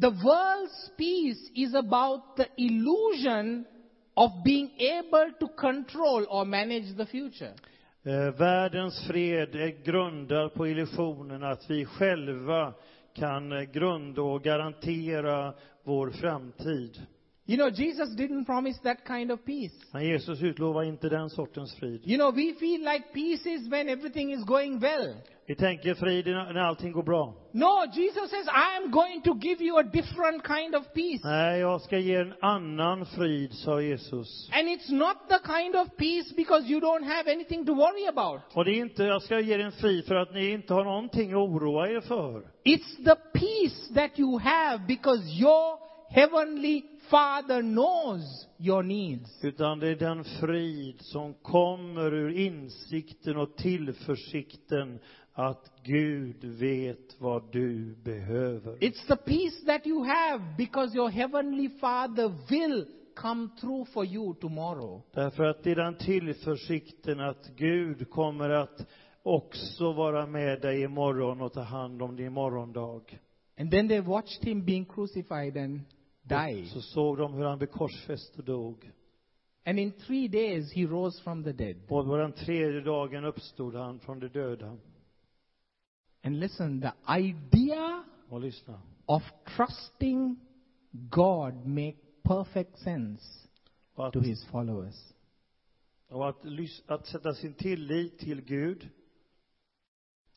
The 0.00 0.10
world's 0.10 0.90
peace 0.96 1.50
is 1.54 1.74
about 1.74 2.36
the 2.36 2.46
illusion 2.56 3.64
of 4.14 4.30
being 4.44 4.70
able 4.78 5.32
to 5.40 5.48
control 5.48 6.26
or 6.28 6.44
manage 6.44 6.96
the 6.96 7.06
future. 7.06 7.52
Eh, 8.06 8.30
världens 8.30 9.06
fred 9.06 9.54
är 9.54 9.84
grundad 9.84 10.54
på 10.54 10.68
illusionen 10.68 11.42
att 11.42 11.70
vi 11.70 11.84
själva 11.84 12.74
kan 13.14 13.52
eh, 13.52 13.62
grunda 13.62 14.22
och 14.22 14.42
garantera 14.42 15.54
vår 15.84 16.10
framtid. 16.10 17.06
You 17.46 17.56
know, 17.56 17.70
Jesus 17.70 18.16
didn't 18.16 18.44
promise 18.44 18.80
that 18.82 19.06
kind 19.06 19.32
of 19.32 19.44
peace. 19.44 19.74
Men 19.92 20.04
Jesus 20.04 20.42
utlovar 20.42 20.82
inte 20.82 21.08
den 21.08 21.30
sortens 21.30 21.74
frid. 21.74 22.02
You 22.04 22.18
know, 22.18 22.34
we 22.34 22.54
feel 22.60 22.80
like 22.80 23.04
peace 23.12 23.50
is 23.50 23.68
when 23.68 23.88
everything 23.88 24.32
is 24.32 24.44
going 24.44 24.78
well. 24.78 25.14
Vi 25.48 25.54
tänker 25.54 25.94
frid 25.94 26.26
när 26.26 26.54
allting 26.54 26.92
går 26.92 27.02
bra. 27.02 27.34
No, 27.52 27.84
Jesus 27.92 28.30
says, 28.30 28.46
I 28.46 28.76
am 28.76 28.90
going 28.90 29.22
to 29.22 29.34
give 29.40 29.64
you 29.64 29.78
a 29.78 29.82
different 29.82 30.46
kind 30.46 30.74
of 30.74 30.92
peace. 30.94 31.20
Nej, 31.24 31.60
jag 31.60 31.80
ska 31.80 31.98
ge 31.98 32.14
en 32.14 32.34
annan 32.40 33.06
frid, 33.06 33.52
sa 33.52 33.80
Jesus. 33.80 34.50
And 34.52 34.68
it's 34.68 34.92
not 34.92 35.16
the 35.28 35.38
kind 35.38 35.76
of 35.76 35.96
peace 35.96 36.34
because 36.36 36.68
you 36.68 36.80
don't 36.80 37.04
have 37.04 37.32
anything 37.32 37.66
to 37.66 37.74
worry 37.74 38.06
about. 38.08 38.40
Och 38.54 38.64
det 38.64 38.70
är 38.70 38.80
inte, 38.80 39.04
jag 39.04 39.22
ska 39.22 39.40
ge 39.40 39.54
er 39.54 39.58
en 39.58 39.72
frid 39.72 40.06
för 40.06 40.14
att 40.14 40.34
ni 40.34 40.50
inte 40.50 40.74
har 40.74 40.84
någonting 40.84 41.32
att 41.32 41.36
oroa 41.36 41.88
er 41.88 42.00
för. 42.00 42.42
It's 42.64 43.04
the 43.04 43.16
peace 43.32 43.94
that 43.94 44.18
you 44.18 44.38
have 44.38 44.78
because 44.86 45.22
your 45.40 45.78
heavenly 46.10 46.82
Father 47.10 47.62
knows 47.62 48.46
your 48.58 48.82
needs. 48.82 49.44
Utan 49.44 49.78
det 49.78 49.88
är 49.88 49.96
den 49.96 50.24
frid 50.24 51.00
som 51.00 51.34
kommer 51.34 52.14
ur 52.14 52.38
insikten 52.38 53.36
och 53.36 53.56
tillförsikten 53.56 54.98
att 55.38 55.72
Gud 55.82 56.44
vet 56.44 57.20
vad 57.20 57.52
du 57.52 57.94
behöver. 58.04 58.76
It's 58.76 59.06
the 59.06 59.16
peace 59.16 59.66
that 59.66 59.86
you 59.86 60.04
have 60.04 60.44
because 60.58 60.96
your 60.96 61.08
heavenly 61.08 61.68
Father 61.68 62.32
will 62.50 62.86
come 63.14 63.48
through 63.60 63.88
for 63.92 64.04
you 64.04 64.34
tomorrow. 64.34 65.02
Därför 65.12 65.44
att 65.44 65.62
det 65.62 65.70
är 65.70 65.76
den 65.76 65.94
tillförsikten 65.94 67.20
att 67.20 67.50
Gud 67.56 68.10
kommer 68.10 68.50
att 68.50 68.86
också 69.22 69.92
vara 69.92 70.26
med 70.26 70.60
dig 70.60 70.82
imorgon 70.82 71.40
och 71.40 71.52
ta 71.52 71.62
hand 71.62 72.02
om 72.02 72.16
din 72.16 72.32
morgondag. 72.32 73.02
And 73.58 73.70
then 73.70 73.88
they 73.88 74.00
watched 74.00 74.44
him 74.44 74.64
being 74.64 74.84
crucified 74.84 75.56
and 75.56 75.80
die. 76.22 76.66
Så 76.66 76.80
såg 76.80 77.18
de 77.18 77.34
hur 77.34 77.44
han 77.44 77.58
blev 77.58 77.68
korsfäst 77.68 78.38
och 78.38 78.44
dog. 78.44 78.90
And 79.64 79.78
in 79.78 79.92
three 79.92 80.28
days 80.28 80.72
he 80.72 80.86
rose 80.86 81.22
from 81.22 81.44
the 81.44 81.52
dead. 81.52 81.76
Och 81.88 82.04
på 82.04 82.16
den 82.16 82.32
tredje 82.32 82.80
dagen 82.80 83.24
uppstod 83.24 83.74
han 83.74 83.98
från 83.98 84.20
de 84.20 84.28
döda. 84.28 84.76
And 86.26 86.40
listen, 86.40 86.80
the 86.80 86.92
idea 87.20 88.04
Och 88.28 88.40
lyssna. 88.40 88.80
of 89.06 89.22
trusting 89.56 90.36
God 90.92 91.66
make 91.66 91.96
perfect 92.22 92.78
sense. 92.78 93.22
Att, 93.96 94.12
to 94.12 94.20
his 94.20 94.44
followers. 94.44 95.14
och 96.08 96.28
att, 96.28 96.44
att 96.86 97.06
sätta 97.06 97.34
sin 97.34 97.54
tillit 97.54 98.18
till 98.18 98.40
Gud. 98.40 98.88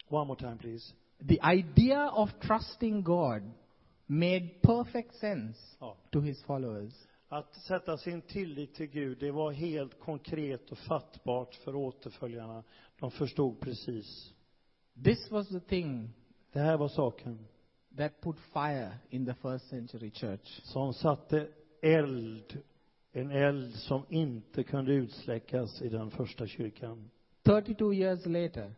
One 0.08 0.26
more 0.28 0.40
time 0.40 0.58
please. 0.58 0.94
The 1.28 1.40
idea 1.54 2.12
of 2.12 2.30
trusting 2.40 3.04
God 3.04 3.52
made 4.06 4.50
perfect 4.62 5.16
sense 5.16 5.60
Ja. 5.80 5.98
to 6.12 6.20
his 6.22 6.44
followers. 6.44 6.94
Att 7.28 7.56
sätta 7.56 7.98
sin 7.98 8.22
tillit 8.22 8.74
till 8.76 8.88
Gud, 8.88 9.20
det 9.20 9.32
var 9.32 9.52
helt 9.52 10.00
konkret 10.00 10.72
och 10.72 10.78
fattbart 10.78 11.56
för 11.56 11.76
återföljarna. 11.76 12.64
De 13.00 13.12
förstod 13.12 13.60
precis. 13.60 14.34
This 15.04 15.32
was 15.32 15.50
the 15.50 15.60
thing 15.60 16.10
Det 16.54 16.60
här 16.60 16.78
var 16.78 16.88
saken 16.88 17.39
that 17.97 18.22
put 18.22 18.36
fire 18.54 18.91
in 19.10 19.26
the 19.26 19.34
first 19.34 19.70
century 19.70 20.12
church. 20.12 20.62
som 20.64 20.93
satte 20.93 21.47
eld, 21.82 22.58
en 23.12 23.32
eld 23.32 23.74
som 23.76 24.06
inte 24.10 24.64
kunde 24.64 24.93
utsläckas 24.93 25.82
i 25.82 25.89
den 25.89 26.12
första 26.12 26.47
kyrkan. 26.47 27.10
32 27.43 27.93
years 27.93 28.26
later, 28.26 28.72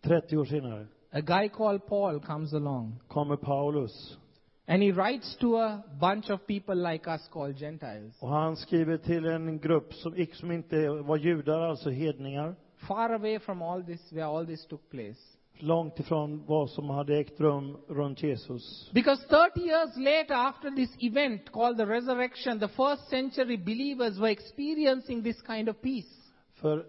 30 0.00 0.36
år 0.36 0.44
senare 0.44 0.86
a 1.10 1.20
guy 1.20 1.48
called 1.48 1.86
Paul 1.86 2.20
comes 2.20 2.52
along 2.52 3.00
kommer 3.08 3.36
Paulus 3.36 4.18
and 4.66 4.82
he 4.82 4.92
writes 4.92 5.36
to 5.36 5.56
a 5.56 5.82
bunch 6.00 6.30
of 6.30 6.46
people 6.46 6.74
like 6.74 7.10
us 7.10 7.28
called 7.28 7.56
Gentiles, 7.56 8.22
och 8.22 8.28
han 8.28 8.56
skriver 8.56 8.98
till 8.98 9.26
en 9.26 9.58
grupp 9.58 9.94
som, 9.94 10.26
som 10.32 10.52
inte 10.52 10.88
var 10.88 11.16
judar, 11.16 11.60
alltså 11.60 11.90
hedningar, 11.90 12.54
far 12.86 13.12
away 13.12 13.38
from 13.38 13.62
all 13.62 13.82
this, 13.84 14.12
where 14.12 14.24
all 14.26 14.46
this 14.46 14.66
took 14.66 14.90
place. 14.90 15.38
långt 15.60 16.00
ifrån 16.00 16.46
vad 16.46 16.70
som 16.70 16.90
hade 16.90 17.18
ägt 17.18 17.40
rum 17.40 17.76
runt 17.88 18.22
Jesus. 18.22 18.90
Because 18.92 19.26
30 19.28 19.60
years 19.60 19.96
later, 19.96 20.34
after 20.34 20.70
this 20.70 20.96
event 20.98 21.52
called 21.52 21.76
the 21.76 21.86
resurrection, 21.86 22.60
the 22.60 22.68
first 22.68 23.08
century 23.10 23.56
believers 23.56 24.18
were 24.18 24.30
experiencing 24.30 25.22
this 25.22 25.42
kind 25.46 25.68
of 25.68 25.80
peace. 25.82 26.32
För 26.54 26.86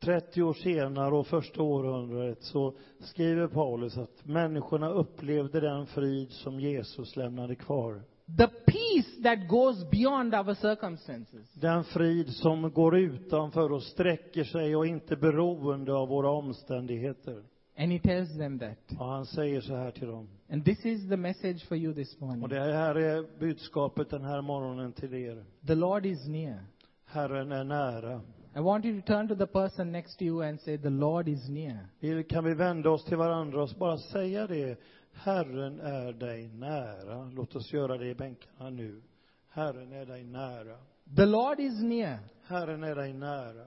30 0.00 0.42
år 0.42 0.52
senare 0.52 1.14
och 1.14 1.26
första 1.26 1.62
århundradet 1.62 2.42
så 2.42 2.74
skriver 2.98 3.48
Paulus 3.48 3.96
att 3.96 4.26
människorna 4.26 4.90
upplevde 4.90 5.60
den 5.60 5.86
frid 5.86 6.30
som 6.30 6.60
Jesus 6.60 7.16
lämnade 7.16 7.54
kvar. 7.54 8.02
The 8.38 8.46
peace 8.66 9.22
that 9.22 9.48
goes 9.48 9.90
beyond 9.90 10.34
our 10.34 10.54
circumstances. 10.54 11.52
Den 11.54 11.84
frid 11.84 12.28
som 12.28 12.70
går 12.70 12.96
utanför 12.96 13.72
och 13.72 13.82
sträcker 13.82 14.44
sig 14.44 14.76
och 14.76 14.86
inte 14.86 15.16
beroende 15.16 15.92
av 15.94 16.08
våra 16.08 16.30
omständigheter. 16.30 17.42
And 17.78 17.92
he 17.92 17.98
tells 17.98 18.38
them 18.38 18.58
that. 18.58 18.98
Och 18.98 19.06
han 19.06 19.26
säger 19.26 19.60
så 19.60 19.74
här 19.76 19.90
till 19.90 20.06
dem. 20.08 20.28
And 20.50 20.64
this 20.64 20.84
is 20.86 21.08
the 21.08 21.16
message 21.16 21.66
for 21.68 21.76
you 21.76 21.94
this 21.94 22.14
Och 22.14 22.20
morning. 22.22 22.48
det 22.48 22.60
här 22.60 22.94
är 22.94 23.38
budskapet 23.38 24.10
den 24.10 24.24
här 24.24 24.42
morgonen 24.42 24.92
till 24.92 25.14
er. 25.14 25.44
The 25.66 25.74
Lord 25.74 26.06
is 26.06 26.26
near. 26.28 26.58
Herren 27.04 27.52
är 27.52 27.64
nära. 27.64 28.20
I 28.56 28.60
want 28.60 28.84
you 28.84 29.00
to 29.00 29.06
turn 29.06 29.28
to 29.28 29.34
the 29.34 29.46
person 29.46 29.92
next 29.92 30.18
to 30.18 30.24
you 30.24 30.42
and 30.48 30.60
say, 30.60 30.78
The 30.78 30.90
Lord 30.90 31.28
is 31.28 31.48
near. 31.48 32.22
Kan 32.22 32.44
vi 32.44 32.54
vända 32.54 32.90
oss 32.90 33.04
till 33.04 33.16
varandra 33.16 33.62
och 33.62 33.68
bara 33.78 33.98
säga 33.98 34.46
det? 34.46 34.78
Herren 35.14 35.80
är 35.80 36.12
dig 36.12 36.48
nära. 36.48 37.30
Låt 37.34 37.56
oss 37.56 37.72
göra 37.72 37.98
det 37.98 38.06
i 38.08 38.14
bänkarna 38.14 38.70
nu. 38.70 39.02
Herren 39.48 39.92
är 39.92 40.06
dig 40.06 40.24
nära. 40.24 40.76
The 41.16 41.26
Lord 41.26 41.60
is 41.60 41.82
near. 41.82 42.18
Herren 42.46 42.84
är 42.84 42.94
dig 42.94 43.12
nära. 43.12 43.66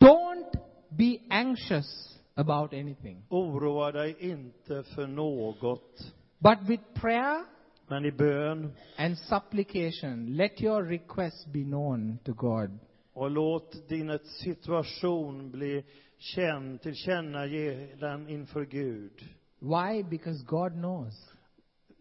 Don't 0.00 0.52
be 0.88 1.18
anxious 1.30 2.20
about 2.34 2.72
anything. 2.72 3.26
Oroa 3.28 3.92
dig 3.92 4.16
inte 4.18 4.82
för 4.82 5.06
något. 5.06 6.14
But 6.38 6.68
with 6.68 6.82
prayer 6.94 7.44
Men 7.88 8.04
i 8.04 8.12
bön 8.12 8.72
and 8.96 9.18
supplication, 9.18 10.36
let 10.36 10.62
your 10.62 10.82
requests 10.82 11.46
be 11.46 11.64
known 11.64 12.18
to 12.24 12.32
God. 12.32 12.78
och 13.12 13.30
låt 13.30 13.88
din 13.88 14.18
situation 14.24 15.50
bli 15.50 15.84
känd, 16.18 16.82
tillkännage 16.82 17.88
den 18.00 18.28
inför 18.28 18.64
Gud. 18.64 19.22
Why? 19.64 20.02
Because 20.02 20.44
God 20.46 20.72
knows. 20.72 21.14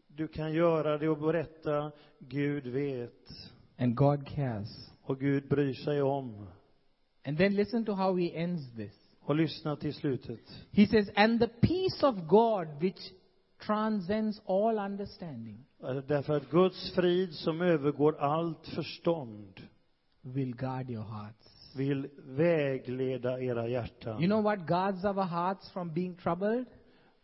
Du 0.08 0.28
kan 0.28 0.54
göra 0.54 0.98
det 0.98 1.10
och 1.10 1.18
berätta, 1.18 1.92
Gud 2.20 2.68
vet. 2.68 3.30
And 3.80 3.96
God 3.96 4.28
cares. 4.28 4.92
Och 5.04 5.20
Gud 5.20 5.48
bryr 5.50 5.74
sig 5.74 6.02
om. 6.02 6.48
And 7.26 7.38
then 7.38 7.56
listen 7.56 7.86
to 7.86 7.94
how 7.94 8.16
he 8.16 8.36
ends 8.36 8.76
this. 8.76 8.94
Och 9.22 9.36
lyssna 9.36 9.76
till 9.76 9.94
slutet. 9.94 10.40
He 10.72 10.88
says, 10.88 11.10
And 11.16 11.40
the 11.40 11.48
peace 11.48 12.04
of 12.08 12.16
God, 12.28 12.68
which 12.82 13.00
transcends 13.66 14.42
all 14.46 14.80
understanding, 14.80 15.66
äh, 15.84 15.96
Därför 16.08 16.34
att 16.38 16.50
Guds 16.50 16.96
frid 16.96 17.34
som 17.34 17.62
övergår 17.62 18.16
allt 18.20 18.68
förstånd 18.68 19.62
will 20.22 20.56
guard 20.56 20.90
your 20.90 21.04
hearts. 21.04 21.76
vill 21.76 22.10
vägleda 22.18 23.42
era 23.42 23.68
hjärtan. 23.68 24.22
You 24.22 24.28
know 24.28 24.44
what 24.44 24.60
guards 24.68 25.04
our 25.06 25.24
hearts 25.24 25.72
from 25.72 25.94
being 25.94 26.16
troubled? 26.16 26.66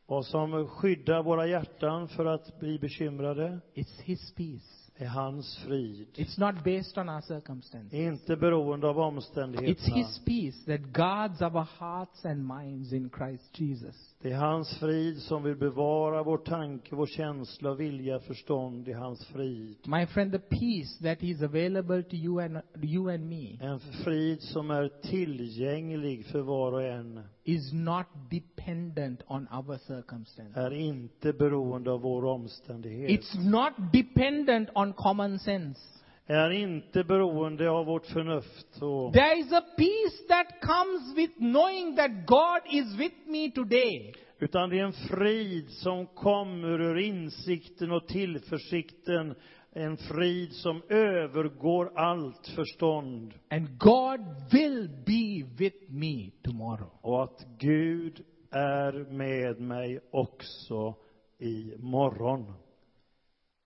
Vad 0.10 0.26
som 0.26 0.68
skyddar 0.68 1.24
våra 1.24 1.47
hjärtan 1.47 2.07
för 2.07 2.26
att 2.26 2.60
bli 2.60 2.80
bekymrade 2.80 3.60
It's 3.74 4.01
His 4.01 4.32
peace. 4.32 4.91
är 4.95 5.07
hans 5.07 5.57
frid. 5.57 6.07
It's 6.16 6.39
not 6.39 6.64
based 6.64 6.97
on 6.97 7.10
our 7.10 7.22
circumstances. 7.22 7.93
Inte 7.93 8.36
beroende 8.36 8.88
av 8.88 8.95
It's 8.95 8.99
omständigheterna. 8.99 9.95
His 9.95 10.20
peace 10.26 10.78
that 10.78 10.93
guards 10.93 11.41
our 11.41 11.68
hearts 11.80 12.26
and 12.26 12.47
minds 12.47 12.93
in 12.93 13.10
Christ 13.18 13.60
Jesus. 13.60 14.16
Det 14.22 14.32
är 14.32 14.38
hans 14.38 14.80
frid 14.80 15.17
som 15.17 15.43
vill 15.43 15.55
bevara 15.55 16.24
vår 16.24 16.38
tanke, 16.38 16.95
vår 16.95 17.05
känsla, 17.05 17.74
vilja, 17.74 18.20
förstånd 18.20 18.88
i 18.88 18.93
hans 18.93 19.26
frid. 19.26 19.78
My 19.88 20.05
friend, 20.05 20.32
the 20.32 20.39
peace 20.39 21.03
that 21.03 21.24
is 21.24 21.41
available 21.41 22.03
to 22.03 22.15
you 22.15 22.41
and 22.43 22.61
you 22.84 23.13
and 23.13 23.30
me 23.30 23.57
En 23.61 23.80
frid 23.80 24.41
som 24.41 24.72
är 24.72 24.88
tillgänglig 24.88 26.26
för 26.26 26.41
var 26.41 26.72
och 26.72 26.84
en 26.84 27.24
is 27.43 27.74
not 27.74 28.05
dependent 28.30 29.22
on 29.28 29.47
our 29.51 29.78
circumstances. 29.78 30.57
är 30.57 30.74
inte 30.74 31.34
beroende 31.34 31.91
av 31.91 32.01
vår 32.01 32.26
omständighet. 32.26 33.09
It's 33.09 33.49
not 33.49 33.74
dependent 33.93 34.70
on 34.76 34.93
common 34.93 35.39
sense. 35.39 35.99
Är 36.32 36.49
inte 36.49 37.03
beroende 37.03 37.69
av 37.69 37.86
vårt 37.86 38.05
förnuft. 38.05 38.82
Och 38.82 39.13
There 39.13 39.36
is 39.39 39.51
a 39.51 39.61
peace 39.77 40.27
that 40.27 40.61
comes 40.61 41.15
with 41.15 41.34
knowing 41.38 41.95
that 41.95 42.11
God 42.27 42.73
is 42.73 42.99
with 42.99 43.15
me 43.25 43.51
today. 43.51 44.13
Utan 44.39 44.69
det 44.69 44.80
är 44.80 44.84
en 44.84 44.93
frid 44.93 45.69
som 45.69 46.05
kommer 46.05 46.82
ur 46.82 46.97
insikten 46.97 47.91
och 47.91 48.07
tillförsikten. 48.07 49.36
En 49.71 49.97
frid 49.97 50.51
som 50.51 50.82
övergår 50.89 51.91
allt 51.99 52.47
förstånd. 52.55 53.34
And 53.49 53.77
God 53.80 54.19
will 54.51 54.89
be 54.89 55.55
with 55.57 55.77
me 55.88 56.32
tomorrow. 56.43 56.89
Och 57.01 57.23
att 57.23 57.45
Gud 57.57 58.25
är 58.51 59.11
med 59.11 59.61
mig 59.61 59.99
också 60.11 60.95
i 61.39 61.73
morgon. 61.77 62.53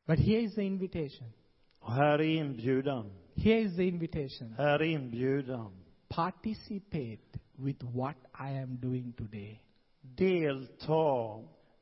But 0.08 0.20
here 0.20 0.42
is 0.42 0.56
the 0.56 0.64
invitation. 0.64 1.34
Och 1.84 1.92
här 1.92 2.20
är 2.20 2.38
inbjudan. 2.38 3.12
Here 3.36 3.60
is 3.60 3.76
the 3.76 3.84
invitation. 3.84 4.56
Här 4.58 4.80
är 4.80 4.84
inbjudan. 4.84 5.72
Participate 6.10 7.40
with 7.56 7.84
what 7.84 8.16
I 8.40 8.58
am 8.58 8.78
doing 8.82 9.14
today. 9.14 9.62
Delta. 10.02 11.40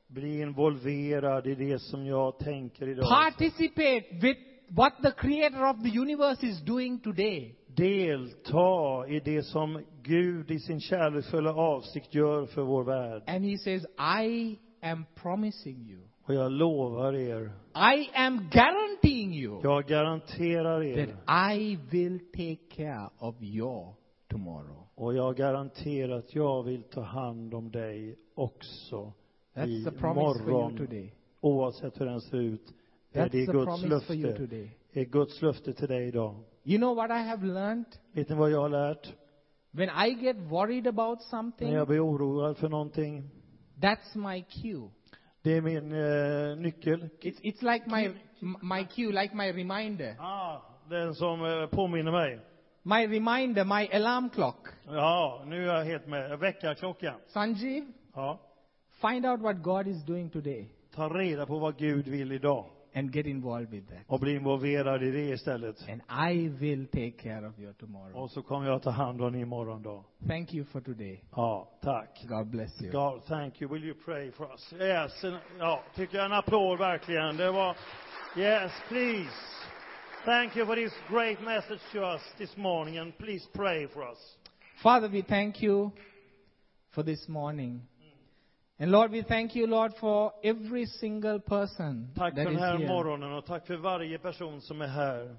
Bli 0.08 0.42
involverad 0.42 1.48
i 1.48 1.56
det 1.56 1.80
som 1.80 2.06
jag 2.06 2.40
tänker 2.40 2.88
idag. 2.88 3.10
Participate 3.10 4.06
with 4.22 4.40
what 4.70 4.94
the 5.04 5.12
creator 5.12 5.70
of 5.70 5.84
the 5.84 6.00
universe 6.00 6.48
is 6.48 6.62
doing 6.62 7.00
today. 7.00 7.56
Delta 7.68 9.08
i 9.08 9.20
det 9.20 9.44
som 9.44 9.84
Gud 10.04 10.52
i 10.52 10.60
sin 10.60 10.80
kärleksfulla 10.80 11.54
avsikt 11.54 12.16
gör 12.16 12.46
för 12.46 12.62
vår 12.62 12.84
värld. 12.84 13.24
And 13.28 13.46
he 13.46 13.58
says, 13.58 13.86
I 13.98 14.60
am 14.82 15.06
promising 15.16 15.90
you. 15.90 16.02
Och 16.24 16.34
jag 16.34 16.52
lovar 16.52 17.14
er, 17.14 17.52
I 17.76 18.10
am 18.14 18.50
guaranteeing 18.52 19.21
you 19.52 19.62
jag 19.64 19.86
garanterar 19.88 20.80
that 20.80 21.16
er, 21.28 21.54
I 21.58 21.80
will 21.92 22.20
take 22.20 22.60
care 22.76 23.10
of 23.18 23.36
your 23.42 23.94
tomorrow. 24.28 24.88
och 24.96 25.14
jag 25.14 25.36
garanterar 25.36 26.18
att 26.18 26.36
jag 26.36 26.64
vill 26.64 26.84
ta 26.84 27.02
hand 27.02 27.54
om 27.54 27.72
dig 27.72 28.16
också 28.36 29.14
That's 29.54 29.68
i 29.68 29.84
the 29.84 29.92
promise 29.92 30.40
for 30.40 30.50
you 30.50 30.62
morgon. 30.62 30.78
today. 30.78 31.14
Oavsett 31.42 32.02
hur 32.02 32.06
den 32.06 32.22
ser 32.22 32.38
ut. 32.38 32.74
Är 33.12 33.22
That's 33.26 33.30
det 33.32 33.46
the 33.46 33.52
Guds 33.52 33.66
promise 33.82 34.06
for 34.06 34.16
you 34.16 34.28
löfte? 34.28 34.42
today. 34.48 34.78
Är 34.94 35.04
Guds 35.06 35.42
löfte 35.42 35.74
till 35.74 35.88
dig 35.88 36.08
idag? 36.08 36.36
You 36.64 36.78
know 36.78 36.96
what 36.96 37.10
I 37.10 37.24
have 37.28 37.46
learned? 37.48 37.86
Vet 38.12 38.30
ni 38.30 38.36
vad 38.36 38.52
jag 38.52 38.62
har 38.62 38.70
lärt? 38.70 39.14
When 39.72 39.90
I 39.90 40.10
get 40.26 40.38
worried 40.38 40.88
about 40.88 41.20
När 41.20 41.26
something, 41.26 41.72
jag 41.74 41.88
blir 41.88 42.00
oroad 42.06 42.58
för 42.58 42.70
någonting. 42.70 43.30
that's 43.82 44.16
my 44.34 44.42
cue. 44.44 44.90
Det 45.42 45.58
är 45.58 45.62
min 45.62 45.92
eh, 45.92 46.58
nyckel. 46.58 47.10
It's, 47.22 47.42
it's 47.42 47.74
like 47.74 47.86
my, 47.90 48.10
my 48.62 48.86
cue, 48.96 49.12
like 49.12 49.36
my 49.36 49.52
reminder. 49.52 50.16
Ah, 50.20 50.62
den 50.90 51.16
som 51.16 51.46
eh, 51.46 51.68
påminner 51.68 52.12
mig. 52.12 52.40
My 52.84 53.08
reminder, 53.08 53.64
my 53.66 53.88
alarm 53.94 54.30
clock. 54.30 54.68
Ja, 54.88 55.44
nu 55.46 55.70
är 55.70 55.76
jag 55.76 55.86
helt 55.86 56.08
med. 56.08 56.40
Väckarklockan. 56.40 57.16
Sanjeev, 57.28 57.84
Ja. 58.16 58.40
find 59.02 59.26
out 59.26 59.40
what 59.42 59.64
God 59.64 59.88
is 59.88 60.06
doing 60.06 60.30
today. 60.30 60.70
Ta 60.96 61.10
reda 61.10 61.46
på 61.46 61.60
vad 61.60 61.78
Gud 61.78 62.08
vill 62.08 62.32
idag. 62.32 62.66
and 62.94 63.16
get 63.16 63.26
involved 63.26 63.70
with 63.72 63.88
that. 63.90 64.00
och 64.08 64.20
bli 64.20 64.36
involverad 64.36 65.04
i 65.04 65.12
det 65.12 65.30
istället. 65.30 65.90
And 65.90 66.02
I 66.34 66.48
will 66.50 66.88
take 66.88 67.12
care 67.12 67.48
of 67.48 67.60
your 67.60 67.74
tomorrow. 67.74 68.16
Och 68.16 68.32
så 68.32 68.42
kommer 68.42 68.68
jag 68.68 68.82
ta 68.82 68.90
hand 68.90 69.22
om 69.22 69.36
er 69.36 69.40
imorgon 69.40 69.82
då. 69.84 70.04
Thank 70.28 70.54
you 70.54 70.66
for 70.66 70.82
today. 70.82 71.24
Ja, 71.36 71.70
tack. 71.82 72.24
God 72.28 72.48
bless 72.48 72.82
you. 72.82 72.92
God, 72.92 73.26
thank 73.26 73.62
you. 73.62 73.72
Will 73.74 73.84
you 73.84 73.96
pray 74.06 74.32
for 74.32 74.52
us? 74.52 74.74
Yes. 74.74 75.24
En, 75.24 75.38
ja, 75.60 75.84
tycker 75.96 76.18
jag 76.18 76.26
en 76.26 76.34
applåd 76.34 76.80
verkligen. 76.80 77.38
Det 77.38 77.52
var, 77.52 77.76
yes, 78.36 78.72
please. 78.88 79.28
Thank 80.26 80.56
you 80.56 80.66
for 80.66 80.76
this 80.76 80.92
great 81.08 81.42
message 81.42 81.80
to 81.94 82.04
us 82.04 82.22
this 82.38 82.50
morning 82.56 82.98
and 83.00 83.18
please 83.18 83.46
pray 83.54 83.88
for 83.88 84.04
us. 84.04 84.18
Father, 84.84 85.10
we 85.10 85.22
thank 85.24 85.62
you 85.62 85.92
for 86.94 87.04
this 87.04 87.28
morning. 87.28 87.82
And 88.80 88.92
Lord, 88.92 89.12
we 89.12 89.22
thank 89.22 89.56
you, 89.56 89.68
Lord, 89.68 89.94
for 90.00 90.34
every 90.44 90.86
single 90.86 91.40
person 91.40 92.10
Tack 92.16 92.36
that 92.36 92.46
för 92.48 92.54
is 92.54 92.60
här 92.60 92.78
here. 92.78 92.88
morgonen 92.88 93.34
och 93.34 93.46
tack 93.46 93.68
för 93.68 93.76
varje 93.78 94.18
person 94.18 94.62
som 94.62 94.82
är 94.82 94.88
här. 94.88 95.36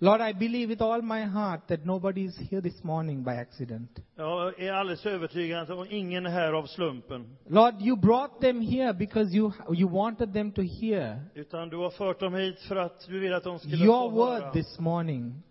Lord, 0.00 0.20
I 0.20 0.32
believe 0.32 0.68
with 0.68 0.82
all 0.82 1.02
my 1.02 1.24
heart 1.24 1.66
that 1.68 1.84
nobody 1.84 2.24
is 2.24 2.38
here 2.50 2.60
this 2.62 2.84
morning 2.84 3.24
by 3.24 3.30
accident. 3.30 3.90
Jag 4.16 4.60
är 4.60 4.72
alldeles 4.72 5.06
övertygad 5.06 5.70
om 5.70 5.78
att 5.80 5.90
ingen 5.90 6.26
här 6.26 6.52
av 6.52 6.66
slumpen. 6.66 7.36
Lord, 7.48 7.74
you 7.82 7.96
brought 7.96 8.40
them 8.40 8.60
here 8.60 8.92
because 8.92 9.36
you, 9.36 9.52
you 9.74 9.88
wanted 9.88 10.32
them 10.32 10.52
to 10.52 10.62
hear 10.62 11.20
Utan 11.34 11.68
du 11.68 11.76
har 11.76 11.90
fört 11.90 12.20
dem 12.20 12.34
hit 12.34 12.60
för 12.60 12.76
att 12.76 13.06
du 13.08 13.18
vill 13.20 13.34
att 13.34 13.44
de 13.44 13.58
skulle 13.58 13.76
your 13.84 14.10
få 14.10 14.16
word 14.16 14.28
höra 14.42 14.52
this 14.52 14.78
morning. 14.78 15.42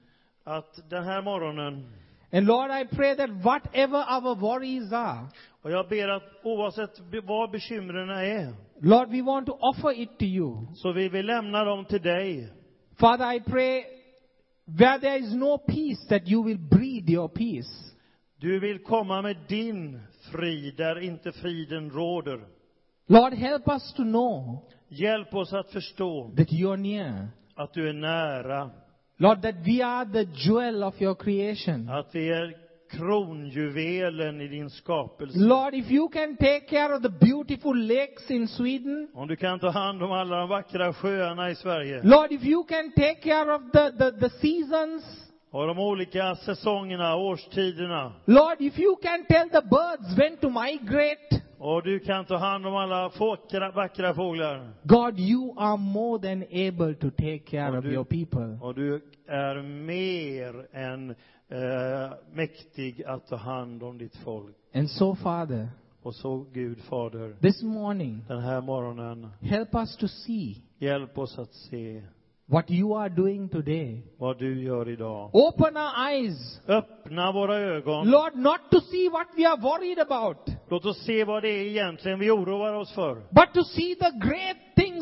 att 0.43 0.89
den 0.89 1.03
här 1.03 1.21
morgonen, 1.21 1.85
And 2.31 2.45
Lord, 2.47 2.71
I 2.71 2.85
pray 2.95 3.15
that 3.15 3.29
whatever 3.29 3.97
our 3.99 4.35
worries 4.35 4.91
are, 4.93 5.27
och 5.61 5.71
jag 5.71 5.89
ber 5.89 6.07
att 6.09 6.23
oavsett 6.43 6.99
be- 7.11 7.21
vad 7.21 7.51
bekymren 7.51 8.09
är, 8.09 8.53
Lord, 8.81 9.09
we 9.09 9.21
want 9.21 9.47
to 9.47 9.57
offer 9.59 9.99
it 10.01 10.19
to 10.19 10.25
you. 10.25 10.65
så 10.75 10.91
vi 10.91 11.09
vill 11.09 11.25
lämna 11.25 11.63
dem 11.63 11.85
till 11.85 12.01
dig. 12.01 12.53
Father, 12.99 13.33
I 13.33 13.39
pray 13.39 13.83
where 14.67 14.99
there 14.99 15.17
is 15.17 15.33
no 15.33 15.57
peace 15.57 16.07
that 16.09 16.27
you 16.27 16.43
will 16.43 16.57
breathe 16.57 17.09
your 17.09 17.29
peace. 17.29 17.93
Du 18.39 18.59
vill 18.59 18.79
komma 18.83 19.21
med 19.21 19.37
din 19.47 19.99
frid 20.31 20.75
där 20.77 20.99
inte 20.99 21.31
friden 21.31 21.89
råder. 21.91 22.39
Lord, 23.07 23.33
help 23.33 23.67
us 23.67 23.93
to 23.93 24.03
know 24.03 24.63
Hjälp 24.89 25.33
oss 25.35 25.53
att 25.53 25.69
förstå 25.71 26.31
that 26.37 26.51
you're 26.51 26.77
near. 26.77 27.27
att 27.55 27.73
du 27.73 27.89
är 27.89 27.93
nära, 27.93 28.69
Lord, 29.17 29.41
that 29.41 29.55
we 29.55 29.85
are 29.85 30.05
the 30.05 30.31
jewel 30.33 30.83
of 30.83 31.01
your 31.01 31.15
creation. 31.15 31.89
att 31.89 32.15
vi 32.15 32.29
är 32.29 32.66
kronjuvelen 32.89 34.41
i 34.41 34.47
din 34.47 34.69
skapelse. 34.69 35.39
Lord, 35.39 35.73
if 35.73 35.91
you 35.91 36.09
can 36.09 36.37
take 36.37 36.59
care 36.69 36.95
of 36.95 37.01
the 37.01 37.09
beautiful 37.09 37.75
lakes 37.75 38.31
in 38.31 38.47
Sweden, 38.47 39.07
Om 39.13 39.27
du 39.27 39.35
kan 39.35 39.59
ta 39.59 39.69
hand 39.69 40.03
om 40.03 40.11
alla 40.11 40.35
de 40.39 40.49
vackra 40.49 40.93
sjöarna 40.93 41.49
i 41.49 41.55
Sverige 41.55 42.01
Lord, 42.03 42.31
if 42.31 42.43
you 42.43 42.63
can 42.63 42.91
take 42.91 43.15
care 43.15 43.55
of 43.55 43.61
the, 43.73 43.91
the, 43.91 44.11
the 44.11 44.29
seasons, 44.29 45.23
och 45.51 45.67
de 45.67 45.79
olika 45.79 46.35
säsongerna, 46.35 47.15
årstiderna, 47.15 48.13
Lord, 48.25 48.55
if 48.61 48.79
you 48.79 48.95
can 48.95 49.25
tell 49.25 49.49
the 49.49 49.61
birds 49.61 50.17
when 50.17 50.37
to 50.37 50.49
migrate, 50.49 51.41
och 51.59 51.83
du 51.83 51.99
kan 51.99 52.25
ta 52.25 52.37
hand 52.37 52.65
om 52.67 52.75
alla 52.75 53.09
fåkra, 53.09 53.71
vackra 53.71 54.13
fåglar, 54.13 54.71
God, 54.83 55.19
you 55.19 55.53
are 55.57 55.77
more 55.77 56.19
than 56.21 56.43
able 56.43 56.93
to 56.95 57.09
take 57.09 57.39
care 57.39 57.69
Och 57.71 57.77
of 57.77 57.83
du- 57.83 57.93
your 57.93 58.03
people. 58.05 58.57
och 58.61 58.75
du 58.75 59.01
är 59.27 59.61
mer 59.61 60.75
än 60.77 61.15
eh, 61.49 62.13
mäktig 62.33 63.03
att 63.03 63.27
ta 63.27 63.35
hand 63.35 63.83
om 63.83 63.97
ditt 63.97 64.15
folk. 64.15 64.55
And 64.75 64.89
so, 64.89 65.15
Father, 65.15 65.67
Och 66.03 66.15
så, 66.15 66.45
Gud 66.53 66.81
Fader, 66.81 67.35
this 67.41 67.63
morning, 67.63 68.25
den 68.27 68.39
här 68.41 68.61
morgonen, 68.61 69.27
help 69.41 69.75
us 69.75 69.97
to 69.97 70.07
see 70.07 70.55
hjälp 70.79 71.17
oss 71.17 71.39
att 71.39 71.53
se 71.53 72.01
what 72.45 72.71
you 72.71 72.97
are 72.97 73.09
doing 73.09 73.49
today. 73.49 74.03
vad 74.17 74.39
du 74.39 74.63
gör 74.63 74.89
idag. 74.89 75.29
Open 75.33 75.77
our 75.77 76.09
eyes. 76.11 76.61
Öppna 76.67 77.31
våra 77.31 77.55
ögon. 77.55 78.09
Lord, 78.09 78.35
not 78.35 78.59
to 78.71 78.79
see 78.81 79.09
what 79.09 79.27
we 79.37 79.45
are 79.47 79.61
worried 79.61 79.99
about, 79.99 80.37
Låt 80.69 80.85
oss 80.85 80.97
se 81.05 81.23
vad 81.23 81.43
det 81.43 81.49
är 81.49 81.63
egentligen 81.67 82.19
vi 82.19 82.31
oroar 82.31 82.73
oss 82.73 82.91
för. 82.93 83.15
but 83.15 83.53
to 83.53 83.63
see 83.63 83.95
the 83.95 84.11
great 84.27 84.57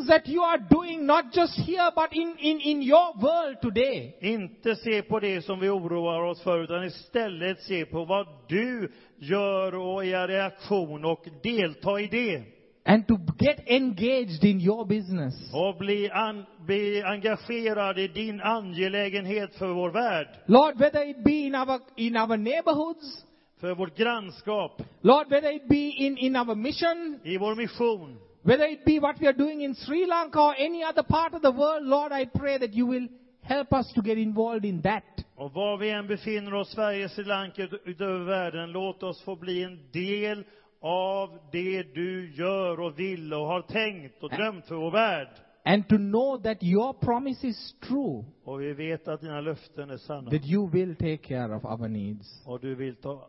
things 0.06 0.08
that 0.08 0.28
you 0.28 0.42
are 0.42 0.58
doing, 0.58 1.06
not 1.06 1.32
just 1.32 1.54
here, 1.54 1.90
but 1.94 2.12
in, 2.12 2.36
in, 2.38 2.60
in 2.60 2.82
your 2.82 3.12
world 3.20 3.56
today. 3.62 4.16
Inte 4.20 4.76
se 4.76 5.02
på 5.02 5.20
det 5.20 5.42
som 5.42 5.60
vi 5.60 5.68
oroar 5.68 6.22
oss 6.22 6.42
för, 6.42 6.64
utan 6.64 6.84
istället 6.84 7.62
se 7.62 7.84
på 7.86 8.04
vad 8.04 8.26
du 8.48 8.92
gör 9.18 9.74
och 9.74 10.04
er 10.04 10.28
reaktion 10.28 11.04
och 11.04 11.26
delta 11.42 12.00
i 12.00 12.06
det. 12.06 12.42
And 12.88 13.06
to 13.08 13.18
get 13.38 13.60
engaged 13.66 14.44
in 14.44 14.60
your 14.60 14.84
business. 14.86 15.34
Och 15.52 15.76
bli, 15.78 16.10
an, 16.10 16.44
bli 16.66 17.02
engagerad 17.02 17.98
i 17.98 18.08
din 18.08 18.40
angelägenhet 18.40 19.54
för 19.54 19.68
vår 19.68 19.90
värld, 19.90 20.28
Lord, 20.46 20.78
whether 20.78 21.10
it 21.10 21.24
be 21.24 21.32
in 21.32 21.54
our, 21.54 21.80
in 21.96 22.16
our 22.16 22.36
neighborhoods, 22.36 23.24
för 23.60 23.74
vårt 23.74 23.96
grannskap, 23.96 24.82
Lord, 25.00 25.28
whether 25.28 25.52
it 25.52 25.68
be 25.68 25.88
in, 25.88 26.18
in 26.18 26.36
our 26.36 26.54
mission, 26.54 27.20
i 27.24 27.38
vår 27.38 27.54
mission. 27.54 28.18
Whether 28.46 28.64
it 28.66 28.84
be 28.84 28.98
what 29.00 29.20
we 29.20 29.26
are 29.26 29.36
doing 29.36 29.62
in 29.62 29.74
Sri 29.74 30.06
Lanka 30.06 30.38
or 30.40 30.54
any 30.58 30.82
other 30.84 31.02
part 31.02 31.34
of 31.34 31.42
the 31.42 31.50
world, 31.50 31.82
Lord, 31.84 32.12
I 32.12 32.26
pray 32.26 32.58
that 32.58 32.72
you 32.74 32.86
will 32.86 33.08
help 33.42 33.72
us 33.72 33.92
to 33.94 34.02
get 34.02 34.18
involved 34.18 34.64
in 34.64 34.82
that. 34.82 35.04
Och 35.36 35.52
var 35.52 35.76
vi 35.78 35.90
än 35.90 36.06
befinner 36.06 36.54
oss, 36.54 36.70
Sverige, 36.72 37.08
Sri 37.08 37.24
Lanka, 37.24 37.68
utöver 37.84 38.24
världen, 38.24 38.72
låt 38.72 39.02
oss 39.02 39.22
få 39.22 39.36
bli 39.36 39.62
en 39.62 39.78
del 39.92 40.44
av 40.80 41.38
det 41.52 41.82
du 41.82 42.34
gör 42.34 42.80
och 42.80 42.98
vill 42.98 43.34
och 43.34 43.46
har 43.46 43.62
tänkt 43.62 44.22
och 44.22 44.30
drömt 44.30 44.66
för 44.66 44.74
vår 44.74 44.90
värld. 44.90 45.28
And 45.64 45.88
to 45.88 45.96
know 45.96 46.42
that 46.42 46.62
your 46.62 46.92
promise 46.92 47.46
is 47.46 47.74
true, 47.88 48.24
Och 48.44 48.60
vi 48.60 48.72
vet 48.72 49.08
att 49.08 49.20
dina 49.20 49.40
löften 49.40 49.90
är 49.90 49.96
sanna. 49.96 50.30
that 50.30 50.44
you 50.44 50.70
will 50.70 50.96
take 50.96 51.16
care 51.16 51.56
of 51.56 51.64
our 51.64 51.88
needs. 51.88 52.42
Och 52.46 52.60
du 52.60 52.74
vill 52.74 52.96
ta 52.96 53.28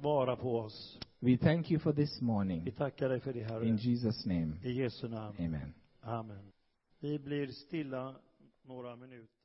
vara 0.00 0.36
på 0.36 0.58
oss. 0.58 0.98
We 1.20 1.36
thank 1.36 1.70
you 1.70 1.80
for 1.80 1.92
this 1.92 2.20
Vi 2.20 2.24
morning. 2.26 2.72
tackar 2.76 3.08
dig 3.08 3.20
för 3.20 3.32
det, 3.32 3.38
In 3.40 3.44
Herre. 3.46 3.64
Jesus' 3.66 4.26
name, 4.28 4.52
I 4.62 4.72
Jesu 4.72 5.08
namn. 5.08 5.36
amen. 5.38 5.74
Amen. 6.00 6.52
Vi 7.00 7.18
blir 7.18 7.46
stilla 7.46 8.14
några 8.62 8.96
minuter. 8.96 9.41